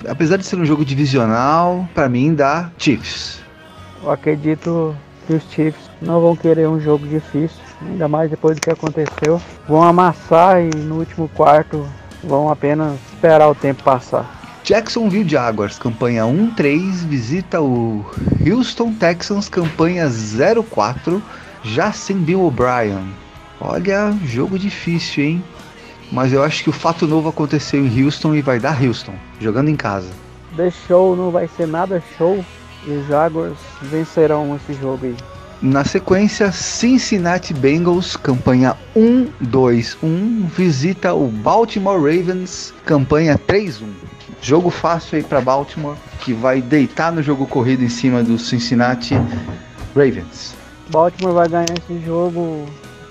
Apesar 0.07 0.37
de 0.37 0.45
ser 0.45 0.57
um 0.57 0.65
jogo 0.65 0.83
divisional, 0.83 1.87
para 1.93 2.09
mim 2.09 2.33
dá 2.33 2.69
Chiefs. 2.77 3.39
Eu 4.03 4.11
acredito 4.11 4.93
que 5.25 5.33
os 5.35 5.43
Chiefs 5.51 5.89
não 6.01 6.19
vão 6.19 6.35
querer 6.35 6.67
um 6.67 6.79
jogo 6.79 7.07
difícil, 7.07 7.61
ainda 7.81 8.07
mais 8.07 8.29
depois 8.29 8.55
do 8.55 8.61
que 8.61 8.69
aconteceu. 8.69 9.41
Vão 9.67 9.83
amassar 9.83 10.61
e 10.61 10.69
no 10.75 10.99
último 10.99 11.29
quarto 11.29 11.85
vão 12.23 12.49
apenas 12.49 12.95
esperar 13.13 13.49
o 13.49 13.55
tempo 13.55 13.83
passar. 13.83 14.43
Jacksonville 14.63 15.29
Jaguars, 15.29 15.77
campanha 15.77 16.23
1-3, 16.23 17.05
visita 17.07 17.61
o 17.61 18.03
Houston 18.43 18.93
Texans, 18.93 19.47
campanha 19.47 20.07
0-4 20.07 21.21
já 21.63 21.91
sem 21.91 22.17
Bill 22.17 22.45
O'Brien. 22.45 23.13
Olha, 23.61 24.11
jogo 24.25 24.57
difícil, 24.57 25.23
hein? 25.23 25.43
Mas 26.11 26.33
eu 26.33 26.43
acho 26.43 26.63
que 26.63 26.69
o 26.69 26.73
fato 26.73 27.07
novo 27.07 27.29
aconteceu 27.29 27.85
em 27.85 28.03
Houston 28.03 28.35
e 28.35 28.41
vai 28.41 28.59
dar 28.59 28.81
Houston, 28.81 29.13
jogando 29.39 29.69
em 29.69 29.75
casa. 29.75 30.09
The 30.55 30.71
show 30.71 31.15
não 31.15 31.31
vai 31.31 31.47
ser 31.47 31.67
nada 31.67 32.01
show 32.17 32.43
e 32.87 32.91
os 32.91 33.07
Jaguars 33.07 33.57
vencerão 33.81 34.55
esse 34.55 34.73
jogo 34.79 35.05
aí. 35.05 35.15
Na 35.65 35.83
sequência, 35.83 36.51
Cincinnati 36.51 37.51
Bengals, 37.51 38.15
campanha 38.15 38.77
1-2-1, 38.95 40.45
visita 40.55 41.11
o 41.15 41.27
Baltimore 41.27 41.97
Ravens, 41.97 42.71
campanha 42.85 43.35
3-1. 43.35 43.87
Jogo 44.39 44.69
fácil 44.69 45.17
aí 45.17 45.23
para 45.23 45.41
Baltimore, 45.41 45.95
que 46.19 46.33
vai 46.33 46.61
deitar 46.61 47.11
no 47.11 47.23
jogo 47.23 47.47
corrido 47.47 47.83
em 47.83 47.89
cima 47.89 48.21
do 48.21 48.37
Cincinnati 48.37 49.15
Ravens. 49.95 50.53
Baltimore 50.91 51.33
vai 51.33 51.49
ganhar 51.49 51.73
esse 51.81 51.99
jogo 52.05 52.67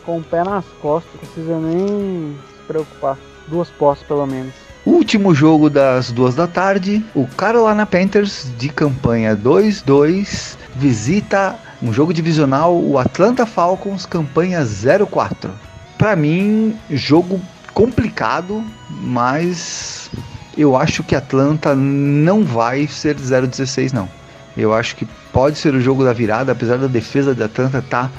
com 0.06 0.18
o 0.18 0.22
pé 0.22 0.44
nas 0.44 0.64
costas, 0.80 1.10
não 1.12 1.20
precisa 1.22 1.58
nem 1.58 2.36
se 2.36 2.66
preocupar. 2.68 3.18
Duas 3.48 3.68
postas 3.70 4.06
pelo 4.06 4.26
menos. 4.28 4.54
Último 4.86 5.34
jogo 5.34 5.68
das 5.68 6.12
duas 6.12 6.36
da 6.36 6.46
tarde, 6.46 7.04
o 7.16 7.26
Carolina 7.26 7.84
Panthers 7.84 8.46
de 8.56 8.68
campanha 8.68 9.36
2-2 9.36 10.56
visita 10.76 11.58
um 11.84 11.92
jogo 11.92 12.14
divisional, 12.14 12.74
o 12.74 12.98
Atlanta 12.98 13.44
Falcons, 13.44 14.06
campanha 14.06 14.62
0-4. 14.62 15.50
Para 15.98 16.16
mim, 16.16 16.74
jogo 16.90 17.38
complicado, 17.74 18.64
mas 18.88 20.10
eu 20.56 20.76
acho 20.76 21.02
que 21.02 21.14
Atlanta 21.14 21.74
não 21.74 22.42
vai 22.42 22.86
ser 22.86 23.16
0-16 23.16 23.92
não. 23.92 24.08
Eu 24.56 24.72
acho 24.72 24.96
que 24.96 25.06
pode 25.30 25.58
ser 25.58 25.74
o 25.74 25.80
jogo 25.80 26.02
da 26.02 26.14
virada, 26.14 26.52
apesar 26.52 26.78
da 26.78 26.86
defesa 26.86 27.34
da 27.34 27.44
Atlanta 27.44 27.82
tá 27.82 28.10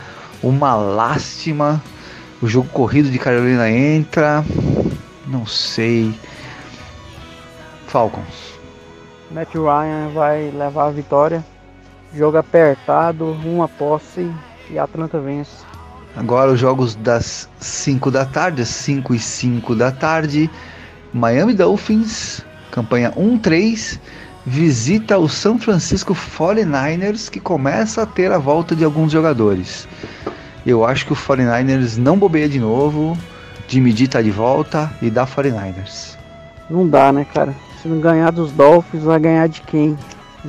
uma 0.43 0.76
lástima. 0.76 1.82
O 2.43 2.47
jogo 2.47 2.70
corrido 2.70 3.09
de 3.09 3.18
Carolina 3.18 3.68
entra. 3.72 4.45
Não 5.26 5.47
sei. 5.47 6.13
Falcons. 7.88 8.59
Matt 9.32 9.55
Ryan 9.55 10.09
vai 10.13 10.51
levar 10.51 10.86
a 10.86 10.91
vitória. 10.91 11.43
Jogo 12.16 12.38
apertado, 12.38 13.26
uma 13.43 13.68
posse 13.68 14.32
e 14.70 14.80
Atlanta 14.80 15.20
vence. 15.20 15.66
Agora 16.16 16.51
os 16.51 16.59
jogos 16.59 16.95
das 16.95 17.49
5 17.59 18.09
da 18.09 18.26
tarde, 18.26 18.66
5 18.66 19.13
e 19.13 19.20
5 19.20 19.76
da 19.76 19.91
tarde. 19.91 20.49
Miami 21.13 21.53
Dolphins, 21.53 22.41
campanha 22.72 23.11
1-3 23.11 23.99
visita 24.45 25.18
o 25.18 25.28
São 25.28 25.57
Francisco 25.57 26.13
49ers, 26.13 27.30
que 27.30 27.39
começa 27.39 28.03
a 28.03 28.05
ter 28.05 28.32
a 28.32 28.38
volta 28.38 28.76
de 28.76 28.84
alguns 28.84 29.11
jogadores. 29.11 29.88
Eu 30.66 30.86
acho 30.86 31.05
que 31.05 31.13
o 31.13 31.16
49ers 31.16 31.97
não 31.97 32.18
bobeia 32.18 32.47
de 32.47 32.59
novo, 32.59 33.18
Jimmy 33.68 33.91
G 33.91 34.07
tá 34.07 34.22
de 34.22 34.32
volta 34.32 34.91
e 35.01 35.09
dá 35.09 35.26
49ers. 35.26 36.16
Não 36.70 36.88
dá, 36.88 37.11
né, 37.11 37.26
cara? 37.26 37.53
Se 37.82 37.88
não 37.88 37.99
ganhar 37.99 38.32
dos 38.32 38.51
Dolphins, 38.51 39.03
vai 39.03 39.20
ganhar 39.20 39.47
de 39.47 39.61
quem? 39.61 39.97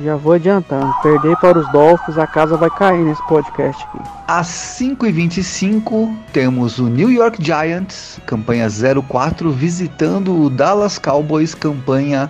Já 0.03 0.15
vou 0.15 0.33
adiantando. 0.33 0.93
Perder 1.01 1.35
para 1.37 1.57
os 1.57 1.71
Dolphins, 1.71 2.17
a 2.17 2.27
casa 2.27 2.55
vai 2.55 2.69
cair 2.69 3.03
nesse 3.03 3.25
podcast 3.27 3.83
aqui. 3.83 3.99
Às 4.27 4.47
5h25, 4.47 6.15
temos 6.31 6.77
o 6.77 6.87
New 6.87 7.09
York 7.09 7.43
Giants, 7.43 8.19
campanha 8.25 8.67
04, 8.69 9.51
visitando 9.51 10.39
o 10.39 10.49
Dallas 10.49 10.99
Cowboys, 10.99 11.55
campanha 11.55 12.29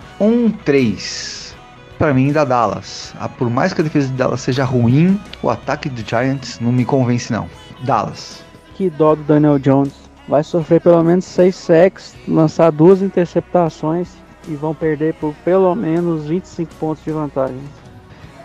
13 0.64 1.48
para 1.98 2.14
mim 2.14 2.32
da 2.32 2.44
Dallas. 2.44 3.12
Ah, 3.18 3.28
por 3.28 3.50
mais 3.50 3.74
que 3.74 3.80
a 3.80 3.84
defesa 3.84 4.06
de 4.06 4.14
Dallas 4.14 4.40
seja 4.40 4.64
ruim, 4.64 5.20
o 5.42 5.50
ataque 5.50 5.88
do 5.88 6.08
Giants 6.08 6.60
não 6.60 6.70
me 6.70 6.84
convence 6.84 7.32
não. 7.32 7.50
Dallas. 7.82 8.44
Que 8.76 8.88
dó 8.88 9.16
do 9.16 9.24
Daniel 9.24 9.58
Jones. 9.58 9.92
Vai 10.28 10.44
sofrer 10.44 10.80
pelo 10.80 11.02
menos 11.02 11.24
6 11.24 11.56
sacks, 11.56 12.14
lançar 12.28 12.70
duas 12.70 13.02
interceptações 13.02 14.08
e 14.48 14.54
vão 14.54 14.74
perder 14.74 15.14
por 15.14 15.34
pelo 15.44 15.74
menos 15.74 16.24
25 16.24 16.74
pontos 16.76 17.04
de 17.04 17.10
vantagem. 17.12 17.60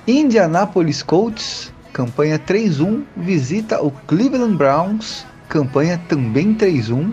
Indianapolis 0.06 1.02
Colts, 1.02 1.74
campanha 1.94 2.38
3-1, 2.38 3.04
visita 3.16 3.82
o 3.82 3.90
Cleveland 4.06 4.56
Browns, 4.58 5.26
campanha 5.48 5.98
também 6.10 6.54
3-1. 6.54 7.12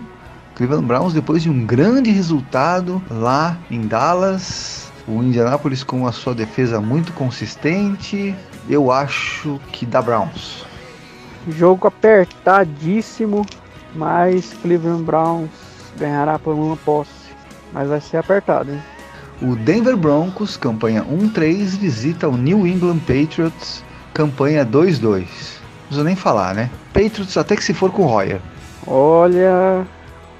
Cleveland 0.55 0.85
Browns 0.85 1.13
depois 1.13 1.41
de 1.41 1.49
um 1.49 1.65
grande 1.65 2.11
resultado 2.11 3.01
lá 3.09 3.57
em 3.71 3.87
Dallas, 3.87 4.91
o 5.07 5.23
Indianapolis 5.23 5.83
com 5.83 6.05
a 6.05 6.11
sua 6.11 6.35
defesa 6.35 6.79
muito 6.81 7.13
consistente, 7.13 8.35
eu 8.69 8.91
acho 8.91 9.59
que 9.71 9.85
dá 9.85 10.01
Browns. 10.01 10.65
Jogo 11.47 11.87
apertadíssimo, 11.87 13.45
mas 13.95 14.53
Cleveland 14.61 15.03
Browns 15.03 15.49
ganhará 15.97 16.37
por 16.37 16.53
uma 16.53 16.77
posse, 16.77 17.20
mas 17.71 17.89
vai 17.89 18.01
ser 18.01 18.17
apertado, 18.17 18.71
hein? 18.71 18.81
O 19.41 19.55
Denver 19.55 19.97
Broncos, 19.97 20.55
campanha 20.55 21.03
1-3, 21.03 21.77
visita 21.77 22.29
o 22.29 22.37
New 22.37 22.67
England 22.67 22.99
Patriots, 22.99 23.83
campanha 24.13 24.65
2-2. 24.65 25.01
Não 25.01 25.25
precisa 25.87 26.03
nem 26.03 26.15
falar, 26.15 26.53
né? 26.53 26.69
Patriots 26.93 27.35
até 27.37 27.55
que 27.55 27.63
se 27.63 27.73
for 27.73 27.91
com 27.91 28.03
o 28.03 28.07
Royer. 28.07 28.39
Olha, 28.85 29.85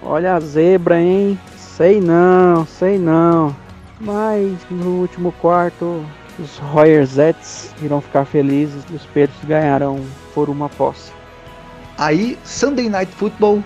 olha 0.04 0.36
a 0.36 0.40
zebra, 0.40 1.00
hein? 1.02 1.40
Sei 1.58 2.00
não, 2.00 2.66
sei 2.66 3.00
não. 3.00 3.56
Mas 4.00 4.58
no 4.70 5.00
último 5.00 5.32
quarto 5.34 6.06
Os 6.40 6.58
Royers 6.58 7.18
irão 7.82 8.02
ficar 8.02 8.26
felizes 8.26 8.84
e 8.90 8.96
os 8.96 9.06
Patriots 9.06 9.46
ganharão 9.48 10.00
por 10.34 10.50
uma 10.50 10.70
posse. 10.70 11.12
Aí, 11.98 12.38
Sunday 12.44 12.90
Night 12.90 13.12
Football, 13.14 13.64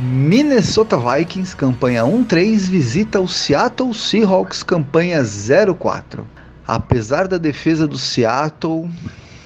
Minnesota 0.00 0.96
Vikings, 0.96 1.56
campanha 1.56 2.04
1-3, 2.04 2.68
visita 2.68 3.20
o 3.20 3.26
Seattle 3.26 3.92
Seahawks, 3.92 4.62
campanha 4.62 5.22
0-4. 5.22 6.20
Apesar 6.64 7.26
da 7.26 7.36
defesa 7.36 7.84
do 7.84 7.98
Seattle, 7.98 8.88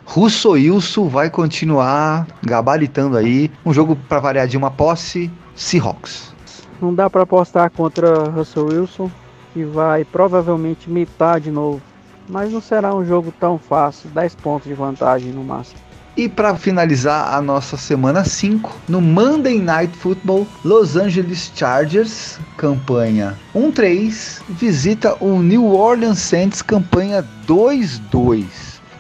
Russo 0.05 0.51
Wilson 0.51 1.09
vai 1.09 1.31
continuar 1.31 2.27
gabaritando 2.43 3.17
aí. 3.17 3.51
Um 3.65 3.73
jogo 3.73 3.97
para 3.97 4.21
variar 4.21 4.47
de 4.47 4.59
uma 4.59 4.71
posse, 4.71 5.31
Seahawks. 5.55 6.35
Não 6.83 6.95
dá 6.95 7.09
para 7.09 7.23
apostar 7.23 7.71
contra 7.71 8.25
Russell 8.25 8.67
Wilson, 8.67 9.11
que 9.55 9.65
vai 9.65 10.05
provavelmente 10.05 10.91
mitar 10.91 11.41
de 11.41 11.51
novo. 11.51 11.81
Mas 12.29 12.53
não 12.53 12.61
será 12.61 12.95
um 12.95 13.07
jogo 13.07 13.33
tão 13.41 13.57
fácil, 13.57 14.11
10 14.11 14.35
pontos 14.35 14.69
de 14.69 14.75
vantagem 14.75 15.33
no 15.33 15.43
máximo. 15.43 15.81
E 16.15 16.29
para 16.29 16.55
finalizar 16.57 17.35
a 17.35 17.41
nossa 17.41 17.77
semana 17.79 18.23
5, 18.23 18.83
no 18.87 19.01
Monday 19.01 19.59
Night 19.59 19.97
Football, 19.97 20.47
Los 20.63 20.95
Angeles 20.95 21.51
Chargers, 21.55 22.39
campanha 22.59 23.35
1-3, 23.57 24.43
visita 24.51 25.17
o 25.21 25.41
New 25.41 25.75
Orleans 25.75 26.19
Saints, 26.19 26.61
campanha 26.61 27.25
2-2. 27.47 28.45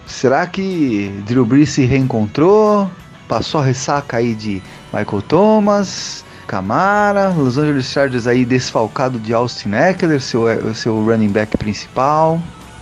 Será 0.06 0.46
que 0.46 1.12
Drew 1.26 1.44
Brees 1.44 1.70
se 1.70 1.84
reencontrou? 1.84 2.90
Passou 3.28 3.60
a 3.60 3.64
ressaca 3.64 4.16
aí 4.16 4.34
de 4.34 4.62
Michael 4.92 5.22
Thomas, 5.22 6.24
Camara, 6.46 7.28
Los 7.28 7.58
Angeles 7.58 7.86
Chargers 7.86 8.26
aí 8.26 8.44
desfalcado 8.44 9.18
de 9.18 9.34
Austin 9.34 9.74
Eckler, 9.74 10.20
seu, 10.20 10.44
seu 10.74 11.04
running 11.04 11.28
back 11.28 11.58
principal. 11.58 12.40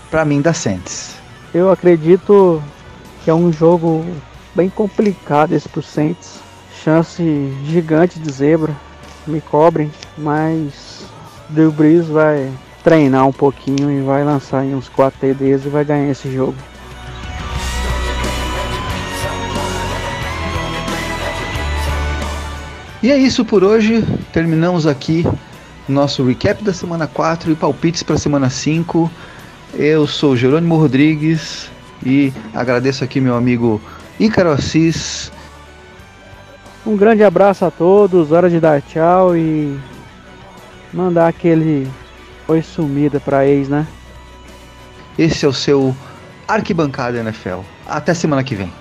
Para 0.09 0.25
mim, 0.25 0.41
da 0.41 0.53
Saints. 0.53 1.17
Eu 1.53 1.71
acredito 1.71 2.63
que 3.25 3.31
é 3.31 3.35
um 3.35 3.53
jogo 3.53 4.05
bem 4.55 4.69
complicado 4.69 5.53
esse 5.53 5.69
pro 5.69 5.83
Saints. 5.83 6.41
Chance 6.83 7.53
gigante 7.67 8.19
de 8.19 8.33
zebra, 8.33 8.75
me 9.27 9.41
cobrem, 9.41 9.91
mas 10.17 11.05
Drew 11.51 11.71
Brees 11.71 12.07
vai 12.07 12.51
treinar 12.83 13.27
um 13.27 13.33
pouquinho 13.33 13.91
e 13.91 14.01
vai 14.03 14.25
lançar 14.25 14.63
uns 14.63 14.89
4 14.89 15.21
TDs 15.21 15.67
e 15.67 15.69
vai 15.69 15.85
ganhar 15.85 16.11
esse 16.11 16.33
jogo. 16.33 16.57
E 23.03 23.11
é 23.11 23.17
isso 23.17 23.45
por 23.45 23.65
hoje. 23.65 24.03
Terminamos 24.33 24.87
aqui 24.87 25.27
nosso 25.89 26.25
recap 26.25 26.63
da 26.63 26.73
semana 26.73 27.07
4 27.07 27.51
e 27.53 27.55
palpites 27.55 28.03
para 28.03 28.15
a 28.15 28.19
semana 28.19 28.49
5. 28.49 29.11
Eu 29.75 30.07
sou 30.07 30.37
Jerônimo 30.37 30.77
Rodrigues 30.77 31.71
e 32.05 32.33
agradeço 32.55 33.05
aqui 33.05 33.21
meu 33.21 33.35
amigo 33.35 33.81
Ícaro 34.19 34.51
Assis. 34.51 35.31
Um 36.87 36.97
grande 36.97 37.23
abraço 37.23 37.65
a 37.65 37.71
todos, 37.71 38.33
hora 38.33 38.49
de 38.49 38.59
dar 38.59 38.81
tchau 38.81 39.37
e 39.37 39.79
mandar 40.93 41.29
aquele 41.29 41.91
oi 42.49 42.63
sumida 42.63 43.21
para 43.21 43.47
ex, 43.47 43.69
né? 43.69 43.87
Esse 45.19 45.45
é 45.45 45.49
o 45.49 45.53
seu 45.53 45.95
Arquibancada 46.49 47.19
NFL. 47.19 47.61
Até 47.87 48.13
semana 48.15 48.43
que 48.43 48.55
vem. 48.55 48.73